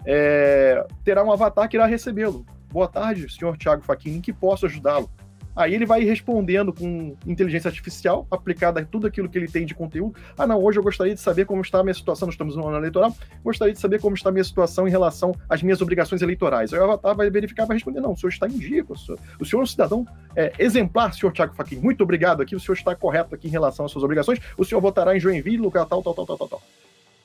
é, 0.05 0.85
terá 1.03 1.23
um 1.23 1.31
avatar 1.31 1.67
que 1.67 1.77
irá 1.77 1.85
recebê-lo. 1.85 2.45
Boa 2.71 2.87
tarde, 2.87 3.31
senhor 3.31 3.57
Thiago 3.57 3.83
Facchini, 3.83 4.17
em 4.17 4.21
que 4.21 4.33
posso 4.33 4.65
ajudá-lo? 4.65 5.09
Aí 5.55 5.73
ele 5.73 5.85
vai 5.85 6.03
respondendo 6.03 6.71
com 6.71 7.15
inteligência 7.25 7.67
artificial, 7.67 8.25
aplicada 8.31 8.79
a 8.79 8.85
tudo 8.85 9.07
aquilo 9.07 9.27
que 9.27 9.37
ele 9.37 9.47
tem 9.47 9.65
de 9.65 9.75
conteúdo. 9.75 10.15
Ah, 10.37 10.47
não, 10.47 10.61
hoje 10.63 10.79
eu 10.79 10.83
gostaria 10.83 11.13
de 11.13 11.19
saber 11.19 11.45
como 11.45 11.61
está 11.61 11.79
a 11.79 11.83
minha 11.83 11.93
situação, 11.93 12.25
nós 12.27 12.35
estamos 12.35 12.55
no 12.55 12.67
ano 12.67 12.77
eleitoral, 12.77 13.15
gostaria 13.43 13.73
de 13.73 13.79
saber 13.79 13.99
como 13.99 14.15
está 14.15 14.29
a 14.29 14.31
minha 14.31 14.43
situação 14.43 14.87
em 14.87 14.91
relação 14.91 15.33
às 15.49 15.61
minhas 15.61 15.81
obrigações 15.81 16.21
eleitorais. 16.21 16.73
Aí 16.73 16.79
o 16.79 16.83
avatar 16.83 17.15
vai 17.15 17.29
verificar, 17.29 17.65
vai 17.65 17.75
responder, 17.75 17.99
não, 17.99 18.13
o 18.13 18.17
senhor 18.17 18.29
está 18.29 18.47
em 18.47 18.57
dia, 18.57 18.85
o 18.87 18.95
senhor, 18.95 19.19
o 19.39 19.45
senhor 19.45 19.61
é 19.61 19.63
um 19.63 19.67
cidadão 19.67 20.07
é, 20.35 20.53
exemplar, 20.57 21.13
senhor 21.13 21.31
Tiago 21.31 21.53
Faquin, 21.53 21.75
muito 21.75 22.03
obrigado 22.03 22.41
aqui, 22.41 22.55
o 22.55 22.59
senhor 22.59 22.75
está 22.75 22.95
correto 22.95 23.35
aqui 23.35 23.47
em 23.47 23.51
relação 23.51 23.85
às 23.85 23.91
suas 23.91 24.03
obrigações, 24.03 24.39
o 24.57 24.63
senhor 24.63 24.79
votará 24.79 25.15
em 25.15 25.19
Joinville, 25.19 25.57
lugar 25.57 25.85
tal, 25.85 26.01
tal, 26.01 26.13
tal, 26.13 26.25
tal, 26.25 26.37
tal, 26.37 26.47
tal. 26.47 26.61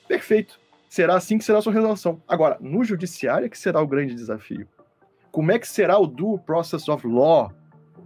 Perfeito. 0.07 0.59
Será 0.89 1.15
assim 1.15 1.37
que 1.37 1.43
será 1.43 1.59
a 1.59 1.61
sua 1.61 1.73
resolução. 1.73 2.21
Agora, 2.27 2.57
no 2.61 2.83
judiciário 2.83 3.45
é 3.45 3.49
que 3.49 3.57
será 3.57 3.81
o 3.81 3.87
grande 3.87 4.15
desafio. 4.15 4.67
Como 5.31 5.51
é 5.51 5.59
que 5.59 5.67
será 5.67 5.99
o 5.99 6.07
due 6.07 6.39
process 6.39 6.87
of 6.87 7.05
law 7.05 7.51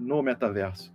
no 0.02 0.22
metaverso. 0.22 0.94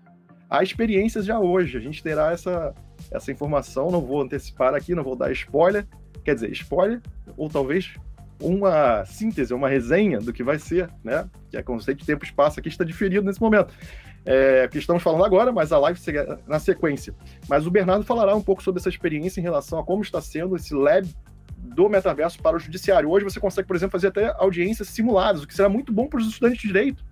Há 0.51 0.63
experiências 0.63 1.25
já 1.25 1.39
hoje, 1.39 1.77
a 1.77 1.81
gente 1.81 2.03
terá 2.03 2.33
essa, 2.33 2.75
essa 3.11 3.33
informação, 3.33 3.91
não 3.91 4.01
vou 4.01 4.21
antecipar 4.21 4.75
aqui, 4.75 4.95
não 4.95 5.03
vou 5.03 5.17
dar 5.17 5.33
spoiler, 5.33 5.87
quer 6.25 6.35
dizer, 6.35 6.51
spoiler, 6.53 7.01
ou 7.37 7.49
talvez 7.49 7.95
uma 8.41 9.05
síntese, 9.07 9.55
uma 9.55 9.69
resenha 9.69 10.19
do 10.19 10.33
que 10.33 10.43
vai 10.43 10.59
ser, 10.59 10.91
né? 11.03 11.29
Que 11.51 11.57
é 11.57 11.63
conceito 11.63 12.01
de 12.01 12.07
tempo 12.07 12.25
e 12.25 12.29
espaço 12.29 12.61
aqui 12.61 12.69
está 12.69 12.85
diferido 12.85 13.25
nesse 13.25 13.41
momento. 13.41 13.73
É, 14.25 14.67
que 14.69 14.79
estamos 14.79 15.03
falando 15.03 15.25
agora, 15.25 15.53
mas 15.53 15.73
a 15.73 15.79
live 15.79 16.01
na 16.47 16.59
sequência. 16.59 17.15
Mas 17.49 17.65
o 17.65 17.71
Bernardo 17.71 18.05
falará 18.05 18.35
um 18.35 18.43
pouco 18.43 18.63
sobre 18.63 18.81
essa 18.81 18.89
experiência 18.89 19.41
em 19.41 19.43
relação 19.43 19.79
a 19.79 19.85
como 19.85 20.03
está 20.03 20.21
sendo 20.21 20.57
esse 20.57 20.75
lab 20.75 21.09
do 21.57 21.89
metaverso 21.89 22.43
para 22.43 22.57
o 22.57 22.59
judiciário. 22.59 23.09
Hoje 23.09 23.25
você 23.25 23.39
consegue, 23.39 23.69
por 23.69 23.77
exemplo, 23.77 23.93
fazer 23.93 24.09
até 24.09 24.35
audiências 24.39 24.89
simuladas, 24.89 25.43
o 25.43 25.47
que 25.47 25.55
será 25.55 25.69
muito 25.69 25.93
bom 25.93 26.09
para 26.09 26.21
os 26.21 26.27
estudantes 26.27 26.61
de 26.61 26.67
direito, 26.67 27.05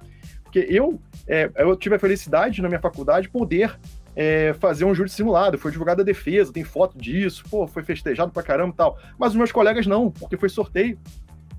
porque 0.54 0.72
eu, 0.72 1.00
é, 1.26 1.50
eu 1.56 1.74
tive 1.74 1.96
a 1.96 1.98
felicidade 1.98 2.62
na 2.62 2.68
minha 2.68 2.80
faculdade 2.80 3.28
poder 3.28 3.76
é, 4.14 4.54
fazer 4.60 4.84
um 4.84 4.94
júri 4.94 5.10
simulado. 5.10 5.58
Foi 5.58 5.72
divulgada 5.72 6.02
a 6.02 6.04
defesa, 6.04 6.52
tem 6.52 6.62
foto 6.62 6.96
disso, 6.96 7.42
pô, 7.50 7.66
foi 7.66 7.82
festejado 7.82 8.30
pra 8.30 8.40
caramba 8.40 8.72
e 8.72 8.76
tal. 8.76 8.96
Mas 9.18 9.32
os 9.32 9.36
meus 9.36 9.50
colegas 9.50 9.84
não, 9.84 10.12
porque 10.12 10.36
foi 10.36 10.48
sorteio. 10.48 10.96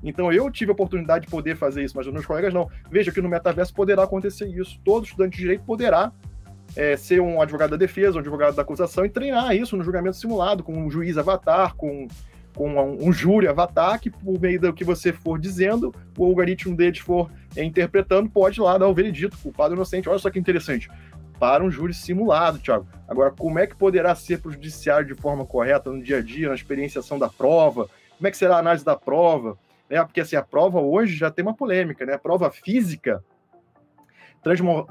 Então 0.01 0.31
eu 0.31 0.49
tive 0.49 0.71
a 0.71 0.73
oportunidade 0.73 1.25
de 1.25 1.31
poder 1.31 1.57
fazer 1.57 1.83
isso, 1.83 1.97
mas 1.97 2.07
os 2.07 2.13
meus 2.13 2.25
colegas 2.25 2.53
não. 2.53 2.69
Veja 2.89 3.11
que 3.11 3.21
no 3.21 3.27
metaverso 3.27 3.73
poderá 3.73 4.03
acontecer 4.03 4.47
isso. 4.47 4.79
Todo 4.85 5.03
estudante 5.03 5.35
de 5.35 5.41
direito 5.41 5.65
poderá 5.65 6.13
é, 6.73 6.95
ser 6.95 7.19
um 7.19 7.41
advogado 7.41 7.71
da 7.71 7.77
defesa, 7.77 8.15
um 8.15 8.21
advogado 8.21 8.55
da 8.55 8.61
acusação 8.61 9.03
e 9.03 9.09
treinar 9.09 9.53
isso 9.53 9.75
no 9.75 9.83
julgamento 9.83 10.15
simulado, 10.15 10.63
com 10.63 10.71
um 10.71 10.89
juiz 10.89 11.17
avatar, 11.17 11.75
com 11.75 12.07
com 12.55 12.69
um, 12.69 13.07
um 13.07 13.13
júri 13.13 13.47
avatar 13.47 13.99
que, 13.99 14.09
por 14.09 14.39
meio 14.39 14.59
do 14.59 14.73
que 14.73 14.83
você 14.83 15.11
for 15.11 15.37
dizendo, 15.37 15.93
o 16.17 16.25
algoritmo 16.25 16.75
deles 16.75 16.99
for 16.99 17.29
é, 17.55 17.63
interpretando, 17.63 18.29
pode 18.29 18.59
lá 18.61 18.77
dar 18.77 18.87
o 18.87 18.93
veredito, 18.93 19.37
culpado 19.37 19.71
ou 19.71 19.75
inocente. 19.75 20.09
Olha 20.09 20.17
só 20.17 20.29
que 20.29 20.39
interessante. 20.39 20.89
Para 21.37 21.63
um 21.63 21.69
júri 21.69 21.93
simulado, 21.93 22.57
Thiago. 22.59 22.87
Agora, 23.07 23.31
como 23.31 23.59
é 23.59 23.67
que 23.67 23.75
poderá 23.75 24.15
ser 24.15 24.39
para 24.39 24.49
o 24.49 24.53
judiciário 24.53 25.05
de 25.05 25.13
forma 25.13 25.45
correta 25.45 25.91
no 25.91 26.01
dia 26.01 26.19
a 26.19 26.21
dia, 26.21 26.47
na 26.47 26.55
experienciação 26.55 27.19
da 27.19 27.27
prova? 27.27 27.89
Como 28.17 28.27
é 28.27 28.31
que 28.31 28.37
será 28.37 28.55
a 28.55 28.59
análise 28.59 28.85
da 28.85 28.95
prova? 28.95 29.57
Né? 29.89 30.01
Porque 30.03 30.21
assim, 30.21 30.37
a 30.37 30.41
prova 30.41 30.79
hoje 30.79 31.15
já 31.15 31.29
tem 31.29 31.43
uma 31.43 31.53
polêmica, 31.53 32.05
né? 32.05 32.13
A 32.13 32.19
prova 32.19 32.49
física 32.49 33.21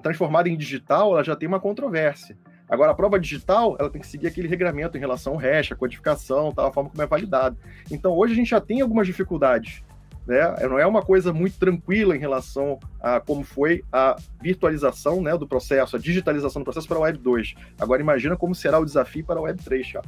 transformada 0.02 0.48
em 0.48 0.56
digital, 0.56 1.12
ela 1.12 1.22
já 1.22 1.34
tem 1.34 1.48
uma 1.48 1.60
controvérsia. 1.60 2.36
Agora, 2.68 2.92
a 2.92 2.94
prova 2.94 3.20
digital, 3.20 3.76
ela 3.78 3.90
tem 3.90 4.00
que 4.00 4.06
seguir 4.06 4.26
aquele 4.26 4.48
regramento 4.48 4.96
em 4.96 5.00
relação 5.00 5.34
ao 5.34 5.38
hash, 5.38 5.72
a 5.72 5.76
codificação, 5.76 6.50
tal, 6.50 6.68
a 6.68 6.72
forma 6.72 6.90
como 6.90 7.02
é 7.02 7.06
validado. 7.06 7.56
Então, 7.90 8.12
hoje 8.12 8.32
a 8.32 8.36
gente 8.36 8.50
já 8.50 8.60
tem 8.60 8.80
algumas 8.80 9.06
dificuldades. 9.06 9.82
Né? 10.26 10.40
Não 10.68 10.78
é 10.78 10.86
uma 10.86 11.02
coisa 11.02 11.32
muito 11.32 11.58
tranquila 11.58 12.16
em 12.16 12.18
relação 12.18 12.78
a 13.00 13.20
como 13.20 13.44
foi 13.44 13.84
a 13.92 14.16
virtualização 14.40 15.20
né, 15.20 15.36
do 15.36 15.46
processo, 15.46 15.96
a 15.96 15.98
digitalização 15.98 16.62
do 16.62 16.64
processo 16.64 16.88
para 16.88 16.96
a 16.96 17.00
Web 17.00 17.18
2. 17.18 17.54
Agora, 17.78 18.00
imagina 18.00 18.36
como 18.36 18.54
será 18.54 18.78
o 18.78 18.84
desafio 18.84 19.24
para 19.24 19.38
a 19.38 19.42
Web 19.42 19.62
3, 19.62 19.86
já. 19.86 20.02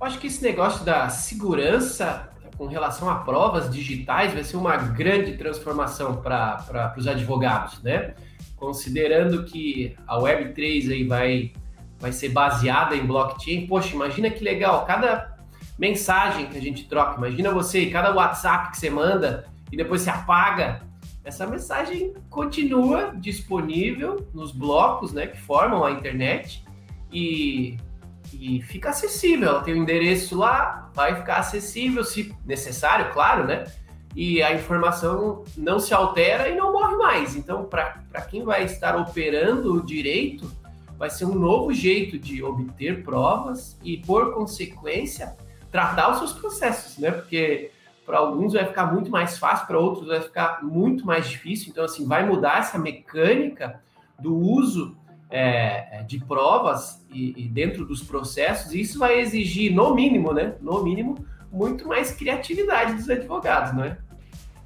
Eu 0.00 0.06
acho 0.06 0.18
que 0.18 0.26
esse 0.26 0.42
negócio 0.42 0.84
da 0.84 1.08
segurança 1.10 2.30
com 2.56 2.66
relação 2.66 3.08
a 3.08 3.16
provas 3.16 3.70
digitais 3.70 4.32
vai 4.32 4.44
ser 4.44 4.56
uma 4.56 4.76
grande 4.76 5.36
transformação 5.36 6.22
para 6.22 6.94
os 6.96 7.06
advogados, 7.06 7.82
né? 7.82 8.14
Considerando 8.62 9.42
que 9.42 9.96
a 10.06 10.16
Web3 10.16 10.92
aí 10.92 11.02
vai, 11.02 11.52
vai 11.98 12.12
ser 12.12 12.28
baseada 12.28 12.94
em 12.94 13.04
blockchain, 13.04 13.66
poxa, 13.66 13.92
imagina 13.92 14.30
que 14.30 14.44
legal, 14.44 14.86
cada 14.86 15.36
mensagem 15.76 16.46
que 16.46 16.56
a 16.56 16.60
gente 16.60 16.84
troca, 16.84 17.16
imagina 17.18 17.50
você, 17.50 17.86
cada 17.86 18.14
WhatsApp 18.14 18.70
que 18.70 18.78
você 18.78 18.88
manda 18.88 19.46
e 19.72 19.76
depois 19.76 20.02
você 20.02 20.10
apaga, 20.10 20.80
essa 21.24 21.44
mensagem 21.44 22.14
continua 22.30 23.12
disponível 23.16 24.28
nos 24.32 24.52
blocos 24.52 25.12
né, 25.12 25.26
que 25.26 25.40
formam 25.40 25.84
a 25.84 25.90
internet 25.90 26.64
e, 27.12 27.76
e 28.32 28.62
fica 28.62 28.90
acessível. 28.90 29.48
Ela 29.48 29.62
tem 29.62 29.74
o 29.74 29.78
um 29.78 29.82
endereço 29.82 30.36
lá, 30.36 30.90
vai 30.94 31.16
ficar 31.16 31.38
acessível, 31.38 32.02
se 32.04 32.34
necessário, 32.44 33.12
claro, 33.12 33.44
né? 33.44 33.64
E 34.14 34.42
a 34.42 34.54
informação 34.54 35.44
não 35.56 35.78
se 35.78 35.94
altera 35.94 36.48
e 36.48 36.56
não 36.56 36.72
morre 36.72 36.96
mais. 36.96 37.36
Então, 37.36 37.64
para 37.64 38.22
quem 38.28 38.44
vai 38.44 38.64
estar 38.64 38.96
operando 38.96 39.74
o 39.74 39.84
direito, 39.84 40.50
vai 40.98 41.10
ser 41.10 41.24
um 41.24 41.34
novo 41.34 41.72
jeito 41.72 42.18
de 42.18 42.42
obter 42.42 43.02
provas 43.02 43.78
e, 43.82 43.96
por 43.96 44.34
consequência, 44.34 45.36
tratar 45.70 46.10
os 46.12 46.18
seus 46.18 46.32
processos, 46.32 46.98
né? 46.98 47.10
Porque 47.10 47.70
para 48.04 48.18
alguns 48.18 48.52
vai 48.52 48.66
ficar 48.66 48.92
muito 48.92 49.10
mais 49.10 49.38
fácil, 49.38 49.66
para 49.66 49.78
outros 49.78 50.06
vai 50.06 50.20
ficar 50.20 50.62
muito 50.62 51.06
mais 51.06 51.28
difícil. 51.28 51.70
Então, 51.70 51.84
assim, 51.84 52.06
vai 52.06 52.26
mudar 52.26 52.58
essa 52.58 52.78
mecânica 52.78 53.80
do 54.18 54.36
uso 54.36 54.96
é, 55.30 56.00
é, 56.00 56.02
de 56.02 56.20
provas 56.20 57.02
e, 57.10 57.34
e, 57.44 57.48
dentro 57.48 57.86
dos 57.86 58.02
processos, 58.02 58.72
e 58.74 58.80
isso 58.82 58.98
vai 58.98 59.18
exigir, 59.18 59.74
no 59.74 59.94
mínimo, 59.94 60.32
né? 60.32 60.54
No 60.60 60.84
mínimo, 60.84 61.24
muito 61.52 61.86
mais 61.86 62.12
criatividade 62.12 62.94
dos 62.94 63.08
advogados, 63.08 63.74
não 63.74 63.84
é? 63.84 63.96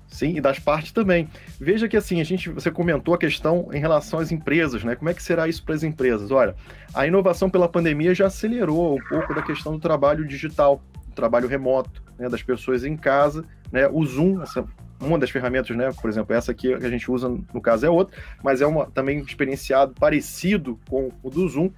Sim, 0.09 0.37
e 0.37 0.41
das 0.41 0.59
partes 0.59 0.93
também. 0.93 1.29
Veja 1.61 1.89
que 1.89 1.97
assim, 1.97 2.21
a 2.21 2.25
gente, 2.25 2.49
você 2.49 2.71
comentou 2.71 3.13
a 3.13 3.19
questão 3.19 3.69
em 3.73 3.79
relação 3.79 4.19
às 4.19 4.33
empresas, 4.33 4.83
né? 4.85 4.95
Como 4.95 5.11
é 5.11 5.15
que 5.15 5.23
será 5.23 5.49
isso 5.49 5.63
para 5.63 5.75
as 5.75 5.83
empresas? 5.83 6.31
Olha, 6.31 6.55
a 6.95 7.07
inovação 7.07 7.51
pela 7.51 7.69
pandemia 7.69 8.15
já 8.15 8.27
acelerou 8.27 8.97
um 8.97 9.09
pouco 9.09 9.35
da 9.35 9.43
questão 9.43 9.73
do 9.73 9.79
trabalho 9.79 10.27
digital, 10.27 10.81
do 11.09 11.13
trabalho 11.15 11.49
remoto, 11.49 12.03
né? 12.19 12.29
das 12.29 12.43
pessoas 12.43 12.85
em 12.85 12.97
casa, 12.97 13.45
né? 13.71 13.89
O 13.89 14.07
Zoom, 14.07 14.41
essa 14.43 14.65
uma 15.01 15.19
das 15.19 15.31
ferramentas, 15.31 15.77
né? 15.77 15.93
Por 16.01 16.09
exemplo, 16.09 16.35
essa 16.35 16.53
aqui 16.53 16.77
que 16.77 16.87
a 16.87 16.91
gente 16.91 17.11
usa 17.11 17.29
no 17.29 17.61
caso 17.61 17.85
é 17.85 17.91
outra, 17.91 18.17
mas 18.43 18.61
é 18.61 18.67
uma 18.67 18.87
também 18.87 19.19
experienciado 19.19 19.95
parecido 19.99 20.79
com 20.89 21.11
o 21.23 21.31
do 21.31 21.47
Zoom. 21.49 21.71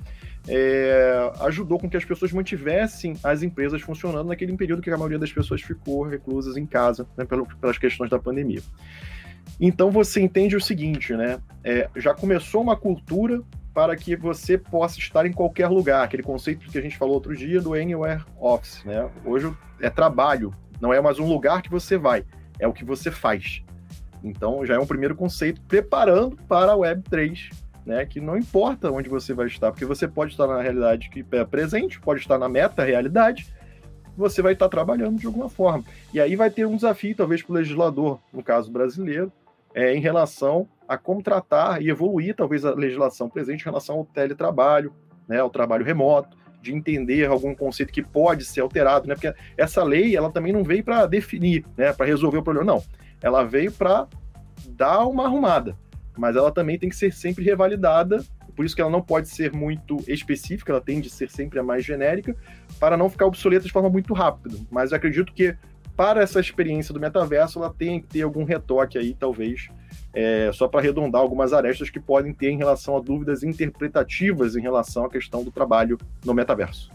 É, 0.49 1.31
ajudou 1.41 1.79
com 1.79 1.91
que 1.91 1.97
as 1.97 2.05
pessoas 2.05 2.33
mantivessem 2.33 3.17
as 3.23 3.43
empresas 3.43 3.83
funcionando 3.83 4.29
naquele 4.29 4.57
período 4.57 4.81
que 4.81 4.91
a 4.91 4.97
maioria 4.97 5.19
das 5.19 5.33
pessoas 5.33 5.61
ficou 5.61 6.03
reclusas 6.03 6.57
em 6.57 6.65
casa, 6.65 7.07
né, 7.17 7.27
pelas 7.61 7.77
questões 7.77 8.09
da 8.11 8.19
pandemia. 8.19 8.63
Então 9.61 9.91
você 9.91 10.21
entende 10.21 10.57
o 10.57 10.61
seguinte, 10.61 11.15
né? 11.15 11.39
É, 11.65 11.89
já 11.97 12.15
começou 12.15 12.63
uma 12.63 12.77
cultura 12.77 13.43
para 13.75 13.95
que 13.97 14.17
você 14.17 14.59
possa 14.59 14.99
estar 14.99 15.27
em 15.27 15.33
qualquer 15.33 15.69
lugar, 15.69 16.03
aquele 16.03 16.23
conceito 16.23 16.69
que 16.69 16.79
a 16.79 16.81
gente 16.81 16.97
falou 16.97 17.15
outro 17.15 17.37
dia 17.37 17.61
do 17.61 17.75
Anywhere 17.75 18.25
Office, 18.41 18.83
né? 18.85 19.09
Hoje 19.25 19.53
é 19.81 19.91
trabalho, 19.91 20.53
não 20.81 20.93
é 20.93 21.01
mais 21.01 21.19
um 21.19 21.27
lugar 21.27 21.63
que 21.63 21.71
você 21.71 21.97
vai, 21.97 22.25
é 22.59 22.67
o 22.67 22.73
que 22.73 22.85
você 22.85 23.11
faz. 23.11 23.63
Então 24.23 24.65
já 24.67 24.75
é 24.75 24.79
um 24.79 24.87
primeiro 24.87 25.15
conceito 25.15 25.61
preparando 25.63 26.37
para 26.49 26.73
a 26.73 26.77
Web 26.77 27.03
3, 27.09 27.51
né? 27.89 28.05
Que 28.05 28.21
não 28.21 28.37
importa 28.37 28.93
onde 28.93 29.09
você 29.09 29.33
vai 29.33 29.47
estar, 29.47 29.73
porque 29.73 29.87
você 29.87 30.07
pode 30.07 30.33
estar 30.33 30.47
na 30.47 30.61
realidade 30.61 31.09
que 31.09 31.25
é 31.33 31.45
presente, 31.45 31.99
pode 31.99 32.21
estar 32.21 32.37
na 32.39 32.47
meta 32.47 32.85
realidade, 32.85 33.49
você 34.15 34.43
vai 34.43 34.53
estar 34.53 34.69
trabalhando 34.69 35.19
de 35.19 35.27
alguma 35.27 35.49
forma. 35.49 35.83
E 36.13 36.21
aí 36.21 36.37
vai 36.37 36.51
ter 36.51 36.67
um 36.67 36.77
desafio, 36.77 37.17
talvez, 37.17 37.43
para 37.43 37.53
o 37.53 37.57
legislador, 37.57 38.21
no 38.31 38.43
caso 38.43 38.71
brasileiro, 38.71 39.33
é, 39.75 39.95
em 39.95 40.01
relação 40.01 40.69
a 40.87 40.99
como 40.99 41.23
tratar 41.23 41.81
e 41.81 41.89
evoluir, 41.89 42.37
talvez, 42.37 42.63
a 42.63 42.75
legislação 42.75 43.27
presente 43.27 43.63
em 43.63 43.65
relação 43.65 43.97
ao 43.97 44.05
teletrabalho, 44.05 44.93
né, 45.27 45.41
ao 45.41 45.49
trabalho 45.49 45.85
remoto, 45.85 46.37
de 46.61 46.75
entender 46.75 47.27
algum 47.27 47.55
conceito 47.55 47.91
que 47.91 48.03
pode 48.03 48.45
ser 48.45 48.61
alterado, 48.61 49.07
né? 49.09 49.15
Porque 49.15 49.33
essa 49.57 49.83
lei, 49.83 50.15
ela 50.15 50.31
também 50.31 50.53
não 50.53 50.63
veio 50.63 50.85
para 50.85 51.07
definir, 51.07 51.65
né? 51.77 51.93
Para 51.93 52.05
resolver 52.05 52.39
o 52.39 52.43
problema, 52.43 52.73
não. 52.73 52.83
Ela 53.23 53.45
veio 53.45 53.71
para 53.71 54.09
dar 54.71 55.07
uma 55.07 55.25
arrumada, 55.25 55.77
mas 56.19 56.37
ela 56.37 56.51
também 56.51 56.79
tem 56.79 56.89
que 56.89 56.97
ser 56.97 57.13
sempre 57.13 57.45
revalidada. 57.45 58.23
Por 58.55 58.65
isso 58.65 58.75
que 58.75 58.83
ela 58.83 58.91
não 58.91 59.01
pode 59.01 59.29
ser 59.29 59.53
muito 59.53 59.97
específica, 60.09 60.73
ela 60.73 60.81
tende 60.81 61.09
a 61.09 61.11
ser 61.11 61.31
sempre 61.31 61.59
a 61.59 61.63
mais 61.63 61.85
genérica, 61.85 62.37
para 62.81 62.97
não 62.97 63.09
ficar 63.09 63.27
obsoleta 63.27 63.65
de 63.65 63.73
forma 63.73 63.89
muito 63.89 64.13
rápida. 64.13 64.57
Mas 64.71 64.91
eu 64.91 64.97
acredito 64.97 65.33
que 65.33 65.57
para 65.97 66.23
essa 66.23 66.39
experiência 66.39 66.95
do 66.95 67.01
metaverso, 67.01 67.59
ela 67.59 67.75
tem 67.75 68.01
que 68.01 68.07
ter 68.07 68.23
algum 68.23 68.45
retoque 68.45 68.97
aí, 68.99 69.15
talvez, 69.15 69.69
é, 70.15 70.51
só 70.53 70.69
para 70.69 70.81
arredondar 70.81 71.21
algumas 71.21 71.53
arestas 71.53 71.91
que 71.91 71.99
podem 71.99 72.33
ter 72.33 72.51
em 72.51 72.57
relação 72.57 72.97
a 72.97 73.01
dúvidas 73.01 73.43
interpretativas 73.43 74.55
em 74.55 74.61
relação 74.61 75.05
à 75.05 75.11
questão 75.11 75.43
do 75.43 75.51
trabalho 75.51 75.99
no 76.25 76.33
metaverso. 76.33 76.93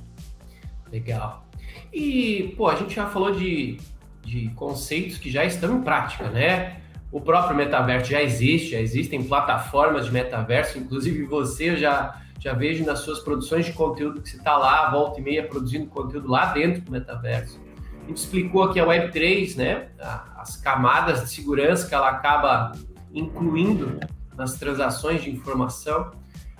Legal. 0.92 1.46
E, 1.92 2.54
pô, 2.56 2.68
a 2.68 2.76
gente 2.76 2.96
já 2.96 3.08
falou 3.08 3.32
de, 3.32 3.78
de 4.22 4.50
conceitos 4.52 5.18
que 5.18 5.30
já 5.30 5.44
estão 5.44 5.78
em 5.78 5.82
prática, 5.82 6.30
né? 6.30 6.83
O 7.14 7.22
próprio 7.22 7.56
metaverso 7.56 8.10
já 8.10 8.24
existe, 8.24 8.72
já 8.72 8.80
existem 8.80 9.24
plataformas 9.24 10.08
de 10.08 10.12
metaverso, 10.12 10.80
inclusive 10.80 11.24
você 11.26 11.70
eu 11.70 11.78
já, 11.78 12.20
já 12.40 12.54
vejo 12.54 12.84
nas 12.84 13.02
suas 13.02 13.20
produções 13.20 13.68
de 13.68 13.74
conteúdo 13.74 14.20
que 14.20 14.28
você 14.32 14.38
está 14.38 14.58
lá, 14.58 14.90
volta 14.90 15.20
e 15.20 15.24
meia, 15.24 15.48
produzindo 15.48 15.86
conteúdo 15.86 16.28
lá 16.28 16.48
dentro 16.48 16.82
do 16.82 16.92
metaverso. 16.92 17.62
A 18.04 18.08
gente 18.08 18.18
explicou 18.18 18.64
aqui 18.64 18.80
a 18.80 18.86
Web3, 18.88 19.56
né? 19.56 19.90
As 20.36 20.58
camadas 20.58 21.22
de 21.22 21.30
segurança 21.30 21.88
que 21.88 21.94
ela 21.94 22.10
acaba 22.10 22.72
incluindo 23.14 24.00
nas 24.36 24.58
transações 24.58 25.22
de 25.22 25.30
informação. 25.30 26.10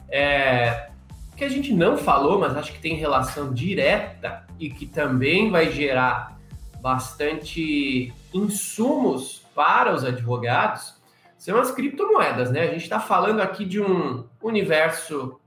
É, 0.08 0.92
que 1.36 1.44
a 1.44 1.50
gente 1.50 1.74
não 1.74 1.98
falou, 1.98 2.40
mas 2.40 2.56
acho 2.56 2.72
que 2.74 2.80
tem 2.80 2.96
relação 2.96 3.52
direta 3.52 4.46
e 4.60 4.70
que 4.70 4.86
também 4.86 5.50
vai 5.50 5.72
gerar 5.72 6.38
bastante 6.80 8.14
insumos 8.32 9.43
para 9.54 9.94
os 9.94 10.04
advogados, 10.04 11.02
são 11.38 11.58
as 11.58 11.72
criptomoedas, 11.72 12.52
né? 12.52 12.62
A 12.62 12.68
gente 12.68 12.84
está 12.84 13.00
falando 13.00 13.42
aqui 13.42 13.66
de 13.66 13.82
um 13.82 14.26
universo 14.42 15.40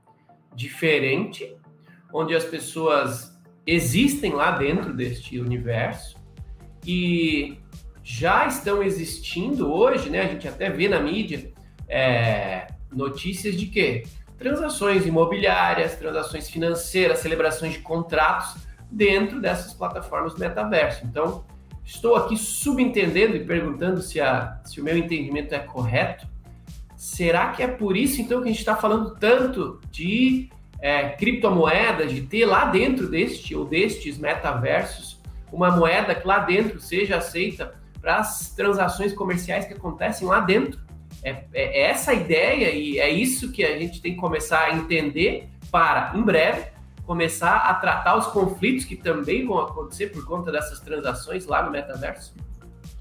diferente, 0.54 1.56
onde 2.12 2.34
as 2.34 2.44
pessoas 2.44 3.34
existem 3.66 4.32
lá 4.32 4.52
dentro 4.52 4.92
deste 4.92 5.40
universo 5.40 6.16
e 6.86 7.58
já 8.02 8.46
estão 8.46 8.82
existindo 8.82 9.72
hoje, 9.72 10.08
né? 10.10 10.20
A 10.20 10.28
gente 10.28 10.46
até 10.46 10.70
vê 10.70 10.88
na 10.88 11.00
mídia 11.00 11.52
é, 11.88 12.68
notícias 12.92 13.56
de 13.56 13.66
que 13.66 14.04
transações 14.38 15.06
imobiliárias, 15.06 15.96
transações 15.96 16.48
financeiras, 16.48 17.18
celebrações 17.18 17.72
de 17.72 17.80
contratos 17.80 18.56
dentro 18.90 19.40
dessas 19.40 19.74
plataformas 19.74 20.36
metaverso. 20.36 21.04
Então, 21.04 21.44
estou 21.86 22.16
aqui 22.16 22.36
subentendendo 22.36 23.36
e 23.36 23.44
perguntando 23.44 24.02
se, 24.02 24.20
a, 24.20 24.60
se 24.64 24.80
o 24.80 24.84
meu 24.84 24.98
entendimento 24.98 25.54
é 25.54 25.60
correto. 25.60 26.26
Será 26.96 27.52
que 27.52 27.62
é 27.62 27.68
por 27.68 27.96
isso, 27.96 28.20
então, 28.20 28.40
que 28.42 28.48
a 28.48 28.50
gente 28.50 28.58
está 28.58 28.74
falando 28.74 29.14
tanto 29.14 29.80
de 29.90 30.50
é, 30.80 31.10
criptomoedas, 31.10 32.12
de 32.12 32.22
ter 32.22 32.44
lá 32.44 32.64
dentro 32.66 33.08
deste 33.08 33.54
ou 33.54 33.64
destes 33.64 34.18
metaversos 34.18 35.16
uma 35.52 35.70
moeda 35.70 36.14
que 36.14 36.26
lá 36.26 36.40
dentro 36.40 36.80
seja 36.80 37.16
aceita 37.16 37.74
para 38.00 38.16
as 38.16 38.50
transações 38.50 39.12
comerciais 39.12 39.64
que 39.64 39.74
acontecem 39.74 40.26
lá 40.26 40.40
dentro. 40.40 40.80
É, 41.22 41.30
é, 41.30 41.44
é, 41.52 41.82
essa 41.90 42.10
a 42.10 42.14
ideia 42.14 42.70
e 42.72 42.98
é 42.98 43.08
isso 43.08 43.52
que 43.52 43.64
a 43.64 43.78
gente 43.78 44.00
tem 44.00 44.14
que 44.14 44.20
começar 44.20 44.64
a 44.64 44.74
entender 44.74 45.48
para, 45.70 46.12
em 46.14 46.22
breve, 46.22 46.66
começar 47.06 47.56
a 47.56 47.74
tratar 47.74 48.16
os 48.16 48.26
conflitos 48.26 48.84
que 48.84 48.96
também 48.96 49.46
vão 49.46 49.60
acontecer 49.60 50.08
por 50.08 50.24
conta 50.26 50.50
dessas 50.50 50.80
transações 50.80 51.46
lá 51.46 51.62
no 51.62 51.70
metaverso. 51.70 52.34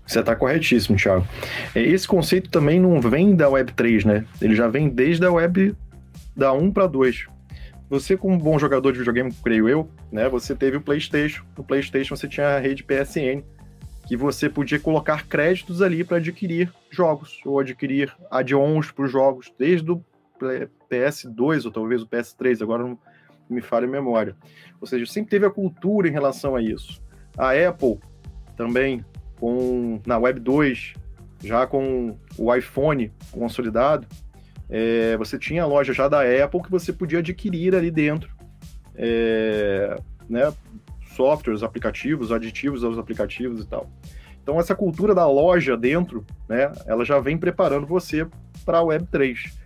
Você 0.05 0.19
está 0.19 0.35
corretíssimo, 0.35 0.97
Thiago. 0.97 1.27
É, 1.73 1.81
esse 1.81 2.07
conceito 2.07 2.49
também 2.51 2.79
não 2.79 3.01
vem 3.01 3.35
da 3.35 3.49
Web3, 3.49 4.05
né? 4.05 4.25
Ele 4.39 4.55
já 4.55 4.67
vem 4.67 4.87
desde 4.87 5.25
a 5.25 5.31
Web 5.31 5.75
da 6.35 6.53
1 6.53 6.71
para 6.71 6.85
2. 6.85 7.25
Você, 7.89 8.15
como 8.15 8.37
bom 8.37 8.59
jogador 8.59 8.91
de 8.91 8.99
videogame, 8.99 9.33
creio 9.43 9.67
eu, 9.67 9.89
né? 10.11 10.29
Você 10.29 10.55
teve 10.55 10.77
o 10.77 10.81
PlayStation. 10.81 11.43
No 11.57 11.63
PlayStation 11.63 12.15
você 12.15 12.27
tinha 12.27 12.49
a 12.49 12.59
rede 12.59 12.83
PSN, 12.83 13.43
que 14.07 14.15
você 14.15 14.47
podia 14.47 14.79
colocar 14.79 15.25
créditos 15.25 15.81
ali 15.81 16.03
para 16.03 16.17
adquirir 16.17 16.71
jogos 16.91 17.39
ou 17.43 17.59
adquirir 17.59 18.15
add-ons 18.29 18.91
para 18.91 19.05
os 19.05 19.11
jogos, 19.11 19.51
desde 19.57 19.89
o 19.91 20.03
PS2 20.91 21.65
ou 21.65 21.71
talvez 21.71 22.03
o 22.03 22.07
PS3, 22.07 22.61
agora 22.61 22.83
não 22.83 22.97
me 23.49 23.61
falha 23.61 23.87
a 23.87 23.89
memória. 23.89 24.35
Ou 24.79 24.87
seja, 24.87 25.05
sempre 25.05 25.31
teve 25.31 25.45
a 25.45 25.49
cultura 25.49 26.07
em 26.07 26.11
relação 26.11 26.55
a 26.55 26.61
isso. 26.61 27.01
A 27.37 27.51
Apple 27.51 27.99
também, 28.55 29.03
com 29.39 29.99
na 30.05 30.17
Web 30.17 30.39
2, 30.39 30.93
já 31.43 31.67
com 31.67 32.17
o 32.37 32.53
iPhone 32.53 33.11
consolidado, 33.31 34.07
é, 34.69 35.15
você 35.17 35.37
tinha 35.37 35.63
a 35.63 35.67
loja 35.67 35.93
já 35.93 36.07
da 36.07 36.21
Apple 36.21 36.61
que 36.61 36.71
você 36.71 36.91
podia 36.91 37.19
adquirir 37.19 37.75
ali 37.75 37.91
dentro. 37.91 38.33
É, 38.95 39.97
né, 40.29 40.53
softwares, 41.15 41.63
aplicativos, 41.63 42.31
aditivos 42.31 42.83
aos 42.83 42.97
aplicativos 42.97 43.63
e 43.63 43.67
tal. 43.67 43.89
Então 44.41 44.59
essa 44.59 44.75
cultura 44.75 45.15
da 45.15 45.27
loja 45.27 45.75
dentro, 45.75 46.25
né, 46.47 46.71
ela 46.85 47.03
já 47.03 47.19
vem 47.19 47.37
preparando 47.37 47.87
você 47.87 48.27
para 48.63 48.79
a 48.79 48.83
Web 48.83 49.07
3, 49.11 49.57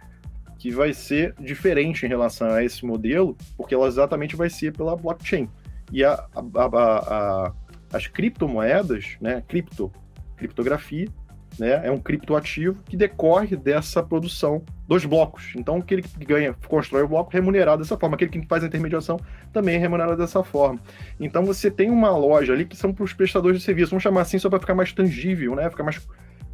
que 0.60 0.72
vai 0.72 0.94
ser 0.94 1.34
diferente 1.40 2.06
em 2.06 2.10
relação 2.10 2.52
a 2.52 2.64
esse 2.64 2.86
modelo, 2.86 3.36
porque 3.56 3.74
ela 3.74 3.88
exatamente 3.88 4.36
vai 4.36 4.50
ser 4.50 4.74
pela 4.74 4.96
blockchain. 4.96 5.50
E 5.92 6.04
a, 6.04 6.14
a, 6.14 6.66
a, 6.66 7.54
as 7.92 8.08
criptomoedas, 8.08 9.18
né, 9.22 9.42
cripto, 9.48 9.92
criptografia, 10.36 11.08
né, 11.58 11.82
é 11.84 11.90
um 11.90 11.98
criptoativo 11.98 12.84
que 12.84 12.98
decorre 12.98 13.56
dessa 13.56 14.04
produção 14.04 14.62
dos 14.86 15.06
blocos. 15.06 15.54
Então, 15.56 15.78
aquele 15.78 16.02
que 16.02 16.26
ganha, 16.26 16.54
constrói 16.68 17.04
o 17.04 17.08
bloco, 17.08 17.32
remunerado 17.32 17.82
dessa 17.82 17.98
forma. 17.98 18.16
Aquele 18.16 18.32
que 18.32 18.46
faz 18.46 18.64
a 18.64 18.68
intermediação 18.68 19.18
também 19.54 19.76
é 19.76 19.78
remunerado 19.78 20.18
dessa 20.18 20.44
forma. 20.44 20.80
Então, 21.20 21.46
você 21.46 21.72
tem 21.72 21.90
uma 21.90 22.10
loja 22.10 22.52
ali 22.54 22.66
que 22.66 22.76
são 22.76 22.94
para 22.94 23.04
os 23.04 23.14
prestadores 23.14 23.60
de 23.60 23.64
serviço. 23.64 23.92
Vamos 23.92 24.04
chamar 24.04 24.22
assim 24.22 24.40
só 24.40 24.50
para 24.50 24.60
ficar 24.60 24.76
mais 24.76 24.92
tangível, 24.92 25.56
né? 25.56 25.70
Ficar 25.70 25.84
mais. 25.84 26.06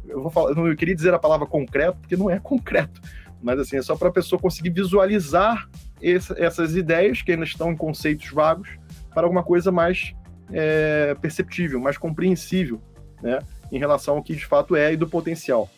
Eu 0.08 0.22
vou 0.22 0.30
falar, 0.30 0.50
eu 0.50 0.54
não 0.54 0.76
queria 0.76 0.94
dizer 0.94 1.12
a 1.12 1.18
palavra 1.18 1.46
concreto, 1.46 1.98
porque 1.98 2.16
não 2.16 2.30
é 2.30 2.38
concreto. 2.38 3.00
Mas 3.42 3.58
assim, 3.58 3.76
é 3.76 3.82
só 3.82 3.96
para 3.96 4.08
a 4.08 4.12
pessoa 4.12 4.40
conseguir 4.40 4.70
visualizar 4.70 5.68
esse, 6.00 6.32
essas 6.40 6.74
ideias 6.76 7.22
que 7.22 7.32
ainda 7.32 7.44
estão 7.44 7.70
em 7.72 7.76
conceitos 7.76 8.30
vagos 8.30 8.68
para 9.14 9.24
alguma 9.24 9.42
coisa 9.42 9.70
mais 9.72 10.14
é, 10.52 11.16
perceptível, 11.20 11.80
mais 11.80 11.96
compreensível, 11.98 12.80
né? 13.22 13.38
Em 13.70 13.78
relação 13.78 14.16
ao 14.16 14.22
que 14.22 14.34
de 14.34 14.44
fato 14.44 14.76
é 14.76 14.92
e 14.92 14.96
do 14.96 15.08
potencial. 15.08 15.68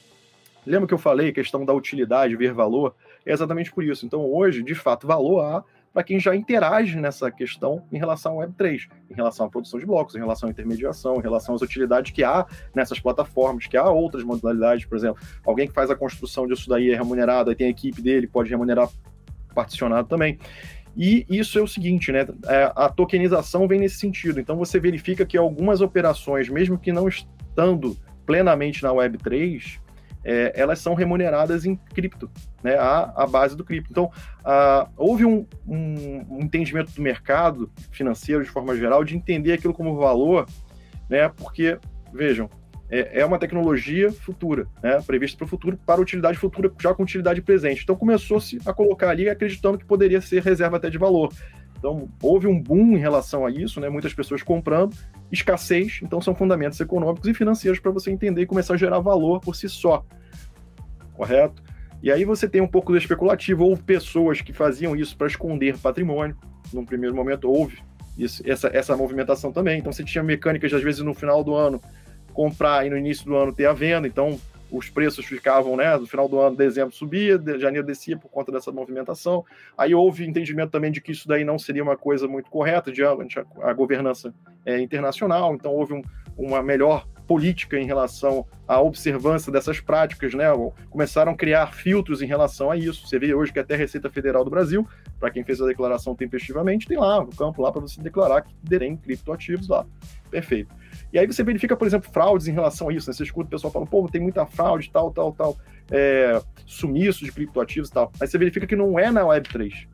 Lembra 0.66 0.86
que 0.86 0.94
eu 0.94 0.98
falei, 0.98 1.30
a 1.30 1.32
questão 1.32 1.64
da 1.64 1.72
utilidade, 1.72 2.36
ver 2.36 2.52
valor? 2.52 2.94
É 3.24 3.32
exatamente 3.32 3.72
por 3.72 3.82
isso. 3.82 4.04
Então, 4.04 4.24
hoje, 4.24 4.62
de 4.62 4.74
fato, 4.74 5.06
valor 5.06 5.40
há 5.40 5.64
para 5.92 6.02
quem 6.02 6.20
já 6.20 6.34
interage 6.34 6.98
nessa 7.00 7.30
questão 7.30 7.84
em 7.92 7.98
relação 7.98 8.32
ao 8.40 8.46
Web3, 8.46 8.88
em 9.10 9.14
relação 9.14 9.46
à 9.46 9.48
produção 9.48 9.80
de 9.80 9.86
blocos, 9.86 10.14
em 10.14 10.18
relação 10.18 10.48
à 10.48 10.52
intermediação, 10.52 11.16
em 11.16 11.22
relação 11.22 11.54
às 11.54 11.62
utilidades 11.62 12.12
que 12.12 12.22
há 12.22 12.46
nessas 12.74 13.00
plataformas, 13.00 13.66
que 13.66 13.76
há 13.76 13.88
outras 13.88 14.22
modalidades, 14.22 14.84
por 14.84 14.96
exemplo, 14.96 15.22
alguém 15.44 15.66
que 15.66 15.74
faz 15.74 15.90
a 15.90 15.96
construção 15.96 16.46
disso 16.46 16.68
daí 16.68 16.90
é 16.90 16.96
remunerado, 16.96 17.50
aí 17.50 17.56
tem 17.56 17.66
a 17.66 17.70
equipe 17.70 18.00
dele, 18.00 18.26
pode 18.26 18.50
remunerar 18.50 18.88
particionado 19.54 20.08
também. 20.08 20.38
E 20.96 21.24
isso 21.28 21.58
é 21.58 21.62
o 21.62 21.68
seguinte, 21.68 22.10
né? 22.10 22.26
É, 22.48 22.72
a 22.74 22.88
tokenização 22.88 23.68
vem 23.68 23.78
nesse 23.78 23.96
sentido. 23.96 24.40
Então 24.40 24.56
você 24.56 24.80
verifica 24.80 25.24
que 25.24 25.36
algumas 25.36 25.80
operações, 25.80 26.48
mesmo 26.48 26.76
que 26.76 26.92
não 26.92 27.06
estando 27.06 27.96
plenamente 28.26 28.82
na 28.82 28.90
Web3, 28.90 29.78
é, 30.24 30.52
elas 30.54 30.78
são 30.78 30.94
remuneradas 30.94 31.64
em 31.64 31.76
cripto, 31.76 32.30
né, 32.62 32.76
a, 32.76 33.12
a 33.16 33.26
base 33.26 33.56
do 33.56 33.64
cripto. 33.64 33.90
Então, 33.90 34.10
houve 34.96 35.24
um, 35.24 35.46
um, 35.66 36.24
um, 36.30 36.40
entendimento 36.40 36.92
do 36.92 37.02
mercado 37.02 37.70
financeiro, 37.90 38.42
de 38.42 38.50
forma 38.50 38.76
geral, 38.76 39.04
de 39.04 39.16
entender 39.16 39.52
aquilo 39.52 39.74
como 39.74 39.96
valor, 39.96 40.46
né, 41.08 41.28
porque, 41.28 41.78
vejam, 42.12 42.50
é, 42.90 43.20
é 43.20 43.24
uma 43.24 43.38
tecnologia 43.38 44.10
futura, 44.10 44.66
né, 44.82 45.00
prevista 45.06 45.36
para 45.36 45.44
o 45.44 45.48
futuro, 45.48 45.78
para 45.84 46.00
utilidade 46.00 46.38
futura, 46.38 46.72
já 46.80 46.94
com 46.94 47.02
utilidade 47.02 47.42
presente. 47.42 47.82
Então, 47.82 47.94
começou-se 47.94 48.58
a 48.64 48.72
colocar 48.72 49.10
ali, 49.10 49.28
acreditando 49.28 49.78
que 49.78 49.84
poderia 49.84 50.20
ser 50.20 50.42
reserva 50.42 50.78
até 50.78 50.88
de 50.88 50.98
valor. 50.98 51.32
Então, 51.78 52.08
houve 52.20 52.46
um 52.46 52.60
boom 52.60 52.92
em 52.92 52.98
relação 52.98 53.46
a 53.46 53.50
isso, 53.50 53.80
né? 53.80 53.88
muitas 53.88 54.12
pessoas 54.12 54.42
comprando, 54.42 54.96
escassez, 55.30 56.00
então 56.02 56.20
são 56.20 56.34
fundamentos 56.34 56.80
econômicos 56.80 57.28
e 57.28 57.34
financeiros 57.34 57.78
para 57.78 57.92
você 57.92 58.10
entender 58.10 58.42
e 58.42 58.46
começar 58.46 58.74
a 58.74 58.76
gerar 58.76 58.98
valor 58.98 59.40
por 59.40 59.54
si 59.54 59.68
só. 59.68 60.04
Correto? 61.14 61.62
E 62.02 62.10
aí 62.10 62.24
você 62.24 62.48
tem 62.48 62.60
um 62.60 62.66
pouco 62.66 62.92
do 62.92 62.98
especulativo, 62.98 63.64
houve 63.64 63.82
pessoas 63.82 64.40
que 64.40 64.52
faziam 64.52 64.94
isso 64.96 65.16
para 65.16 65.26
esconder 65.26 65.78
patrimônio, 65.78 66.36
num 66.72 66.84
primeiro 66.84 67.14
momento 67.14 67.48
houve 67.48 67.78
isso, 68.18 68.42
essa, 68.44 68.68
essa 68.68 68.96
movimentação 68.96 69.52
também. 69.52 69.78
Então 69.78 69.92
você 69.92 70.02
tinha 70.02 70.22
mecânicas, 70.24 70.72
às 70.72 70.82
vezes, 70.82 71.00
no 71.00 71.14
final 71.14 71.44
do 71.44 71.54
ano, 71.54 71.80
comprar 72.32 72.86
e 72.86 72.90
no 72.90 72.96
início 72.96 73.24
do 73.24 73.36
ano 73.36 73.52
ter 73.52 73.66
a 73.66 73.72
venda, 73.72 74.06
então 74.06 74.38
os 74.70 74.88
preços 74.88 75.24
ficavam, 75.24 75.76
né, 75.76 75.96
no 75.96 76.06
final 76.06 76.28
do 76.28 76.38
ano, 76.38 76.56
dezembro 76.56 76.94
subia, 76.94 77.38
de 77.38 77.58
janeiro 77.58 77.86
descia 77.86 78.16
por 78.16 78.30
conta 78.30 78.52
dessa 78.52 78.70
movimentação. 78.70 79.44
Aí 79.76 79.94
houve 79.94 80.26
entendimento 80.26 80.70
também 80.70 80.92
de 80.92 81.00
que 81.00 81.12
isso 81.12 81.26
daí 81.26 81.44
não 81.44 81.58
seria 81.58 81.82
uma 81.82 81.96
coisa 81.96 82.28
muito 82.28 82.50
correta 82.50 82.92
diante 82.92 83.38
a, 83.38 83.44
a 83.62 83.72
governança 83.72 84.34
é, 84.64 84.80
internacional, 84.80 85.54
então 85.54 85.72
houve 85.72 85.94
um, 85.94 86.02
uma 86.36 86.62
melhor 86.62 87.06
política 87.28 87.78
em 87.78 87.84
relação 87.84 88.46
à 88.66 88.80
observância 88.80 89.52
dessas 89.52 89.80
práticas, 89.80 90.32
né? 90.32 90.46
Começaram 90.88 91.32
a 91.32 91.36
criar 91.36 91.74
filtros 91.74 92.22
em 92.22 92.26
relação 92.26 92.70
a 92.70 92.76
isso. 92.76 93.06
Você 93.06 93.18
vê 93.18 93.34
hoje 93.34 93.52
que 93.52 93.58
até 93.58 93.74
a 93.74 93.76
Receita 93.76 94.08
Federal 94.08 94.42
do 94.42 94.50
Brasil, 94.50 94.88
para 95.20 95.30
quem 95.30 95.44
fez 95.44 95.60
a 95.60 95.66
declaração 95.66 96.16
tempestivamente, 96.16 96.88
tem 96.88 96.96
lá 96.96 97.20
o 97.20 97.28
campo 97.28 97.60
lá 97.60 97.70
para 97.70 97.82
você 97.82 98.00
declarar 98.00 98.40
que 98.40 98.54
tem 98.66 98.96
criptoativos 98.96 99.68
lá. 99.68 99.84
Perfeito. 100.30 100.74
E 101.12 101.18
aí 101.18 101.26
você 101.26 101.42
verifica, 101.42 101.76
por 101.76 101.86
exemplo, 101.86 102.10
fraudes 102.10 102.48
em 102.48 102.52
relação 102.52 102.88
a 102.88 102.92
isso. 102.92 103.08
Né? 103.08 103.14
Você 103.14 103.22
escuta 103.22 103.46
o 103.46 103.50
pessoal 103.50 103.72
falando, 103.72 103.88
pô, 103.88 104.06
tem 104.08 104.20
muita 104.20 104.44
fraude, 104.46 104.90
tal, 104.90 105.10
tal, 105.10 105.32
tal, 105.32 105.56
é, 105.90 106.40
sumiço 106.66 107.24
de 107.24 107.32
criptoativos 107.32 107.88
e 107.88 107.92
tal. 107.92 108.12
Aí 108.20 108.26
você 108.26 108.36
verifica 108.36 108.66
que 108.66 108.76
não 108.76 108.98
é 108.98 109.10
na 109.10 109.22
Web3. 109.22 109.88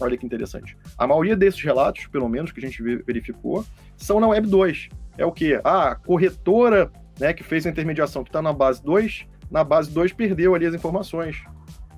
Olha 0.00 0.16
que 0.16 0.26
interessante. 0.26 0.76
A 0.96 1.06
maioria 1.06 1.36
desses 1.36 1.62
relatos, 1.62 2.06
pelo 2.06 2.28
menos 2.28 2.52
que 2.52 2.64
a 2.64 2.68
gente 2.68 2.82
verificou, 2.82 3.64
são 3.96 4.20
na 4.20 4.28
Web 4.28 4.46
2. 4.48 4.88
É 5.16 5.26
o 5.26 5.32
quê? 5.32 5.60
Ah, 5.64 5.90
a 5.90 5.94
corretora 5.96 6.90
né, 7.18 7.32
que 7.32 7.42
fez 7.42 7.66
a 7.66 7.70
intermediação 7.70 8.22
que 8.22 8.30
está 8.30 8.40
na 8.40 8.52
base 8.52 8.82
2, 8.84 9.26
na 9.50 9.64
base 9.64 9.90
2 9.90 10.12
perdeu 10.12 10.54
ali 10.54 10.66
as 10.66 10.74
informações. 10.74 11.42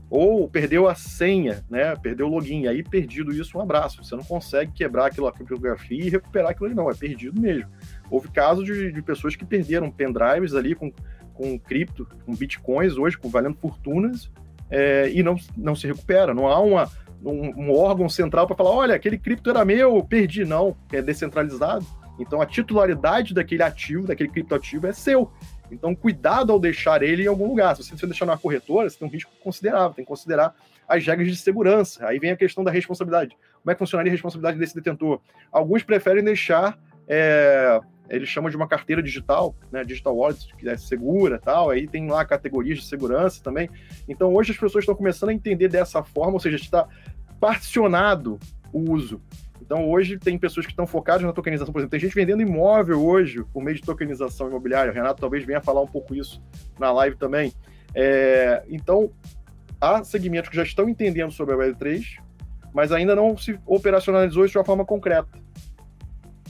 Ou 0.08 0.48
perdeu 0.48 0.88
a 0.88 0.94
senha, 0.96 1.64
né? 1.70 1.94
Perdeu 1.94 2.26
o 2.26 2.30
login. 2.30 2.66
Aí, 2.66 2.82
perdido 2.82 3.32
isso, 3.32 3.56
um 3.56 3.60
abraço. 3.60 4.02
Você 4.02 4.16
não 4.16 4.24
consegue 4.24 4.72
quebrar 4.72 5.06
aquela 5.06 5.30
criptografia 5.30 6.04
e 6.04 6.10
recuperar 6.10 6.50
aquilo 6.50 6.66
ali, 6.66 6.74
não. 6.74 6.90
É 6.90 6.94
perdido 6.94 7.40
mesmo. 7.40 7.70
Houve 8.10 8.30
casos 8.30 8.64
de, 8.64 8.92
de 8.92 9.02
pessoas 9.02 9.36
que 9.36 9.44
perderam 9.44 9.90
pendrives 9.90 10.54
ali 10.54 10.74
com, 10.74 10.92
com 11.32 11.58
cripto, 11.58 12.06
com 12.26 12.34
bitcoins 12.34 12.96
hoje, 12.96 13.16
com 13.16 13.28
valendo 13.28 13.56
fortunas, 13.56 14.30
é, 14.70 15.10
e 15.10 15.22
não, 15.22 15.36
não 15.56 15.74
se 15.74 15.86
recupera. 15.86 16.34
Não 16.34 16.48
há 16.48 16.58
uma, 16.60 16.90
um, 17.24 17.66
um 17.66 17.72
órgão 17.72 18.08
central 18.08 18.46
para 18.46 18.56
falar: 18.56 18.70
olha, 18.70 18.94
aquele 18.94 19.18
cripto 19.18 19.50
era 19.50 19.64
meu, 19.64 20.02
perdi. 20.04 20.44
Não, 20.44 20.76
é 20.92 21.00
descentralizado. 21.00 21.86
Então 22.18 22.40
a 22.40 22.46
titularidade 22.46 23.32
daquele 23.32 23.62
ativo, 23.62 24.06
daquele 24.06 24.28
criptoativo 24.28 24.86
é 24.86 24.92
seu. 24.92 25.30
Então, 25.72 25.94
cuidado 25.94 26.52
ao 26.52 26.58
deixar 26.58 27.02
ele 27.02 27.24
em 27.24 27.26
algum 27.26 27.46
lugar. 27.46 27.76
Se 27.76 27.88
você 27.90 28.06
deixar 28.06 28.26
numa 28.26 28.36
corretora, 28.36 28.88
você 28.88 28.98
tem 28.98 29.06
um 29.06 29.10
risco 29.10 29.30
considerável, 29.42 29.94
tem 29.94 30.04
que 30.04 30.08
considerar 30.08 30.54
as 30.88 31.06
regras 31.06 31.28
de 31.28 31.36
segurança. 31.36 32.06
Aí 32.06 32.18
vem 32.18 32.30
a 32.30 32.36
questão 32.36 32.64
da 32.64 32.70
responsabilidade. 32.70 33.36
Como 33.62 33.70
é 33.70 33.74
que 33.74 33.78
funcionaria 33.78 34.10
a 34.10 34.14
responsabilidade 34.14 34.58
desse 34.58 34.74
detentor? 34.74 35.20
Alguns 35.52 35.82
preferem 35.82 36.24
deixar, 36.24 36.78
é, 37.06 37.80
eles 38.10 38.28
chamam 38.28 38.50
de 38.50 38.56
uma 38.56 38.66
carteira 38.66 39.02
digital, 39.02 39.54
né, 39.70 39.84
digital 39.84 40.16
wallet, 40.16 40.54
que 40.56 40.68
é 40.68 40.76
segura 40.76 41.38
tal, 41.38 41.70
aí 41.70 41.86
tem 41.86 42.08
lá 42.08 42.24
categorias 42.24 42.78
de 42.78 42.84
segurança 42.86 43.42
também. 43.42 43.70
Então, 44.08 44.34
hoje 44.34 44.50
as 44.50 44.58
pessoas 44.58 44.82
estão 44.82 44.94
começando 44.94 45.30
a 45.30 45.32
entender 45.32 45.68
dessa 45.68 46.02
forma, 46.02 46.34
ou 46.34 46.40
seja, 46.40 46.56
está 46.56 46.88
particionado 47.38 48.38
o 48.72 48.92
uso. 48.92 49.22
Então, 49.62 49.88
hoje 49.88 50.18
tem 50.18 50.36
pessoas 50.36 50.66
que 50.66 50.72
estão 50.72 50.86
focadas 50.86 51.22
na 51.22 51.32
tokenização, 51.32 51.72
por 51.72 51.78
exemplo, 51.78 51.92
tem 51.92 52.00
gente 52.00 52.14
vendendo 52.14 52.42
imóvel 52.42 53.04
hoje 53.04 53.44
por 53.52 53.62
meio 53.62 53.76
de 53.76 53.82
tokenização 53.82 54.48
imobiliária. 54.48 54.90
O 54.90 54.94
Renato 54.94 55.20
talvez 55.20 55.44
venha 55.44 55.60
falar 55.60 55.80
um 55.80 55.86
pouco 55.86 56.14
isso 56.14 56.42
na 56.78 56.90
live 56.90 57.16
também. 57.16 57.52
É, 57.94 58.64
então, 58.68 59.12
há 59.80 60.02
segmentos 60.02 60.50
que 60.50 60.56
já 60.56 60.64
estão 60.64 60.88
entendendo 60.88 61.30
sobre 61.30 61.54
a 61.54 61.58
Web3, 61.58 62.18
mas 62.72 62.90
ainda 62.90 63.14
não 63.14 63.36
se 63.36 63.58
operacionalizou 63.66 64.44
isso 64.44 64.52
de 64.52 64.58
uma 64.58 64.64
forma 64.64 64.84
concreta, 64.84 65.28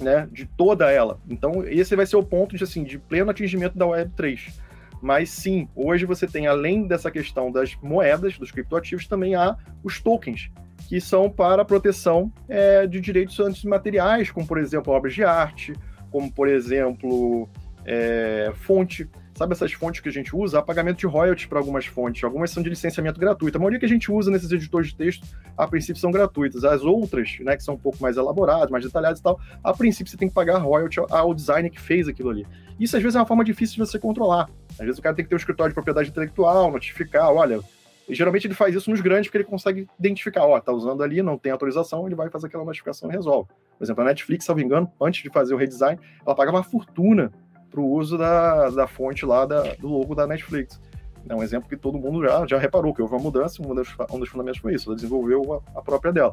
né, 0.01 0.29
de 0.33 0.47
toda 0.47 0.91
ela. 0.91 1.21
Então, 1.29 1.65
esse 1.67 1.95
vai 1.95 2.07
ser 2.07 2.17
o 2.17 2.23
ponto 2.23 2.57
de, 2.57 2.65
assim, 2.65 2.83
de 2.83 2.99
pleno 2.99 3.31
atingimento 3.31 3.77
da 3.77 3.87
Web3. 3.87 4.53
Mas 5.01 5.31
sim, 5.31 5.69
hoje 5.75 6.05
você 6.05 6.27
tem, 6.27 6.47
além 6.47 6.87
dessa 6.87 7.11
questão 7.11 7.51
das 7.51 7.75
moedas, 7.83 8.37
dos 8.39 8.51
criptoativos, 8.51 9.07
também 9.07 9.35
há 9.35 9.57
os 9.83 10.01
tokens, 10.01 10.51
que 10.89 11.01
são 11.01 11.31
para 11.31 11.65
proteção 11.65 12.31
é, 12.49 12.87
de 12.87 13.01
direitos 13.01 13.39
antimateriais, 13.41 14.31
como, 14.31 14.47
por 14.47 14.59
exemplo, 14.59 14.93
obras 14.93 15.15
de 15.15 15.25
arte, 15.25 15.73
como, 16.11 16.31
por 16.31 16.49
exemplo, 16.49 17.49
é, 17.85 18.53
fonte. 18.55 19.09
Sabe 19.41 19.55
essas 19.55 19.73
fontes 19.73 20.03
que 20.03 20.09
a 20.11 20.13
gente 20.13 20.37
usa? 20.37 20.59
Há 20.59 20.63
pagamento 20.63 20.99
de 20.99 21.07
royalties 21.07 21.47
para 21.47 21.59
algumas 21.59 21.87
fontes. 21.87 22.23
Algumas 22.23 22.51
são 22.51 22.63
de 22.63 22.69
licenciamento 22.69 23.19
gratuito. 23.19 23.57
A 23.57 23.59
maioria 23.59 23.79
que 23.79 23.87
a 23.87 23.89
gente 23.89 24.13
usa 24.13 24.31
nesses 24.31 24.53
editores 24.53 24.89
de 24.89 24.97
texto, 24.97 25.27
a 25.57 25.67
princípio, 25.67 25.99
são 25.99 26.11
gratuitas. 26.11 26.63
As 26.63 26.83
outras, 26.83 27.39
né, 27.41 27.57
que 27.57 27.63
são 27.63 27.73
um 27.73 27.79
pouco 27.79 27.97
mais 28.03 28.19
elaboradas, 28.19 28.69
mais 28.69 28.85
detalhadas 28.85 29.19
e 29.19 29.23
tal, 29.23 29.41
a 29.65 29.73
princípio 29.73 30.11
você 30.11 30.19
tem 30.19 30.29
que 30.29 30.35
pagar 30.35 30.59
royalty 30.59 31.01
ao 31.09 31.33
designer 31.33 31.71
que 31.71 31.81
fez 31.81 32.07
aquilo 32.07 32.29
ali. 32.29 32.47
Isso, 32.79 32.95
às 32.95 33.03
vezes, 33.03 33.17
é 33.17 33.19
uma 33.19 33.25
forma 33.25 33.43
difícil 33.43 33.77
de 33.77 33.91
você 33.91 33.99
controlar. 33.99 34.47
Às 34.73 34.85
vezes 34.85 34.99
o 34.99 35.03
cara 35.03 35.17
tem 35.17 35.25
que 35.25 35.31
ter 35.31 35.37
um 35.37 35.39
escritório 35.39 35.71
de 35.71 35.75
propriedade 35.75 36.11
intelectual, 36.11 36.71
notificar, 36.71 37.33
olha, 37.33 37.61
e 38.07 38.15
geralmente 38.15 38.47
ele 38.47 38.53
faz 38.53 38.75
isso 38.75 38.91
nos 38.91 39.01
grandes 39.01 39.29
porque 39.29 39.39
ele 39.39 39.45
consegue 39.45 39.89
identificar, 39.99 40.45
ó, 40.45 40.61
tá 40.61 40.71
usando 40.71 41.03
ali, 41.03 41.23
não 41.23 41.39
tem 41.39 41.51
autorização, 41.51 42.05
ele 42.07 42.15
vai 42.15 42.29
fazer 42.29 42.49
aquela 42.49 42.65
notificação 42.65 43.09
e 43.09 43.13
resolve. 43.15 43.49
Por 43.79 43.85
exemplo, 43.85 44.03
a 44.03 44.07
Netflix, 44.07 44.45
se 44.45 44.51
não 44.51 44.57
me 44.57 44.65
engano, 44.65 44.93
antes 45.01 45.23
de 45.23 45.31
fazer 45.31 45.55
o 45.55 45.57
redesign, 45.57 45.99
ela 46.27 46.35
pagava 46.35 46.59
uma 46.59 46.63
fortuna 46.63 47.33
para 47.71 47.81
o 47.81 47.89
uso 47.89 48.19
da, 48.19 48.71
da 48.71 48.87
fonte 48.87 49.25
lá 49.25 49.47
da, 49.47 49.75
do 49.75 49.89
logo 49.89 50.15
da 50.15 50.27
Netflix. 50.27 50.81
É 51.29 51.35
um 51.35 51.43
exemplo 51.43 51.69
que 51.69 51.77
todo 51.77 51.99
mundo 51.99 52.25
já, 52.25 52.47
já 52.47 52.59
reparou, 52.59 52.95
que 52.95 53.03
houve 53.03 53.15
uma 53.15 53.23
mudança, 53.23 53.63
um 53.63 53.75
dos, 53.75 53.95
um 54.11 54.19
dos 54.19 54.29
fundamentos 54.29 54.61
foi 54.61 54.75
isso, 54.75 54.89
ela 54.89 54.97
desenvolveu 54.97 55.63
a, 55.75 55.79
a 55.79 55.83
própria 55.83 56.13
dela. 56.13 56.33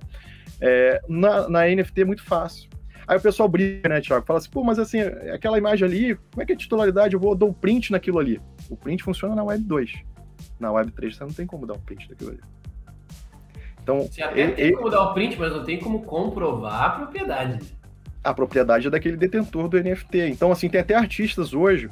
É, 0.62 1.02
na, 1.08 1.47
na 1.50 1.67
NFT 1.67 2.02
é 2.02 2.06
muito 2.06 2.23
fácil. 2.23 2.69
Aí 3.06 3.17
o 3.17 3.21
pessoal 3.21 3.47
briga, 3.47 3.88
né, 3.88 4.02
Thiago? 4.02 4.26
Fala 4.26 4.39
assim, 4.39 4.50
pô, 4.50 4.63
mas 4.63 4.80
assim, 4.80 5.00
aquela 5.00 5.58
imagem 5.58 5.88
ali, 5.88 6.15
como 6.32 6.41
é 6.41 6.45
que 6.45 6.54
é 6.54 6.56
titularidade? 6.56 7.13
Eu 7.13 7.19
vou 7.19 7.36
dar 7.36 7.45
um 7.45 7.54
print 7.54 7.91
naquilo 7.91 8.19
ali. 8.19 8.41
O 8.69 8.76
print 8.76 9.04
funciona 9.04 9.36
na 9.36 9.43
Web 9.43 9.63
2 9.63 9.91
na 10.60 10.69
Web3 10.69 11.13
você 11.13 11.23
não 11.23 11.32
tem 11.32 11.45
como 11.45 11.65
dar 11.65 11.73
um 11.73 11.80
print 11.80 12.08
daquilo 12.10 12.32
ali. 12.32 12.41
Então, 13.82 14.02
você 14.02 14.21
até 14.21 14.39
ele, 14.39 14.52
tem 14.52 14.73
como 14.73 14.89
dar 14.89 15.08
o 15.08 15.12
um 15.12 15.13
print, 15.13 15.39
mas 15.39 15.54
não 15.54 15.63
tem 15.63 15.80
como 15.80 16.04
comprovar 16.04 16.84
a 16.84 16.89
propriedade. 16.89 17.60
A 18.29 18.33
propriedade 18.33 18.87
é 18.87 18.89
daquele 18.89 19.17
detentor 19.17 19.67
do 19.67 19.81
NFT. 19.81 20.19
Então, 20.29 20.51
assim, 20.51 20.69
tem 20.69 20.81
até 20.81 20.95
artistas 20.95 21.53
hoje 21.53 21.89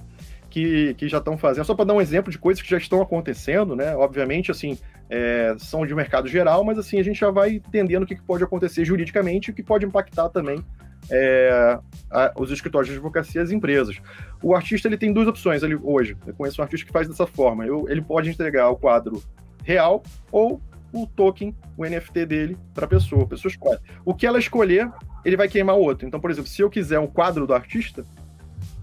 que, 0.50 0.94
que 0.96 1.08
já 1.08 1.18
estão 1.18 1.38
fazendo. 1.38 1.66
Só 1.66 1.74
para 1.74 1.86
dar 1.86 1.94
um 1.94 2.02
exemplo 2.02 2.32
de 2.32 2.38
coisas 2.38 2.62
que 2.62 2.70
já 2.70 2.78
estão 2.78 3.02
acontecendo, 3.02 3.76
né? 3.76 3.96
Obviamente, 3.96 4.52
assim, 4.52 4.78
é, 5.10 5.56
são 5.58 5.86
de 5.86 5.94
mercado 5.96 6.28
geral, 6.28 6.64
mas 6.64 6.78
assim, 6.78 7.00
a 7.00 7.04
gente 7.04 7.20
já 7.20 7.30
vai 7.30 7.52
entendendo 7.56 8.04
o 8.04 8.06
que, 8.06 8.16
que 8.16 8.22
pode 8.22 8.44
acontecer 8.44 8.84
juridicamente 8.86 9.50
e 9.50 9.52
o 9.52 9.56
que 9.56 9.64
pode 9.64 9.86
impactar 9.86 10.30
também 10.30 10.64
é, 11.10 11.80
a, 12.12 12.34
os 12.38 12.52
escritórios 12.52 12.90
de 12.90 12.96
advocacia 12.96 13.42
e 13.42 13.44
as 13.44 13.52
empresas. 13.52 13.98
O 14.42 14.56
artista 14.56 14.88
ele 14.88 14.98
tem 14.98 15.14
duas 15.14 15.28
opções 15.28 15.64
ele, 15.64 15.76
hoje. 15.76 16.18
Eu 16.26 16.34
conheço 16.34 16.62
um 16.62 16.64
artista 16.64 16.86
que 16.86 16.92
faz 16.92 17.08
dessa 17.08 17.28
forma. 17.28 17.66
Eu, 17.66 17.88
ele 17.90 18.02
pode 18.02 18.30
entregar 18.30 18.70
o 18.70 18.76
quadro 18.76 19.22
real 19.64 20.04
ou 20.32 20.62
o 20.94 21.06
token, 21.06 21.54
o 21.78 21.86
NFT 21.86 22.26
dele, 22.26 22.58
para 22.74 22.86
a 22.86 22.88
pessoa. 22.88 23.24
A 23.24 23.28
pessoa 23.28 23.50
escolhe. 23.50 23.80
O 24.06 24.14
que 24.14 24.26
ela 24.26 24.40
escolher, 24.40 24.90
ele 25.26 25.36
vai 25.36 25.50
queimar 25.50 25.76
o 25.76 25.82
outro. 25.82 26.08
Então, 26.08 26.20
por 26.20 26.30
exemplo, 26.30 26.50
se 26.50 26.62
eu 26.62 26.70
quiser 26.70 27.00
um 27.00 27.08
quadro 27.08 27.48
do 27.48 27.54
artista, 27.54 28.06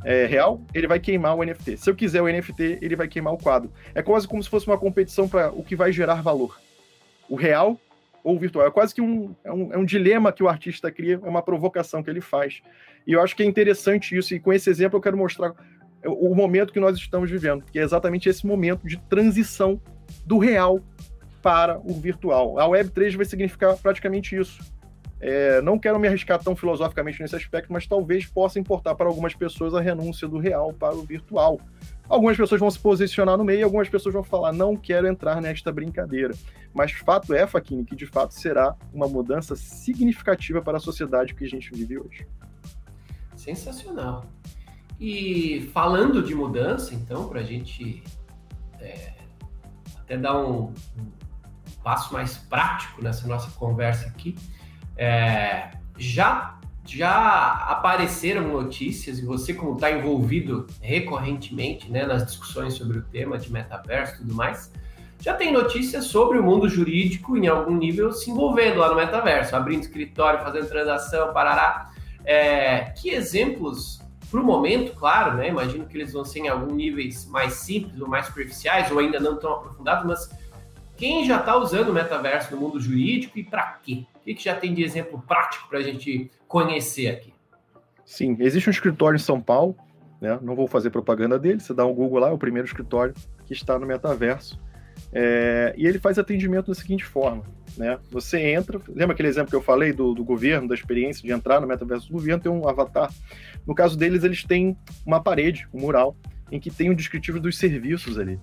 é, 0.05 0.27
real, 0.27 0.61
ele 0.75 0.87
vai 0.87 0.99
queimar 0.99 1.37
o 1.37 1.45
NFT. 1.45 1.77
Se 1.77 1.89
eu 1.89 1.95
quiser 1.95 2.21
o 2.21 2.27
NFT, 2.27 2.79
ele 2.83 2.97
vai 2.97 3.07
queimar 3.07 3.33
o 3.33 3.39
quadro. 3.39 3.73
É 3.95 4.03
quase 4.03 4.27
como 4.27 4.43
se 4.43 4.51
fosse 4.51 4.67
uma 4.67 4.77
competição 4.77 5.29
para 5.29 5.53
o 5.53 5.63
que 5.63 5.77
vai 5.77 5.93
gerar 5.93 6.21
valor. 6.21 6.61
O 7.29 7.37
real 7.37 7.79
ou 8.25 8.37
o 8.37 8.39
virtual. 8.39 8.67
É 8.67 8.71
quase 8.71 8.95
que 8.95 9.01
um 9.01 9.35
é, 9.45 9.53
um, 9.53 9.73
é 9.73 9.79
um 9.79 9.85
dilema 9.85 10.33
que 10.33 10.43
o 10.43 10.49
artista 10.49 10.91
cria, 10.91 11.21
é 11.23 11.29
uma 11.29 11.43
provocação 11.43 12.03
que 12.03 12.11
ele 12.11 12.21
faz. 12.21 12.63
E 13.07 13.13
eu 13.13 13.21
acho 13.21 13.35
que 13.35 13.43
é 13.43 13.47
interessante 13.47 14.17
isso, 14.17 14.35
e 14.35 14.41
com 14.41 14.53
esse 14.53 14.69
exemplo 14.71 14.97
eu 14.97 15.03
quero 15.03 15.17
mostrar 15.17 15.55
o 16.05 16.35
momento 16.35 16.73
que 16.73 16.81
nós 16.81 16.97
estamos 16.97 17.31
vivendo, 17.31 17.65
que 17.71 17.79
é 17.79 17.83
exatamente 17.83 18.29
esse 18.29 18.47
momento 18.47 18.87
de 18.87 18.97
transição 18.97 19.81
do 20.27 20.39
real 20.39 20.81
para 21.41 21.79
o 21.79 21.95
virtual. 21.95 22.59
A 22.59 22.67
Web3 22.67 23.17
vai 23.17 23.25
significar 23.25 23.77
praticamente 23.77 24.37
isso. 24.37 24.61
É, 25.25 25.63
não 25.63 25.79
quero 25.79 26.01
me 26.01 26.09
arriscar 26.09 26.43
tão 26.43 26.57
filosoficamente 26.57 27.23
nesse 27.23 27.37
aspecto, 27.37 27.73
mas 27.73 27.87
talvez 27.87 28.27
possa 28.27 28.59
importar 28.59 28.97
para 28.97 29.07
algumas 29.07 29.33
pessoas 29.37 29.73
a 29.73 29.81
renúncia 29.81 30.27
do 30.27 30.37
real 30.37 30.73
para 30.73 30.97
o 30.97 31.03
virtual. 31.03 31.61
Algumas 32.09 32.37
pessoas 32.37 32.61
vão 32.61 32.69
se 32.69 32.81
posicionar 32.81 33.39
no 33.39 33.45
meio 33.45 33.65
algumas 33.65 33.89
pessoas 33.89 34.13
vão 34.13 34.25
falar: 34.25 34.53
não 34.53 34.77
quero 34.77 35.07
entrar 35.07 35.41
nesta 35.41 35.71
brincadeira. 35.71 36.35
Mas 36.75 36.91
fato 36.91 37.33
é, 37.33 37.47
Faquini, 37.47 37.85
que 37.85 37.95
de 37.95 38.05
fato 38.05 38.35
será 38.35 38.75
uma 38.93 39.07
mudança 39.07 39.55
significativa 39.55 40.61
para 40.61 40.79
a 40.79 40.81
sociedade 40.81 41.37
que 41.37 41.45
a 41.45 41.49
gente 41.49 41.71
vive 41.73 42.01
hoje. 42.01 42.27
Sensacional. 43.37 44.25
E 44.99 45.71
falando 45.73 46.21
de 46.21 46.35
mudança, 46.35 46.97
então, 46.97 47.29
para 47.29 47.41
a 47.41 47.45
gente 47.45 48.03
é, 48.81 49.13
até 50.01 50.17
dar 50.17 50.37
um, 50.37 50.73
um 50.99 51.13
passo 51.85 52.13
mais 52.13 52.39
prático 52.39 53.01
nessa 53.01 53.29
nossa 53.29 53.51
conversa 53.53 54.09
aqui, 54.09 54.35
é, 54.97 55.71
já, 55.97 56.59
já 56.87 57.53
apareceram 57.69 58.49
notícias, 58.49 59.19
e 59.19 59.25
você, 59.25 59.55
como 59.55 59.75
está 59.75 59.91
envolvido 59.91 60.67
recorrentemente 60.81 61.91
né, 61.91 62.07
nas 62.07 62.25
discussões 62.25 62.75
sobre 62.75 62.99
o 62.99 63.03
tema 63.03 63.39
de 63.39 63.53
metaverso 63.53 64.15
e 64.15 64.19
tudo 64.19 64.35
mais, 64.35 64.71
já 65.21 65.35
tem 65.35 65.53
notícias 65.53 66.07
sobre 66.07 66.39
o 66.39 66.43
mundo 66.43 66.69
jurídico 66.69 67.37
em 67.37 67.47
algum 67.47 67.77
nível 67.77 68.13
se 68.13 68.31
envolvendo 68.31 68.81
lá 68.81 68.89
no 68.89 68.97
metaverso, 68.97 69.55
abrindo 69.55 69.83
escritório, 69.83 70.41
fazendo 70.41 70.69
transação, 70.69 71.33
parará. 71.33 71.93
É, 72.25 72.93
que 72.97 73.11
exemplos, 73.11 74.01
para 74.29 74.41
o 74.41 74.45
momento, 74.45 74.97
claro, 74.97 75.37
né? 75.37 75.49
Imagino 75.49 75.87
que 75.87 75.97
eles 75.97 76.13
vão 76.13 76.25
ser 76.25 76.41
em 76.41 76.49
alguns 76.49 76.73
níveis 76.73 77.25
mais 77.27 77.53
simples 77.53 78.01
ou 78.01 78.09
mais 78.09 78.27
superficiais, 78.27 78.91
ou 78.91 78.99
ainda 78.99 79.21
não 79.21 79.39
tão 79.39 79.53
aprofundados, 79.53 80.05
mas 80.05 80.31
quem 80.97 81.25
já 81.25 81.39
está 81.39 81.57
usando 81.57 81.91
o 81.91 81.93
metaverso 81.93 82.55
no 82.55 82.61
mundo 82.61 82.81
jurídico 82.81 83.39
e 83.39 83.45
para 83.45 83.79
quê? 83.83 84.05
O 84.23 84.25
que, 84.25 84.35
que 84.35 84.45
já 84.45 84.55
tem 84.55 84.73
de 84.73 84.85
exemplo 84.85 85.21
prático 85.27 85.69
para 85.69 85.81
a 85.81 85.83
gente 85.83 86.31
conhecer 86.47 87.09
aqui? 87.09 87.35
Sim, 88.05 88.37
existe 88.39 88.69
um 88.69 88.71
escritório 88.71 89.17
em 89.17 89.21
São 89.21 89.41
Paulo, 89.41 89.77
né? 90.21 90.39
não 90.41 90.55
vou 90.55 90.69
fazer 90.69 90.91
propaganda 90.91 91.37
dele, 91.39 91.59
você 91.59 91.75
dá 91.75 91.85
um 91.85 91.93
Google 91.93 92.21
lá, 92.21 92.29
é 92.29 92.33
o 92.33 92.39
primeiro 92.39 92.67
escritório 92.67 93.15
que 93.45 93.53
está 93.53 93.77
no 93.81 93.85
metaverso. 93.85 94.61
É, 95.13 95.75
e 95.77 95.87
ele 95.87 95.99
faz 95.99 96.21
atendimento 96.21 96.69
da 96.69 96.75
seguinte 96.75 97.05
forma: 97.05 97.43
né? 97.77 97.99
Você 98.11 98.39
entra, 98.39 98.81
lembra 98.89 99.15
aquele 99.15 99.29
exemplo 99.29 99.51
que 99.51 99.57
eu 99.57 99.63
falei 99.63 99.93
do, 99.93 100.15
do 100.15 100.25
governo, 100.25 100.69
da 100.69 100.75
experiência 100.75 101.23
de 101.23 101.33
entrar 101.33 101.61
no 101.61 101.67
metaverso 101.67 102.07
do 102.07 102.13
governo, 102.13 102.43
tem 102.43 102.53
um 102.53 102.69
avatar. 102.69 103.13
No 103.67 103.75
caso 103.75 103.99
deles, 103.99 104.23
eles 104.23 104.45
têm 104.45 104.77
uma 105.05 105.21
parede, 105.21 105.67
um 105.75 105.81
mural, 105.81 106.17
em 106.51 106.61
que 106.61 106.71
tem 106.71 106.89
o 106.89 106.93
um 106.93 106.95
descritivo 106.95 107.41
dos 107.41 107.59
serviços 107.59 108.19
ali. 108.19 108.39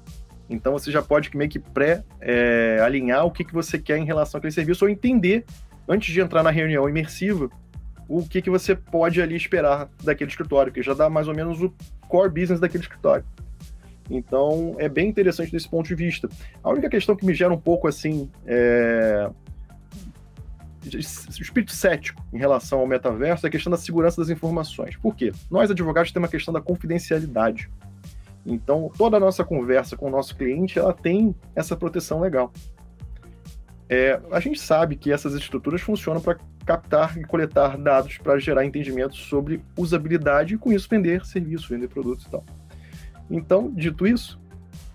Então 0.49 0.73
você 0.73 0.91
já 0.91 1.01
pode 1.01 1.35
meio 1.37 1.49
que 1.49 1.59
pré-alinhar 1.59 3.19
é, 3.19 3.23
o 3.23 3.29
que, 3.29 3.45
que 3.45 3.53
você 3.53 3.77
quer 3.77 3.97
em 3.97 4.05
relação 4.05 4.39
àquele 4.39 4.51
serviço 4.51 4.83
ou 4.83 4.89
entender, 4.89 5.45
antes 5.89 6.13
de 6.13 6.21
entrar 6.21 6.43
na 6.43 6.51
reunião 6.51 6.87
imersiva, 6.87 7.49
o 8.07 8.25
que, 8.25 8.41
que 8.41 8.49
você 8.49 8.75
pode 8.75 9.21
ali 9.21 9.35
esperar 9.35 9.89
daquele 10.03 10.29
escritório, 10.29 10.71
que 10.71 10.83
já 10.83 10.93
dá 10.93 11.09
mais 11.09 11.27
ou 11.27 11.35
menos 11.35 11.61
o 11.61 11.73
core 12.07 12.29
business 12.29 12.59
daquele 12.59 12.83
escritório. 12.83 13.25
Então 14.09 14.75
é 14.77 14.87
bem 14.87 15.09
interessante 15.09 15.51
desse 15.51 15.67
ponto 15.67 15.87
de 15.87 15.95
vista. 15.95 16.29
A 16.63 16.69
única 16.69 16.89
questão 16.89 17.15
que 17.15 17.25
me 17.25 17.33
gera 17.33 17.53
um 17.53 17.59
pouco 17.59 17.87
assim 17.87 18.29
é 18.45 19.29
espírito 20.85 21.73
cético 21.73 22.23
em 22.31 22.37
relação 22.37 22.79
ao 22.79 22.87
metaverso 22.87 23.45
é 23.45 23.49
a 23.49 23.51
questão 23.51 23.69
da 23.69 23.77
segurança 23.77 24.21
das 24.21 24.29
informações. 24.29 24.95
Por 24.95 25.13
quê? 25.13 25.31
Nós, 25.51 25.69
advogados, 25.69 26.11
temos 26.11 26.27
uma 26.27 26.31
questão 26.31 26.53
da 26.53 26.61
confidencialidade. 26.61 27.69
Então, 28.45 28.89
toda 28.97 29.17
a 29.17 29.19
nossa 29.19 29.43
conversa 29.43 29.97
com 29.97 30.07
o 30.07 30.09
nosso 30.09 30.35
cliente, 30.35 30.79
ela 30.79 30.93
tem 30.93 31.35
essa 31.53 31.75
proteção 31.75 32.21
legal. 32.21 32.51
É, 33.89 34.21
a 34.31 34.39
gente 34.39 34.59
sabe 34.59 34.95
que 34.95 35.11
essas 35.11 35.33
estruturas 35.33 35.81
funcionam 35.81 36.21
para 36.21 36.37
captar 36.63 37.17
e 37.17 37.23
coletar 37.23 37.75
dados 37.75 38.19
para 38.19 38.37
gerar 38.37 38.63
entendimento 38.63 39.15
sobre 39.15 39.61
usabilidade 39.75 40.53
e, 40.53 40.57
com 40.57 40.71
isso, 40.71 40.87
vender 40.87 41.25
serviços, 41.25 41.67
vender 41.67 41.87
produtos 41.87 42.25
e 42.25 42.29
tal. 42.29 42.45
Então, 43.29 43.71
dito 43.71 44.05
isso, 44.05 44.39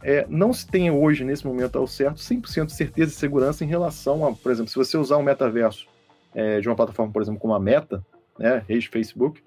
é, 0.00 0.24
não 0.28 0.52
se 0.52 0.66
tem 0.66 0.90
hoje, 0.90 1.24
nesse 1.24 1.44
momento 1.44 1.76
ao 1.76 1.86
certo, 1.88 2.20
100% 2.20 2.66
de 2.66 2.72
certeza 2.72 3.10
e 3.10 3.14
segurança 3.14 3.64
em 3.64 3.66
relação 3.66 4.24
a, 4.24 4.32
por 4.32 4.52
exemplo, 4.52 4.70
se 4.70 4.76
você 4.76 4.96
usar 4.96 5.16
um 5.16 5.22
metaverso 5.22 5.88
é, 6.32 6.60
de 6.60 6.68
uma 6.68 6.76
plataforma, 6.76 7.12
por 7.12 7.22
exemplo, 7.22 7.40
como 7.40 7.54
a 7.54 7.60
Meta, 7.60 8.04
né, 8.38 8.62
rede 8.68 8.88
Facebook, 8.88 9.42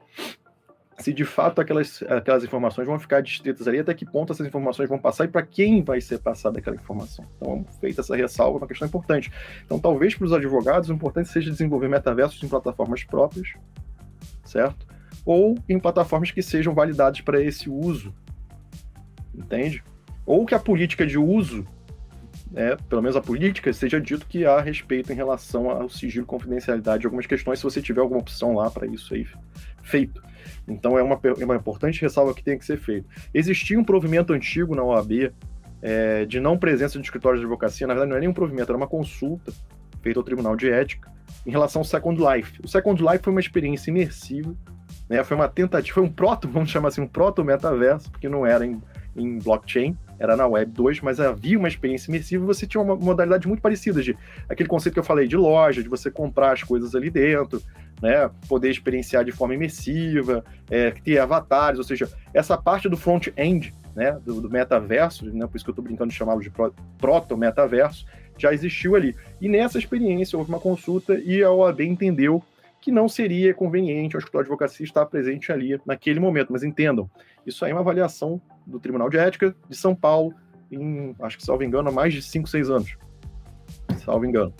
se 0.97 1.13
de 1.13 1.23
fato 1.23 1.61
aquelas, 1.61 2.01
aquelas 2.03 2.43
informações 2.43 2.87
vão 2.87 2.99
ficar 2.99 3.21
distritas 3.21 3.67
ali, 3.67 3.79
até 3.79 3.93
que 3.93 4.05
ponto 4.05 4.33
essas 4.33 4.47
informações 4.47 4.89
vão 4.89 4.97
passar 4.97 5.25
e 5.25 5.27
para 5.27 5.43
quem 5.43 5.83
vai 5.83 6.01
ser 6.01 6.17
passada 6.17 6.57
aquela 6.57 6.75
informação. 6.75 7.23
Então, 7.37 7.65
feita 7.79 8.01
essa 8.01 8.15
ressalva, 8.15 8.57
é 8.57 8.61
uma 8.61 8.67
questão 8.67 8.87
importante. 8.87 9.31
Então, 9.63 9.79
talvez 9.79 10.15
para 10.15 10.25
os 10.25 10.33
advogados, 10.33 10.89
o 10.89 10.93
importante 10.93 11.29
seja 11.29 11.51
desenvolver 11.51 11.87
metaversos 11.87 12.41
em 12.41 12.47
plataformas 12.47 13.03
próprias, 13.03 13.53
certo? 14.43 14.87
Ou 15.23 15.55
em 15.69 15.79
plataformas 15.79 16.31
que 16.31 16.41
sejam 16.41 16.73
validadas 16.73 17.21
para 17.21 17.39
esse 17.39 17.69
uso, 17.69 18.13
entende? 19.35 19.83
Ou 20.25 20.47
que 20.47 20.55
a 20.55 20.59
política 20.59 21.05
de 21.05 21.19
uso, 21.19 21.63
né, 22.49 22.75
pelo 22.89 23.03
menos 23.03 23.15
a 23.15 23.21
política, 23.21 23.71
seja 23.71 24.01
dito 24.01 24.25
que 24.25 24.45
há 24.45 24.59
respeito 24.59 25.11
em 25.11 25.15
relação 25.15 25.69
ao 25.69 25.89
sigilo 25.89 26.25
confidencialidade 26.25 27.01
de 27.01 27.07
algumas 27.07 27.27
questões, 27.27 27.59
se 27.59 27.63
você 27.63 27.83
tiver 27.83 28.01
alguma 28.01 28.19
opção 28.19 28.55
lá 28.55 28.71
para 28.71 28.87
isso 28.87 29.13
aí 29.13 29.27
feito. 29.83 30.25
Então 30.67 30.97
é 30.97 31.03
uma, 31.03 31.19
é 31.39 31.45
uma 31.45 31.55
importante 31.55 32.01
ressalva 32.01 32.33
que 32.33 32.43
tem 32.43 32.57
que 32.57 32.65
ser 32.65 32.77
feita. 32.77 33.07
Existia 33.33 33.79
um 33.79 33.83
provimento 33.83 34.33
antigo 34.33 34.75
na 34.75 34.83
OAB 34.83 35.31
é, 35.81 36.25
de 36.25 36.39
não 36.39 36.57
presença 36.57 36.97
de 36.97 37.05
escritórios 37.05 37.39
de 37.39 37.45
advocacia, 37.45 37.87
na 37.87 37.93
verdade 37.93 38.09
não 38.09 38.17
é 38.17 38.19
nenhum 38.19 38.33
provimento, 38.33 38.71
era 38.71 38.77
uma 38.77 38.87
consulta 38.87 39.53
feita 40.01 40.19
ao 40.19 40.23
Tribunal 40.23 40.55
de 40.55 40.69
Ética 40.69 41.11
em 41.45 41.51
relação 41.51 41.81
ao 41.81 41.85
Second 41.85 42.21
Life. 42.21 42.59
O 42.63 42.67
Second 42.67 43.01
Life 43.01 43.23
foi 43.23 43.31
uma 43.31 43.39
experiência 43.39 43.89
imersiva, 43.89 44.55
né, 45.09 45.23
foi 45.23 45.37
uma 45.37 45.47
tentativa, 45.47 45.93
foi 45.93 46.03
um 46.03 46.11
proto, 46.11 46.47
vamos 46.47 46.69
chamar 46.69 46.89
assim, 46.89 47.01
um 47.01 47.07
proto-metaverso, 47.07 48.11
porque 48.11 48.27
não 48.27 48.45
era 48.45 48.65
em, 48.65 48.81
em 49.15 49.39
blockchain, 49.39 49.97
era 50.19 50.35
na 50.35 50.47
Web 50.47 50.71
2, 50.71 51.01
mas 51.01 51.19
havia 51.19 51.57
uma 51.57 51.67
experiência 51.67 52.09
imersiva 52.09 52.43
e 52.43 52.47
você 52.47 52.65
tinha 52.65 52.81
uma 52.81 52.95
modalidade 52.95 53.47
muito 53.47 53.61
parecida 53.61 54.01
de 54.01 54.17
aquele 54.49 54.67
conceito 54.67 54.93
que 54.93 54.99
eu 54.99 55.03
falei 55.03 55.27
de 55.27 55.37
loja, 55.37 55.83
de 55.83 55.89
você 55.89 56.09
comprar 56.09 56.53
as 56.53 56.63
coisas 56.63 56.95
ali 56.95 57.09
dentro, 57.09 57.61
né, 58.01 58.29
poder 58.47 58.69
experienciar 58.69 59.25
de 59.25 59.31
forma 59.31 59.55
imersiva, 59.55 60.43
é, 60.69 60.91
ter 60.91 61.17
avatares, 61.19 61.79
ou 61.79 61.83
seja, 61.83 62.09
essa 62.33 62.57
parte 62.57 62.87
do 62.87 62.97
front-end, 62.97 63.73
né, 63.95 64.19
do, 64.23 64.41
do, 64.41 64.49
metaverso, 64.49 65.25
né, 65.25 65.47
por 65.47 65.55
isso 65.55 65.65
que 65.65 65.69
eu 65.69 65.73
estou 65.73 65.83
brincando 65.83 66.11
de 66.11 66.15
chamá-lo 66.15 66.41
de 66.41 66.51
proto-metaverso, 66.99 68.05
já 68.37 68.53
existiu 68.53 68.95
ali. 68.95 69.15
E 69.41 69.49
nessa 69.49 69.79
experiência 69.79 70.37
houve 70.37 70.49
uma 70.49 70.59
consulta 70.59 71.19
e 71.19 71.43
a 71.43 71.51
OAB 71.51 71.81
entendeu 71.81 72.43
que 72.79 72.91
não 72.91 73.09
seria 73.09 73.53
conveniente 73.53 74.15
o 74.15 74.19
escritório 74.19 74.45
de 74.45 74.51
advocacia 74.51 74.85
estar 74.85 75.05
presente 75.07 75.51
ali 75.51 75.79
naquele 75.85 76.19
momento. 76.19 76.53
Mas 76.53 76.63
entendam, 76.63 77.09
isso 77.45 77.65
aí 77.65 77.71
é 77.71 77.73
uma 77.73 77.81
avaliação 77.81 78.39
do 78.65 78.79
Tribunal 78.79 79.09
de 79.09 79.17
Ética 79.17 79.55
de 79.67 79.75
São 79.75 79.95
Paulo, 79.95 80.33
em, 80.71 81.15
acho 81.21 81.37
que, 81.37 81.43
salvo 81.43 81.63
engano, 81.63 81.89
há 81.89 81.91
mais 81.91 82.13
de 82.13 82.21
5, 82.21 82.47
6 82.47 82.69
anos. 82.69 82.97
Salvo 84.05 84.25
engano. 84.25 84.53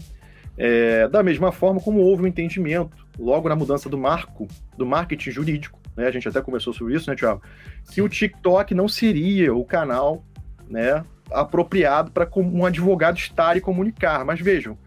É, 0.57 1.07
da 1.07 1.21
mesma 1.21 1.51
forma 1.51 1.79
como 1.79 1.99
houve 2.01 2.23
um 2.23 2.27
entendimento, 2.27 3.07
logo 3.18 3.49
na 3.49 3.55
mudança 3.55 3.89
do 3.89 3.97
marco, 3.97 4.47
do 4.78 4.86
marketing 4.86 5.32
jurídico, 5.32 5.80
né, 5.95 6.07
a 6.07 6.11
gente 6.11 6.28
até 6.28 6.41
conversou 6.41 6.74
sobre 6.74 6.95
isso, 6.95 7.09
né, 7.09 7.15
Tiago, 7.15 7.41
que 7.91 8.01
o 8.01 8.09
TikTok 8.09 8.76
não 8.76 8.88
seria 8.88 9.53
o 9.53 9.65
canal 9.65 10.24
né, 10.70 11.03
apropriado 11.32 12.11
para 12.11 12.30
um 12.38 12.65
advogado 12.65 13.18
estar 13.18 13.57
e 13.57 13.61
comunicar. 13.61 14.24
Mas 14.24 14.39
vejam, 14.39 14.78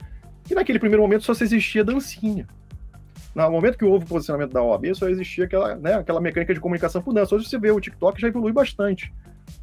que 0.45 0.55
naquele 0.55 0.78
primeiro 0.78 1.03
momento 1.03 1.24
só 1.24 1.35
se 1.35 1.45
existia 1.45 1.85
dancinha. 1.85 2.47
No 3.35 3.51
momento 3.51 3.78
que 3.78 3.85
houve 3.85 4.05
o 4.05 4.09
posicionamento 4.09 4.53
da 4.53 4.62
OAB, 4.62 4.95
só 4.95 5.09
existia 5.09 5.45
aquela, 5.45 5.76
né, 5.76 5.95
aquela 5.95 6.20
mecânica 6.20 6.53
de 6.53 6.61
comunicação 6.61 7.01
por 7.01 7.14
dança. 7.14 7.35
Hoje 7.35 7.49
você 7.49 7.59
vê 7.59 7.70
o 7.70 7.81
TikTok 7.81 8.20
já 8.20 8.28
evolui 8.28 8.53
bastante. 8.53 9.12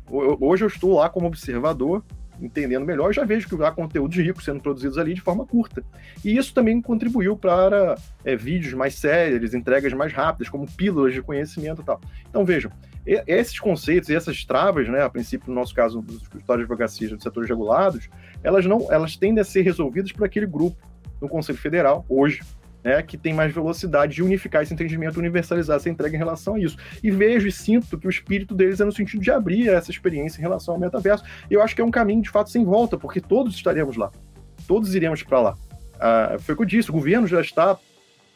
Hoje 0.10 0.64
eu 0.64 0.68
estou 0.68 0.96
lá 0.96 1.10
como 1.10 1.28
observador, 1.28 2.04
entendendo 2.42 2.86
melhor, 2.86 3.14
já 3.14 3.24
vejo 3.24 3.48
que 3.48 3.64
há 3.64 3.72
conteúdos 3.72 4.18
ricos 4.18 4.46
sendo 4.46 4.60
produzidos 4.60 4.98
ali 4.98 5.14
de 5.14 5.22
forma 5.22 5.46
curta. 5.46 5.84
E 6.24 6.38
isso 6.38 6.54
também 6.54 6.82
contribuiu 6.82 7.36
para 7.36 7.96
é, 8.24 8.36
vídeos 8.36 8.74
mais 8.74 8.96
sérios, 8.96 9.54
entregas 9.54 9.94
mais 9.94 10.14
rápidas, 10.14 10.50
como 10.50 10.70
pílulas 10.70 11.14
de 11.14 11.22
conhecimento 11.22 11.82
e 11.82 11.86
tal. 11.86 12.00
Então 12.30 12.46
vejam, 12.46 12.72
esses 13.06 13.58
conceitos 13.60 14.10
e 14.10 14.16
essas 14.16 14.44
travas, 14.44 14.90
né, 14.90 15.02
a 15.02 15.10
princípio, 15.10 15.50
no 15.50 15.56
nosso 15.56 15.74
caso, 15.74 16.02
dos 16.02 16.24
escritórios 16.24 16.68
de 16.68 16.74
advocacia 16.74 17.10
dos 17.10 17.24
setores 17.24 17.50
regulados, 17.50 18.10
elas 18.44 18.66
não, 18.66 18.92
elas 18.92 19.16
tendem 19.16 19.42
a 19.42 19.46
ser 19.46 19.62
resolvidas 19.62 20.12
por 20.12 20.26
aquele 20.26 20.46
grupo 20.46 20.78
no 21.22 21.28
Conselho 21.28 21.58
Federal, 21.58 22.06
hoje, 22.08 22.42
né, 22.88 23.04
que 23.04 23.18
tem 23.18 23.34
mais 23.34 23.54
velocidade 23.54 24.16
de 24.16 24.24
unificar 24.24 24.64
esse 24.64 24.74
entendimento, 24.74 25.20
universalizar 25.20 25.76
essa 25.76 25.90
entrega 25.90 26.16
em 26.16 26.18
relação 26.18 26.56
a 26.56 26.60
isso. 26.60 26.78
E 27.04 27.12
vejo 27.12 27.46
e 27.46 27.52
sinto 27.52 28.00
que 28.00 28.08
o 28.08 28.10
espírito 28.10 28.56
deles 28.56 28.80
é 28.80 28.86
no 28.86 28.94
sentido 28.94 29.22
de 29.22 29.30
abrir 29.30 29.68
essa 29.68 29.92
experiência 29.92 30.40
em 30.40 30.42
relação 30.42 30.74
ao 30.74 30.80
metaverso. 30.80 31.26
E 31.52 31.54
eu 31.54 31.62
acho 31.62 31.76
que 31.76 31.82
é 31.82 31.84
um 31.84 31.92
caminho 31.92 32.22
de 32.22 32.30
fato 32.30 32.50
sem 32.50 32.64
volta, 32.64 32.98
porque 32.98 33.20
todos 33.20 33.56
estaremos 33.56 33.98
lá. 33.98 34.10
Todos 34.66 34.96
iremos 34.96 35.22
para 35.22 35.42
lá. 35.42 35.58
Ah, 36.00 36.38
foi 36.40 36.54
o 36.54 36.56
que 36.56 36.64
eu 36.64 36.68
disse, 36.68 36.90
o 36.90 36.94
governo 36.94 37.28
já 37.28 37.42
está 37.42 37.78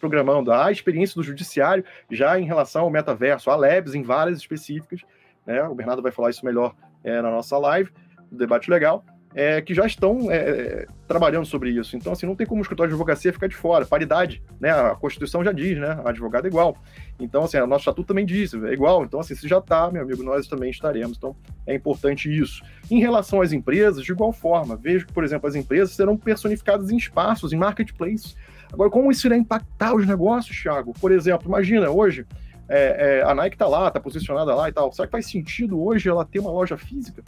programando 0.01 0.51
a 0.51 0.69
experiência 0.69 1.15
do 1.15 1.23
judiciário 1.23 1.85
já 2.11 2.37
em 2.37 2.43
relação 2.43 2.81
ao 2.81 2.89
metaverso, 2.89 3.49
há 3.49 3.55
labs 3.55 3.95
em 3.95 4.03
várias 4.03 4.37
específicas, 4.37 4.99
né? 5.45 5.63
O 5.63 5.75
Bernardo 5.75 6.01
vai 6.01 6.11
falar 6.11 6.29
isso 6.29 6.43
melhor 6.43 6.75
é, 7.05 7.21
na 7.21 7.31
nossa 7.31 7.57
live, 7.57 7.89
do 8.29 8.37
debate 8.37 8.69
legal, 8.69 9.05
é, 9.33 9.61
que 9.61 9.73
já 9.73 9.85
estão 9.85 10.29
é, 10.29 10.85
trabalhando 11.07 11.45
sobre 11.45 11.69
isso. 11.69 11.95
Então, 11.95 12.11
assim, 12.13 12.25
não 12.25 12.35
tem 12.35 12.45
como 12.45 12.59
o 12.59 12.61
escritório 12.61 12.89
de 12.89 12.95
advocacia 12.95 13.31
ficar 13.31 13.47
de 13.47 13.55
fora. 13.55 13.85
Paridade, 13.85 14.43
né? 14.59 14.71
A 14.71 14.95
Constituição 14.95 15.43
já 15.43 15.51
diz, 15.51 15.77
né? 15.79 15.99
Advogado 16.03 16.45
é 16.45 16.47
igual. 16.47 16.77
Então, 17.19 17.43
assim, 17.43 17.57
o 17.57 17.67
nosso 17.67 17.81
estatuto 17.81 18.07
também 18.07 18.25
diz, 18.25 18.53
é 18.53 18.73
igual. 18.73 19.03
Então, 19.03 19.19
assim, 19.19 19.35
se 19.35 19.47
já 19.47 19.59
está, 19.59 19.89
meu 19.89 20.01
amigo, 20.01 20.23
nós 20.23 20.47
também 20.47 20.69
estaremos. 20.69 21.17
Então, 21.17 21.35
é 21.65 21.73
importante 21.73 22.29
isso. 22.29 22.63
Em 22.89 22.99
relação 22.99 23.41
às 23.41 23.53
empresas, 23.53 24.03
de 24.03 24.11
igual 24.11 24.33
forma, 24.33 24.75
vejo 24.75 25.05
que, 25.05 25.13
por 25.13 25.23
exemplo, 25.23 25.47
as 25.47 25.55
empresas 25.55 25.95
serão 25.95 26.17
personificadas 26.17 26.91
em 26.91 26.97
espaços, 26.97 27.53
em 27.53 27.57
marketplace. 27.57 28.35
Agora, 28.71 28.89
como 28.89 29.11
isso 29.11 29.27
irá 29.27 29.37
impactar 29.37 29.93
os 29.93 30.05
negócios, 30.05 30.57
Thiago? 30.61 30.93
Por 30.99 31.11
exemplo, 31.11 31.47
imagina 31.47 31.89
hoje, 31.89 32.25
é, 32.67 33.19
é, 33.19 33.23
a 33.23 33.35
Nike 33.35 33.55
está 33.55 33.67
lá, 33.67 33.89
está 33.89 33.99
posicionada 33.99 34.55
lá 34.55 34.69
e 34.69 34.71
tal. 34.71 34.91
Será 34.91 35.07
que 35.07 35.11
faz 35.11 35.25
sentido 35.25 35.81
hoje 35.81 36.09
ela 36.09 36.25
ter 36.25 36.39
uma 36.39 36.51
loja 36.51 36.77
física? 36.77 37.21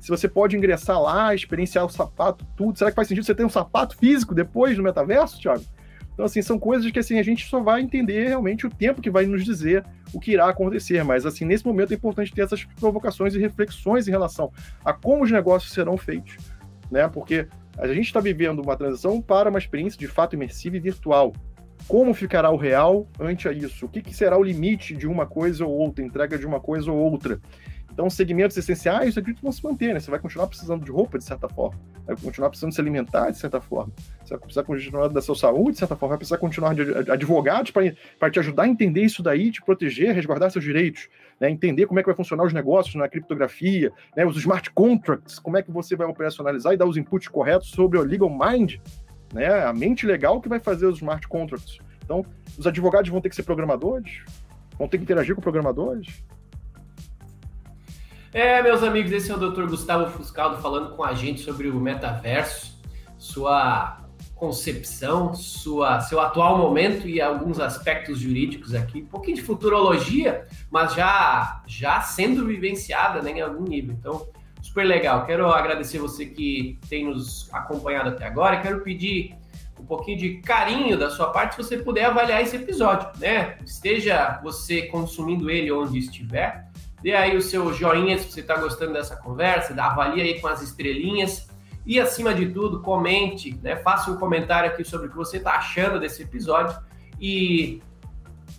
Se 0.00 0.08
você 0.08 0.28
pode 0.28 0.56
ingressar 0.56 1.00
lá, 1.00 1.34
experienciar 1.34 1.84
o 1.84 1.88
sapato, 1.88 2.46
tudo, 2.56 2.78
será 2.78 2.90
que 2.90 2.96
faz 2.96 3.08
sentido 3.08 3.24
você 3.24 3.34
ter 3.34 3.44
um 3.44 3.50
sapato 3.50 3.96
físico 3.96 4.34
depois 4.34 4.76
no 4.76 4.84
metaverso, 4.84 5.40
Thiago? 5.40 5.64
Então, 6.18 6.26
assim, 6.26 6.42
são 6.42 6.58
coisas 6.58 6.90
que 6.90 6.98
assim, 6.98 7.16
a 7.18 7.22
gente 7.22 7.46
só 7.46 7.60
vai 7.60 7.80
entender 7.80 8.26
realmente 8.26 8.66
o 8.66 8.70
tempo 8.70 9.00
que 9.00 9.08
vai 9.08 9.24
nos 9.24 9.44
dizer 9.44 9.84
o 10.12 10.18
que 10.18 10.32
irá 10.32 10.48
acontecer. 10.48 11.04
Mas, 11.04 11.24
assim, 11.24 11.44
nesse 11.44 11.64
momento 11.64 11.92
é 11.92 11.94
importante 11.94 12.34
ter 12.34 12.42
essas 12.42 12.64
provocações 12.64 13.36
e 13.36 13.38
reflexões 13.38 14.08
em 14.08 14.10
relação 14.10 14.50
a 14.84 14.92
como 14.92 15.22
os 15.22 15.30
negócios 15.30 15.72
serão 15.72 15.96
feitos, 15.96 16.36
né? 16.90 17.06
Porque 17.06 17.46
a 17.78 17.86
gente 17.86 18.06
está 18.06 18.18
vivendo 18.18 18.60
uma 18.60 18.76
transição 18.76 19.22
para 19.22 19.48
uma 19.48 19.60
experiência 19.60 19.96
de 19.96 20.08
fato 20.08 20.34
imersiva 20.34 20.76
e 20.76 20.80
virtual. 20.80 21.32
Como 21.86 22.12
ficará 22.12 22.50
o 22.50 22.56
real 22.56 23.06
ante 23.20 23.46
a 23.46 23.52
isso? 23.52 23.86
O 23.86 23.88
que, 23.88 24.02
que 24.02 24.12
será 24.12 24.36
o 24.36 24.42
limite 24.42 24.96
de 24.96 25.06
uma 25.06 25.24
coisa 25.24 25.64
ou 25.64 25.72
outra, 25.72 26.04
entrega 26.04 26.36
de 26.36 26.44
uma 26.44 26.58
coisa 26.58 26.90
ou 26.90 26.98
outra? 26.98 27.40
Então, 27.92 28.08
segmentos 28.08 28.56
essenciais, 28.56 29.16
eu 29.16 29.20
acredito 29.20 29.38
que 29.38 29.42
vão 29.42 29.52
se 29.52 29.64
manter, 29.64 29.92
né? 29.92 30.00
Você 30.00 30.10
vai 30.10 30.20
continuar 30.20 30.46
precisando 30.46 30.84
de 30.84 30.90
roupa, 30.90 31.18
de 31.18 31.24
certa 31.24 31.48
forma. 31.48 31.78
Vai 32.06 32.16
continuar 32.16 32.48
precisando 32.48 32.72
se 32.72 32.80
alimentar, 32.80 33.30
de 33.30 33.38
certa 33.38 33.60
forma. 33.60 33.92
Você 34.24 34.30
vai 34.30 34.38
precisar 34.38 34.62
continuar 34.62 35.08
da 35.08 35.20
sua 35.20 35.34
saúde, 35.34 35.72
de 35.72 35.78
certa 35.78 35.96
forma. 35.96 36.10
Vai 36.10 36.18
precisar 36.18 36.38
continuar 36.38 36.74
de 36.74 37.10
advogados 37.10 37.72
para 37.72 38.30
te 38.30 38.38
ajudar 38.38 38.64
a 38.64 38.68
entender 38.68 39.02
isso 39.02 39.22
daí, 39.22 39.50
te 39.50 39.60
proteger, 39.62 40.14
resguardar 40.14 40.50
seus 40.50 40.64
direitos. 40.64 41.08
Né? 41.40 41.50
Entender 41.50 41.86
como 41.86 41.98
é 41.98 42.02
que 42.02 42.06
vai 42.06 42.14
funcionar 42.14 42.44
os 42.44 42.52
negócios 42.52 42.94
na 42.94 43.08
criptografia, 43.08 43.92
né? 44.16 44.24
os 44.24 44.36
smart 44.36 44.70
contracts, 44.70 45.38
como 45.38 45.56
é 45.56 45.62
que 45.62 45.70
você 45.70 45.96
vai 45.96 46.06
operacionalizar 46.06 46.72
e 46.72 46.76
dar 46.76 46.86
os 46.86 46.96
inputs 46.96 47.28
corretos 47.28 47.70
sobre 47.70 47.98
o 47.98 48.02
legal 48.02 48.30
mind, 48.30 48.76
né? 49.32 49.64
a 49.64 49.72
mente 49.72 50.06
legal 50.06 50.40
que 50.40 50.48
vai 50.48 50.60
fazer 50.60 50.86
os 50.86 50.96
smart 50.98 51.26
contracts. 51.26 51.78
Então, 52.04 52.24
os 52.56 52.66
advogados 52.66 53.10
vão 53.10 53.20
ter 53.20 53.28
que 53.28 53.36
ser 53.36 53.42
programadores, 53.42 54.22
vão 54.78 54.88
ter 54.88 54.98
que 54.98 55.04
interagir 55.04 55.34
com 55.34 55.42
programadores, 55.42 56.22
é, 58.32 58.62
meus 58.62 58.82
amigos, 58.82 59.12
esse 59.12 59.30
é 59.30 59.34
o 59.34 59.38
Dr. 59.38 59.66
Gustavo 59.66 60.10
Fuscaldo 60.10 60.60
falando 60.60 60.94
com 60.94 61.02
a 61.04 61.14
gente 61.14 61.40
sobre 61.40 61.68
o 61.68 61.80
metaverso, 61.80 62.78
sua 63.16 64.04
concepção, 64.34 65.34
sua, 65.34 66.00
seu 66.00 66.20
atual 66.20 66.56
momento 66.56 67.08
e 67.08 67.20
alguns 67.20 67.58
aspectos 67.58 68.20
jurídicos 68.20 68.74
aqui, 68.74 69.02
um 69.02 69.06
pouquinho 69.06 69.36
de 69.36 69.42
futurologia, 69.42 70.46
mas 70.70 70.94
já 70.94 71.62
já 71.66 72.00
sendo 72.00 72.46
vivenciada 72.46 73.20
né, 73.20 73.32
em 73.32 73.40
algum 73.40 73.64
nível. 73.64 73.96
Então, 73.98 74.28
super 74.62 74.84
legal. 74.84 75.26
Quero 75.26 75.50
agradecer 75.50 75.98
você 75.98 76.26
que 76.26 76.78
tem 76.88 77.06
nos 77.06 77.52
acompanhado 77.52 78.10
até 78.10 78.26
agora. 78.26 78.60
Quero 78.60 78.80
pedir 78.82 79.34
um 79.78 79.84
pouquinho 79.84 80.18
de 80.18 80.40
carinho 80.40 80.96
da 80.96 81.10
sua 81.10 81.30
parte 81.30 81.56
se 81.56 81.62
você 81.62 81.78
puder 81.78 82.06
avaliar 82.06 82.42
esse 82.42 82.56
episódio, 82.56 83.08
né? 83.18 83.58
Esteja 83.64 84.40
você 84.42 84.82
consumindo 84.82 85.50
ele 85.50 85.70
onde 85.72 85.98
estiver, 85.98 86.67
Dê 87.02 87.14
aí 87.14 87.36
o 87.36 87.42
seu 87.42 87.72
joinha 87.72 88.18
se 88.18 88.30
você 88.30 88.40
está 88.40 88.56
gostando 88.56 88.92
dessa 88.92 89.16
conversa, 89.16 89.74
avalie 89.80 90.20
aí 90.20 90.40
com 90.40 90.48
as 90.48 90.62
estrelinhas. 90.62 91.48
E 91.86 91.98
acima 91.98 92.34
de 92.34 92.46
tudo, 92.50 92.80
comente, 92.80 93.58
né? 93.62 93.76
Faça 93.76 94.10
um 94.10 94.16
comentário 94.16 94.70
aqui 94.70 94.84
sobre 94.84 95.06
o 95.06 95.10
que 95.10 95.16
você 95.16 95.38
está 95.38 95.52
achando 95.52 95.98
desse 95.98 96.22
episódio 96.22 96.76
e 97.20 97.80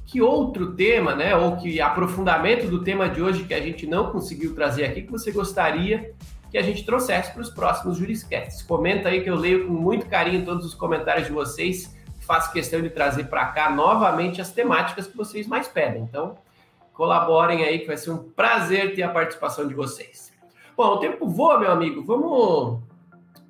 que 0.05 0.21
outro 0.21 0.73
tema, 0.73 1.13
né? 1.13 1.35
Ou 1.35 1.57
que 1.57 1.79
aprofundamento 1.79 2.67
do 2.67 2.83
tema 2.83 3.07
de 3.07 3.21
hoje 3.21 3.43
que 3.43 3.53
a 3.53 3.61
gente 3.61 3.85
não 3.85 4.11
conseguiu 4.11 4.55
trazer 4.55 4.85
aqui, 4.85 5.03
que 5.03 5.11
você 5.11 5.31
gostaria 5.31 6.15
que 6.49 6.57
a 6.57 6.63
gente 6.63 6.83
trouxesse 6.83 7.31
para 7.31 7.41
os 7.41 7.49
próximos 7.49 7.97
Juriscasts. 7.97 8.63
Comenta 8.63 9.09
aí 9.09 9.21
que 9.21 9.29
eu 9.29 9.35
leio 9.35 9.67
com 9.67 9.73
muito 9.73 10.07
carinho 10.07 10.43
todos 10.43 10.65
os 10.65 10.73
comentários 10.73 11.27
de 11.27 11.33
vocês. 11.33 11.95
Faço 12.21 12.51
questão 12.51 12.81
de 12.81 12.89
trazer 12.89 13.25
para 13.25 13.45
cá 13.47 13.69
novamente 13.69 14.41
as 14.41 14.51
temáticas 14.51 15.05
que 15.05 15.15
vocês 15.15 15.45
mais 15.45 15.67
pedem. 15.67 16.01
Então, 16.01 16.35
Colaborem 16.99 17.63
aí, 17.63 17.79
que 17.79 17.87
vai 17.87 17.95
ser 17.95 18.11
um 18.11 18.17
prazer 18.17 18.93
ter 18.93 19.03
a 19.03 19.09
participação 19.09 19.65
de 19.65 19.73
vocês. 19.73 20.33
Bom, 20.75 20.95
o 20.95 20.97
tempo 20.97 21.29
voa, 21.29 21.57
meu 21.57 21.71
amigo. 21.71 22.03
Vamos, 22.03 22.81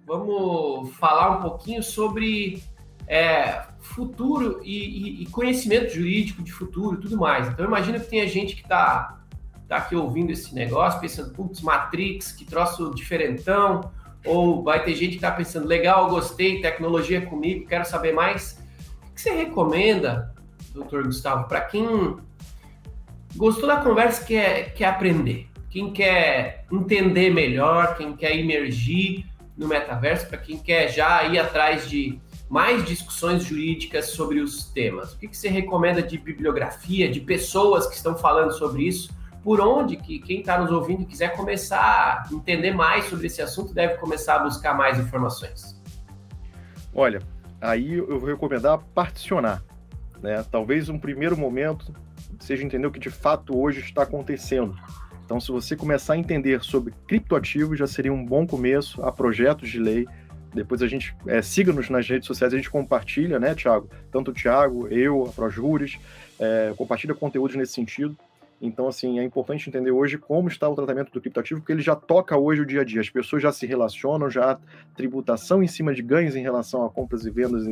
vamos 0.05 0.95
falar 0.97 1.31
um 1.31 1.41
pouquinho 1.41 1.81
sobre 1.81 2.61
é, 3.07 3.63
futuro 3.79 4.61
e, 4.63 5.23
e, 5.23 5.25
conhecimento 5.31 5.95
jurídico 5.95 6.43
de 6.43 6.51
futuro 6.51 6.97
e 6.97 7.01
tudo 7.01 7.17
mais. 7.17 7.47
Então, 7.47 7.65
imagina 7.65 7.99
que 7.99 8.05
tem 8.05 8.27
gente 8.27 8.55
que 8.55 8.61
está 8.61 9.17
tá 9.67 9.77
aqui 9.77 9.95
ouvindo 9.95 10.29
esse 10.29 10.53
negócio, 10.53 10.99
pensando, 10.99 11.33
putz, 11.33 11.59
Matrix, 11.61 12.31
que 12.31 12.45
troço 12.45 12.93
diferentão, 12.93 13.91
ou 14.23 14.61
vai 14.61 14.83
ter 14.83 14.93
gente 14.93 15.13
que 15.13 15.25
está 15.25 15.31
pensando, 15.31 15.65
legal, 15.65 16.07
gostei, 16.07 16.61
tecnologia 16.61 17.25
comigo, 17.25 17.65
quero 17.65 17.83
saber 17.83 18.13
mais. 18.13 18.63
O 19.09 19.15
que 19.15 19.21
você 19.21 19.31
recomenda, 19.31 20.35
doutor 20.71 21.03
Gustavo, 21.03 21.47
para 21.47 21.61
quem 21.61 22.19
Gostou 23.35 23.67
da 23.67 23.77
conversa, 23.77 24.23
quer, 24.25 24.73
quer 24.73 24.85
aprender. 24.85 25.47
Quem 25.69 25.93
quer 25.93 26.65
entender 26.71 27.29
melhor, 27.29 27.95
quem 27.95 28.15
quer 28.15 28.35
emergir 28.35 29.25
no 29.55 29.67
metaverso, 29.67 30.27
para 30.27 30.37
quem 30.37 30.57
quer 30.57 30.87
já 30.87 31.23
ir 31.25 31.37
atrás 31.37 31.87
de 31.89 32.19
mais 32.49 32.83
discussões 32.83 33.43
jurídicas 33.43 34.07
sobre 34.07 34.39
os 34.39 34.65
temas. 34.71 35.13
O 35.13 35.19
que, 35.19 35.27
que 35.27 35.37
você 35.37 35.49
recomenda 35.49 36.01
de 36.01 36.17
bibliografia, 36.17 37.09
de 37.11 37.19
pessoas 37.19 37.85
que 37.85 37.95
estão 37.95 38.17
falando 38.17 38.51
sobre 38.53 38.83
isso? 38.83 39.13
Por 39.43 39.61
onde 39.61 39.95
que 39.95 40.19
quem 40.19 40.39
está 40.39 40.59
nos 40.59 40.71
ouvindo 40.71 41.03
e 41.03 41.05
quiser 41.05 41.35
começar 41.35 41.79
a 41.79 42.33
entender 42.33 42.71
mais 42.71 43.05
sobre 43.05 43.27
esse 43.27 43.41
assunto 43.41 43.73
deve 43.73 43.95
começar 43.97 44.37
a 44.37 44.39
buscar 44.39 44.73
mais 44.73 44.99
informações? 44.99 45.79
Olha, 46.93 47.21
aí 47.61 47.93
eu 47.93 48.19
vou 48.19 48.27
recomendar 48.27 48.79
particionar. 48.95 49.63
Né? 50.21 50.43
Talvez 50.51 50.89
um 50.89 50.97
primeiro 50.97 51.37
momento 51.37 51.93
seja 52.39 52.63
entender 52.63 52.87
o 52.87 52.91
que 52.91 52.99
de 52.99 53.09
fato 53.09 53.57
hoje 53.57 53.81
está 53.81 54.03
acontecendo. 54.03 54.75
Então, 55.25 55.39
se 55.39 55.51
você 55.51 55.75
começar 55.75 56.13
a 56.13 56.17
entender 56.17 56.63
sobre 56.63 56.93
criptoativos, 57.07 57.77
já 57.77 57.85
seria 57.85 58.11
um 58.11 58.25
bom 58.25 58.47
começo 58.47 59.01
a 59.03 59.11
projetos 59.11 59.69
de 59.69 59.79
lei. 59.79 60.07
Depois 60.53 60.81
a 60.81 60.87
gente 60.87 61.15
é, 61.27 61.39
siga-nos 61.41 61.89
nas 61.89 62.09
redes 62.09 62.25
sociais, 62.25 62.51
a 62.51 62.57
gente 62.57 62.69
compartilha, 62.69 63.39
né, 63.39 63.53
Thiago? 63.53 63.87
Tanto 64.11 64.31
o 64.31 64.33
Thiago, 64.33 64.87
eu, 64.87 65.27
a 65.27 65.29
Projures, 65.29 65.99
é, 66.39 66.73
compartilha 66.75 67.13
conteúdos 67.13 67.55
nesse 67.55 67.73
sentido. 67.73 68.17
Então, 68.61 68.87
assim, 68.87 69.19
é 69.19 69.23
importante 69.23 69.69
entender 69.69 69.91
hoje 69.91 70.17
como 70.17 70.49
está 70.49 70.67
o 70.67 70.75
tratamento 70.75 71.11
do 71.11 71.21
criptoativo, 71.21 71.61
porque 71.61 71.71
ele 71.71 71.81
já 71.81 71.95
toca 71.95 72.37
hoje 72.37 72.61
o 72.61 72.65
dia 72.65 72.81
a 72.81 72.83
dia. 72.83 72.99
As 72.99 73.09
pessoas 73.09 73.41
já 73.41 73.51
se 73.51 73.65
relacionam, 73.65 74.29
já 74.29 74.51
há 74.51 74.57
tributação 74.95 75.63
em 75.63 75.67
cima 75.67 75.93
de 75.93 76.01
ganhos 76.01 76.35
em 76.35 76.41
relação 76.41 76.85
a 76.85 76.89
compras 76.89 77.25
e 77.25 77.29
vendas 77.29 77.65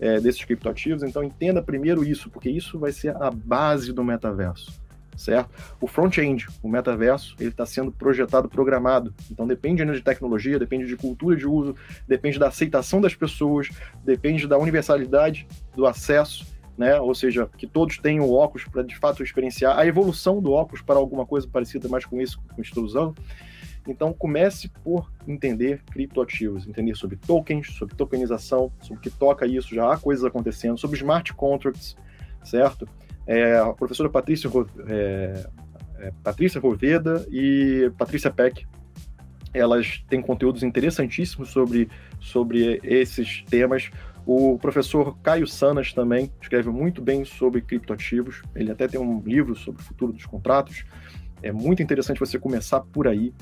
é, 0.00 0.18
desses 0.20 0.44
criptoativos. 0.44 1.04
Então, 1.04 1.22
entenda 1.22 1.62
primeiro 1.62 2.04
isso, 2.04 2.28
porque 2.28 2.50
isso 2.50 2.78
vai 2.78 2.90
ser 2.90 3.14
a 3.22 3.30
base 3.30 3.92
do 3.92 4.02
metaverso, 4.02 4.82
certo? 5.16 5.50
O 5.80 5.86
front-end, 5.86 6.48
o 6.60 6.68
metaverso, 6.68 7.36
ele 7.38 7.50
está 7.50 7.64
sendo 7.64 7.92
projetado, 7.92 8.48
programado. 8.48 9.14
Então, 9.30 9.46
depende 9.46 9.84
de 9.84 10.00
tecnologia, 10.00 10.58
depende 10.58 10.86
de 10.86 10.96
cultura 10.96 11.36
de 11.36 11.46
uso, 11.46 11.76
depende 12.08 12.40
da 12.40 12.48
aceitação 12.48 13.00
das 13.00 13.14
pessoas, 13.14 13.68
depende 14.04 14.48
da 14.48 14.58
universalidade 14.58 15.46
do 15.76 15.86
acesso 15.86 16.50
né? 16.82 17.00
Ou 17.00 17.14
seja, 17.14 17.48
que 17.56 17.64
todos 17.64 17.96
tenham 17.98 18.28
óculos 18.28 18.66
para 18.66 18.82
de 18.82 18.96
fato 18.98 19.22
experienciar 19.22 19.78
a 19.78 19.86
evolução 19.86 20.42
do 20.42 20.50
óculos 20.50 20.82
para 20.82 20.96
alguma 20.96 21.24
coisa 21.24 21.46
parecida 21.46 21.88
mais 21.88 22.04
com 22.04 22.20
isso 22.20 22.40
que 22.54 22.60
eu 22.60 22.62
estou 22.62 22.84
usando. 22.84 23.14
Então 23.86 24.12
comece 24.12 24.68
por 24.82 25.12
entender 25.26 25.80
criptoativos, 25.90 26.66
entender 26.66 26.96
sobre 26.96 27.16
tokens, 27.16 27.68
sobre 27.74 27.94
tokenização, 27.94 28.72
sobre 28.80 28.98
o 28.98 29.00
que 29.00 29.10
toca 29.10 29.46
isso, 29.46 29.72
já 29.72 29.92
há 29.92 29.96
coisas 29.96 30.24
acontecendo, 30.24 30.78
sobre 30.78 30.96
smart 30.96 31.32
contracts, 31.34 31.96
certo? 32.44 32.88
É, 33.26 33.58
a 33.58 33.72
professora 33.72 34.08
Patrícia, 34.08 34.50
é, 34.88 35.46
é, 35.98 36.12
Patrícia 36.22 36.60
Roveda 36.60 37.24
e 37.30 37.92
Patrícia 37.96 38.30
Peck, 38.30 38.66
elas 39.54 40.02
têm 40.08 40.20
conteúdos 40.20 40.64
interessantíssimos 40.64 41.50
sobre, 41.50 41.88
sobre 42.20 42.80
esses 42.82 43.44
temas. 43.48 43.90
O 44.24 44.56
professor 44.58 45.16
Caio 45.18 45.46
Sanas 45.46 45.92
também 45.92 46.30
escreve 46.40 46.70
muito 46.70 47.02
bem 47.02 47.24
sobre 47.24 47.60
criptoativos. 47.60 48.42
Ele 48.54 48.70
até 48.70 48.86
tem 48.86 49.00
um 49.00 49.20
livro 49.20 49.56
sobre 49.56 49.82
o 49.82 49.84
futuro 49.84 50.12
dos 50.12 50.26
contratos. 50.26 50.84
É 51.42 51.50
muito 51.50 51.82
interessante 51.82 52.20
você 52.20 52.38
começar 52.38 52.80
por 52.80 53.08
aí. 53.08 53.32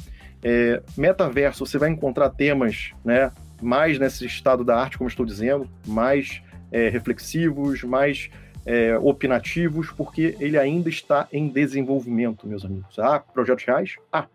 É, 0.43 0.83
metaverso, 0.97 1.67
você 1.67 1.77
vai 1.77 1.91
encontrar 1.91 2.31
temas 2.31 2.93
né, 3.05 3.31
mais 3.61 3.99
nesse 3.99 4.25
estado 4.25 4.65
da 4.65 4.81
arte, 4.81 4.97
como 4.97 5.09
estou 5.09 5.27
dizendo, 5.27 5.69
mais 5.87 6.43
é, 6.73 6.89
reflexivos, 6.89 7.85
mais 7.85 8.31
é, 8.65 8.97
opinativos, 8.99 9.91
porque 9.91 10.35
ele 10.41 10.57
ainda 10.57 10.89
está 10.89 11.29
em 11.31 11.49
desenvolvimento, 11.49 12.47
meus 12.47 12.65
amigos. 12.65 12.99
Ah, 12.99 13.19
projetos 13.21 13.65
reais? 13.65 13.97
Ah, 14.11 14.27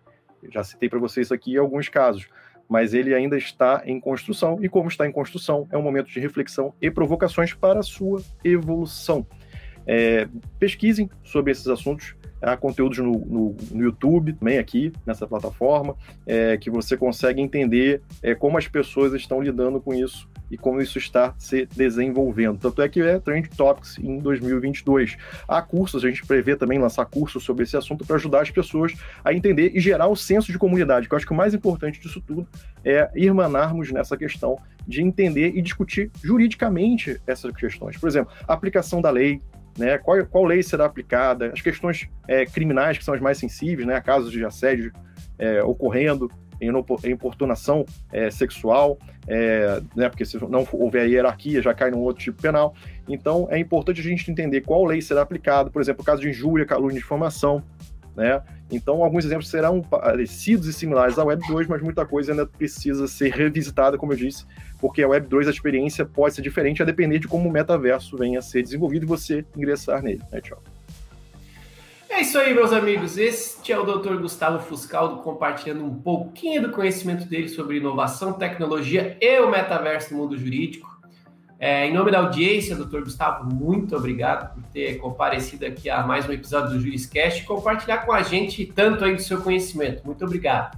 já 0.52 0.64
citei 0.64 0.90
para 0.90 1.00
vocês 1.00 1.32
aqui 1.32 1.58
alguns 1.58 1.90
casos 1.90 2.28
mas 2.70 2.94
ele 2.94 3.14
ainda 3.14 3.38
está 3.38 3.84
em 3.86 4.00
construção, 4.00 4.58
e 4.62 4.70
como 4.70 4.88
está 4.88 5.08
em 5.08 5.12
construção, 5.12 5.68
é 5.72 5.78
um 5.78 5.82
momento 5.82 6.08
de 6.08 6.20
reflexão 6.20 6.74
e 6.82 6.90
provocações 6.90 7.54
para 7.54 7.80
a 7.80 7.84
sua 7.84 8.22
evolução. 8.44 9.26
É, 9.88 10.28
pesquisem 10.58 11.10
sobre 11.24 11.52
esses 11.52 11.68
assuntos, 11.68 12.16
há 12.42 12.56
conteúdos 12.58 12.98
no, 12.98 13.12
no, 13.12 13.58
no, 13.72 13.84
YouTube, 13.84 14.34
também 14.34 14.58
aqui 14.58 14.92
nessa 15.06 15.28
plataforma, 15.28 15.96
é, 16.26 16.58
que 16.58 16.70
você 16.70 16.96
consegue 16.96 17.42
entender 17.42 18.02
é, 18.22 18.36
como 18.36 18.58
as 18.58 18.68
pessoas 18.68 19.14
estão 19.14 19.42
lidando 19.42 19.80
com 19.82 19.94
isso 19.94 20.30
e 20.50 20.58
como 20.58 20.82
isso 20.82 20.98
está 20.98 21.34
se 21.38 21.66
desenvolvendo. 21.76 22.60
Tanto 22.60 22.82
é 22.82 22.90
que 22.90 23.02
é 23.02 23.20
Trend 23.20 23.50
Topics 23.50 23.98
em 23.98 24.20
2022. 24.20 25.18
Há 25.48 25.62
cursos, 25.62 26.04
a 26.04 26.08
gente 26.08 26.26
prevê 26.26 26.56
também 26.56 26.78
lançar 26.78 27.06
cursos 27.06 27.44
sobre 27.44 27.64
esse 27.64 27.76
assunto 27.76 28.06
para 28.06 28.16
ajudar 28.16 28.42
as 28.42 28.52
pessoas 28.52 28.94
a 29.24 29.34
entender 29.34 29.72
e 29.74 29.80
gerar 29.80 30.08
o 30.08 30.16
senso 30.16 30.52
de 30.52 30.58
comunidade, 30.58 31.08
que 31.08 31.14
eu 31.14 31.18
acho 31.18 31.26
que 31.26 31.34
o 31.34 31.36
mais 31.36 31.54
importante 31.54 32.00
disso 32.00 32.22
tudo 32.22 32.48
é 32.84 33.10
irmanarmos 33.16 33.92
nessa 33.92 34.16
questão 34.16 34.58
de 34.88 35.02
entender 35.02 35.54
e 35.56 35.62
discutir 35.62 36.12
juridicamente 36.24 37.20
essas 37.26 37.52
questões. 37.56 37.98
Por 37.98 38.08
exemplo, 38.08 38.32
aplicação 38.48 39.02
da 39.02 39.10
lei, 39.10 39.42
né? 39.78 39.98
Qual, 39.98 40.26
qual 40.26 40.44
lei 40.46 40.64
será 40.64 40.86
aplicada, 40.86 41.52
as 41.54 41.62
questões 41.62 42.08
é, 42.28 42.46
criminais 42.46 42.98
que 42.98 43.04
são 43.04 43.14
as 43.14 43.22
mais 43.22 43.38
sensíveis, 43.38 43.88
né? 43.88 44.00
Casos 44.02 44.32
de 44.32 44.44
assédio 44.44 44.92
é, 45.38 45.64
ocorrendo, 45.64 46.30
em 46.62 46.72
importunação 47.12 47.86
é, 48.12 48.30
sexual, 48.32 48.98
é, 49.28 49.82
né, 49.96 50.10
porque 50.10 50.26
se 50.26 50.38
não 50.48 50.68
houver 50.72 51.08
hierarquia, 51.08 51.62
já 51.62 51.74
cai 51.74 51.92
num 51.92 52.00
outro 52.00 52.24
tipo 52.24 52.42
penal. 52.42 52.74
Então, 53.08 53.48
é 53.50 53.60
importante 53.60 54.00
a 54.00 54.04
gente 54.04 54.30
entender 54.32 54.62
qual 54.62 54.86
lei 54.86 55.02
será 55.02 55.22
aplicada, 55.22 55.70
por 55.70 55.82
exemplo, 55.82 56.04
caso 56.04 56.22
de 56.22 56.30
injúria, 56.30 56.66
calúnia 56.66 56.98
difamação, 56.98 57.64
né? 58.16 58.42
Então, 58.72 59.04
alguns 59.04 59.26
exemplos 59.26 59.50
serão 59.50 59.82
parecidos 59.82 60.68
e 60.68 60.74
similares 60.74 61.20
à 61.20 61.24
Web 61.24 61.46
2, 61.48 61.68
mas 61.68 61.82
muita 61.82 62.06
coisa 62.06 62.32
ainda 62.32 62.46
precisa 62.46 63.08
ser 63.08 63.32
revisitada, 63.32 63.98
como 63.98 64.14
eu 64.14 64.18
disse, 64.18 64.46
porque 64.80 65.04
a 65.04 65.08
Web 65.08 65.28
2 65.28 65.48
a 65.48 65.52
experiência 65.52 66.06
pode 66.06 66.36
ser 66.36 66.42
diferente 66.42 66.82
a 66.82 66.86
depender 66.86 67.20
de 67.20 67.28
como 67.28 67.48
o 67.48 67.52
metaverso 67.52 68.18
venha 68.18 68.40
a 68.40 68.42
ser 68.42 68.64
desenvolvido 68.64 69.06
e 69.06 69.08
você 69.08 69.46
ingressar 69.56 70.02
nele. 70.02 70.22
Né, 70.32 70.42
tchau. 70.42 70.62
É 72.10 72.22
isso 72.22 72.40
aí, 72.40 72.54
meus 72.54 72.72
amigos. 72.72 73.18
Este 73.18 73.74
é 73.74 73.78
o 73.78 73.84
Dr. 73.84 74.16
Gustavo 74.16 74.60
Fuscaldo 74.60 75.22
compartilhando 75.22 75.84
um 75.84 75.94
pouquinho 75.94 76.62
do 76.62 76.72
conhecimento 76.72 77.26
dele 77.26 77.50
sobre 77.50 77.78
inovação, 77.78 78.32
tecnologia 78.32 79.18
e 79.20 79.40
o 79.42 79.52
metaverso 79.52 80.14
no 80.14 80.22
mundo 80.22 80.38
jurídico. 80.38 80.95
É, 81.58 81.88
em 81.88 81.94
nome 81.94 82.12
da 82.12 82.20
audiência, 82.20 82.76
Dr. 82.76 83.00
Gustavo, 83.00 83.46
muito 83.46 83.96
obrigado 83.96 84.54
por 84.54 84.64
ter 84.74 84.98
comparecido 84.98 85.66
aqui 85.66 85.90
a 85.90 86.06
mais 86.06 86.28
um 86.28 86.34
episódio 86.34 86.72
do 86.72 86.80
Juriscast 86.82 87.42
e 87.42 87.46
compartilhar 87.46 88.00
com 88.00 88.12
a 88.12 88.22
gente 88.24 88.66
tanto 88.66 89.06
aí 89.06 89.16
do 89.16 89.22
seu 89.22 89.42
conhecimento. 89.42 90.02
Muito 90.06 90.24
obrigado. 90.26 90.78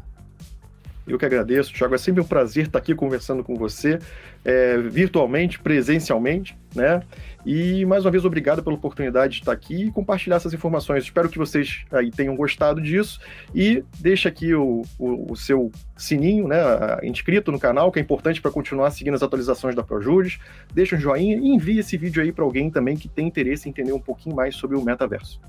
Eu 1.08 1.18
que 1.18 1.26
agradeço, 1.26 1.74
Thiago. 1.74 1.96
É 1.96 1.98
sempre 1.98 2.22
um 2.22 2.26
prazer 2.26 2.68
estar 2.68 2.80
aqui 2.80 2.94
conversando 2.94 3.44
com 3.44 3.56
você, 3.56 3.98
é, 4.44 4.78
virtualmente, 4.78 5.58
presencialmente, 5.58 6.56
né? 6.78 7.02
E 7.46 7.86
mais 7.86 8.06
uma 8.06 8.12
vez, 8.12 8.24
obrigado 8.26 8.64
pela 8.64 8.76
oportunidade 8.76 9.34
de 9.34 9.40
estar 9.40 9.52
aqui 9.52 9.86
e 9.86 9.92
compartilhar 9.92 10.36
essas 10.36 10.54
informações. 10.54 11.04
Espero 11.04 11.30
que 11.30 11.38
vocês 11.38 11.86
aí 11.92 12.12
tenham 12.12 12.36
gostado 12.36 12.82
disso. 12.82 13.20
E 13.54 13.84
deixa 14.00 14.30
aqui 14.30 14.54
o, 14.54 14.84
o, 15.00 15.32
o 15.32 15.36
seu 15.36 15.72
sininho, 15.96 16.48
né? 16.48 16.58
Inscrito 17.04 17.52
no 17.52 17.60
canal, 17.60 17.92
que 17.92 18.00
é 18.00 18.02
importante 18.02 18.42
para 18.42 18.52
continuar 18.52 18.92
seguindo 18.92 19.16
as 19.16 19.24
atualizações 19.24 19.76
da 19.76 19.84
ProJuris. 19.84 20.40
Deixa 20.74 20.96
um 20.96 21.00
joinha 21.00 21.38
e 21.38 21.48
envie 21.48 21.80
esse 21.80 21.98
vídeo 21.98 22.22
aí 22.22 22.32
para 22.32 22.44
alguém 22.44 22.70
também 22.70 22.96
que 22.96 23.08
tem 23.08 23.28
interesse 23.28 23.68
em 23.68 23.72
entender 23.72 23.94
um 23.94 24.00
pouquinho 24.00 24.36
mais 24.36 24.56
sobre 24.56 24.78
o 24.78 24.82
metaverso. 24.82 25.40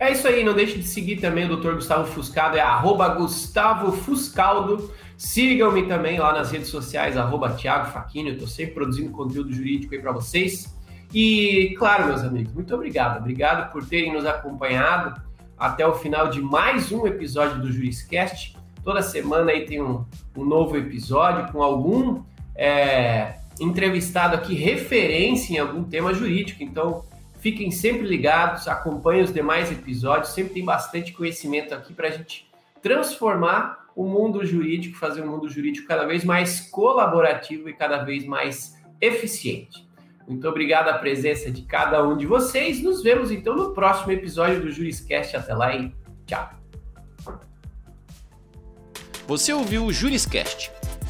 É 0.00 0.12
isso 0.12 0.28
aí, 0.28 0.44
não 0.44 0.54
deixe 0.54 0.78
de 0.78 0.84
seguir 0.84 1.16
também 1.16 1.50
o 1.50 1.56
Dr. 1.56 1.72
Gustavo 1.74 2.06
Fuscado, 2.06 2.56
é 2.56 2.60
arroba 2.60 3.08
Gustavo 3.08 3.90
Fuscaldo. 3.90 4.92
Sigam-me 5.18 5.86
também 5.86 6.18
lá 6.18 6.32
nas 6.32 6.52
redes 6.52 6.68
sociais, 6.68 7.16
arroba 7.16 7.50
Thiago 7.50 7.90
Faquini, 7.90 8.28
eu 8.28 8.34
estou 8.34 8.48
sempre 8.48 8.74
produzindo 8.74 9.10
conteúdo 9.10 9.52
jurídico 9.52 9.92
aí 9.94 10.00
para 10.00 10.12
vocês. 10.12 10.74
E, 11.12 11.74
claro, 11.76 12.06
meus 12.06 12.22
amigos, 12.22 12.54
muito 12.54 12.72
obrigado. 12.72 13.18
Obrigado 13.18 13.72
por 13.72 13.84
terem 13.84 14.12
nos 14.12 14.24
acompanhado 14.24 15.20
até 15.58 15.84
o 15.84 15.94
final 15.94 16.28
de 16.30 16.40
mais 16.40 16.92
um 16.92 17.06
episódio 17.06 17.60
do 17.60 17.72
Juriscast. 17.72 18.56
Toda 18.84 19.02
semana 19.02 19.50
aí 19.50 19.66
tem 19.66 19.82
um, 19.82 20.04
um 20.36 20.44
novo 20.44 20.76
episódio 20.76 21.52
com 21.52 21.62
algum 21.62 22.22
é, 22.54 23.34
entrevistado 23.58 24.36
aqui 24.36 24.54
referência 24.54 25.54
em 25.54 25.58
algum 25.58 25.82
tema 25.82 26.14
jurídico. 26.14 26.62
Então, 26.62 27.04
Fiquem 27.40 27.70
sempre 27.70 28.06
ligados, 28.06 28.66
acompanhem 28.66 29.22
os 29.22 29.32
demais 29.32 29.70
episódios, 29.70 30.30
sempre 30.30 30.54
tem 30.54 30.64
bastante 30.64 31.12
conhecimento 31.12 31.72
aqui 31.72 31.92
para 31.92 32.08
a 32.08 32.10
gente 32.10 32.50
transformar 32.82 33.86
o 33.98 34.04
mundo 34.04 34.46
jurídico, 34.46 34.96
fazer 34.96 35.22
um 35.22 35.26
mundo 35.26 35.48
jurídico 35.48 35.88
cada 35.88 36.06
vez 36.06 36.22
mais 36.22 36.60
colaborativo 36.70 37.68
e 37.68 37.72
cada 37.72 38.04
vez 38.04 38.24
mais 38.24 38.80
eficiente. 39.00 39.88
Muito 40.24 40.46
obrigado 40.46 40.86
a 40.88 40.94
presença 40.96 41.50
de 41.50 41.62
cada 41.62 42.06
um 42.06 42.16
de 42.16 42.24
vocês. 42.24 42.80
Nos 42.80 43.02
vemos 43.02 43.32
então 43.32 43.56
no 43.56 43.74
próximo 43.74 44.12
episódio 44.12 44.60
do 44.60 44.70
Juriscast. 44.70 45.36
Até 45.36 45.52
lá 45.52 45.74
e 45.74 45.92
tchau. 46.26 46.48
Você 49.26 49.52
ouviu 49.52 49.86
o 49.86 49.92
Juriscast 49.92 50.77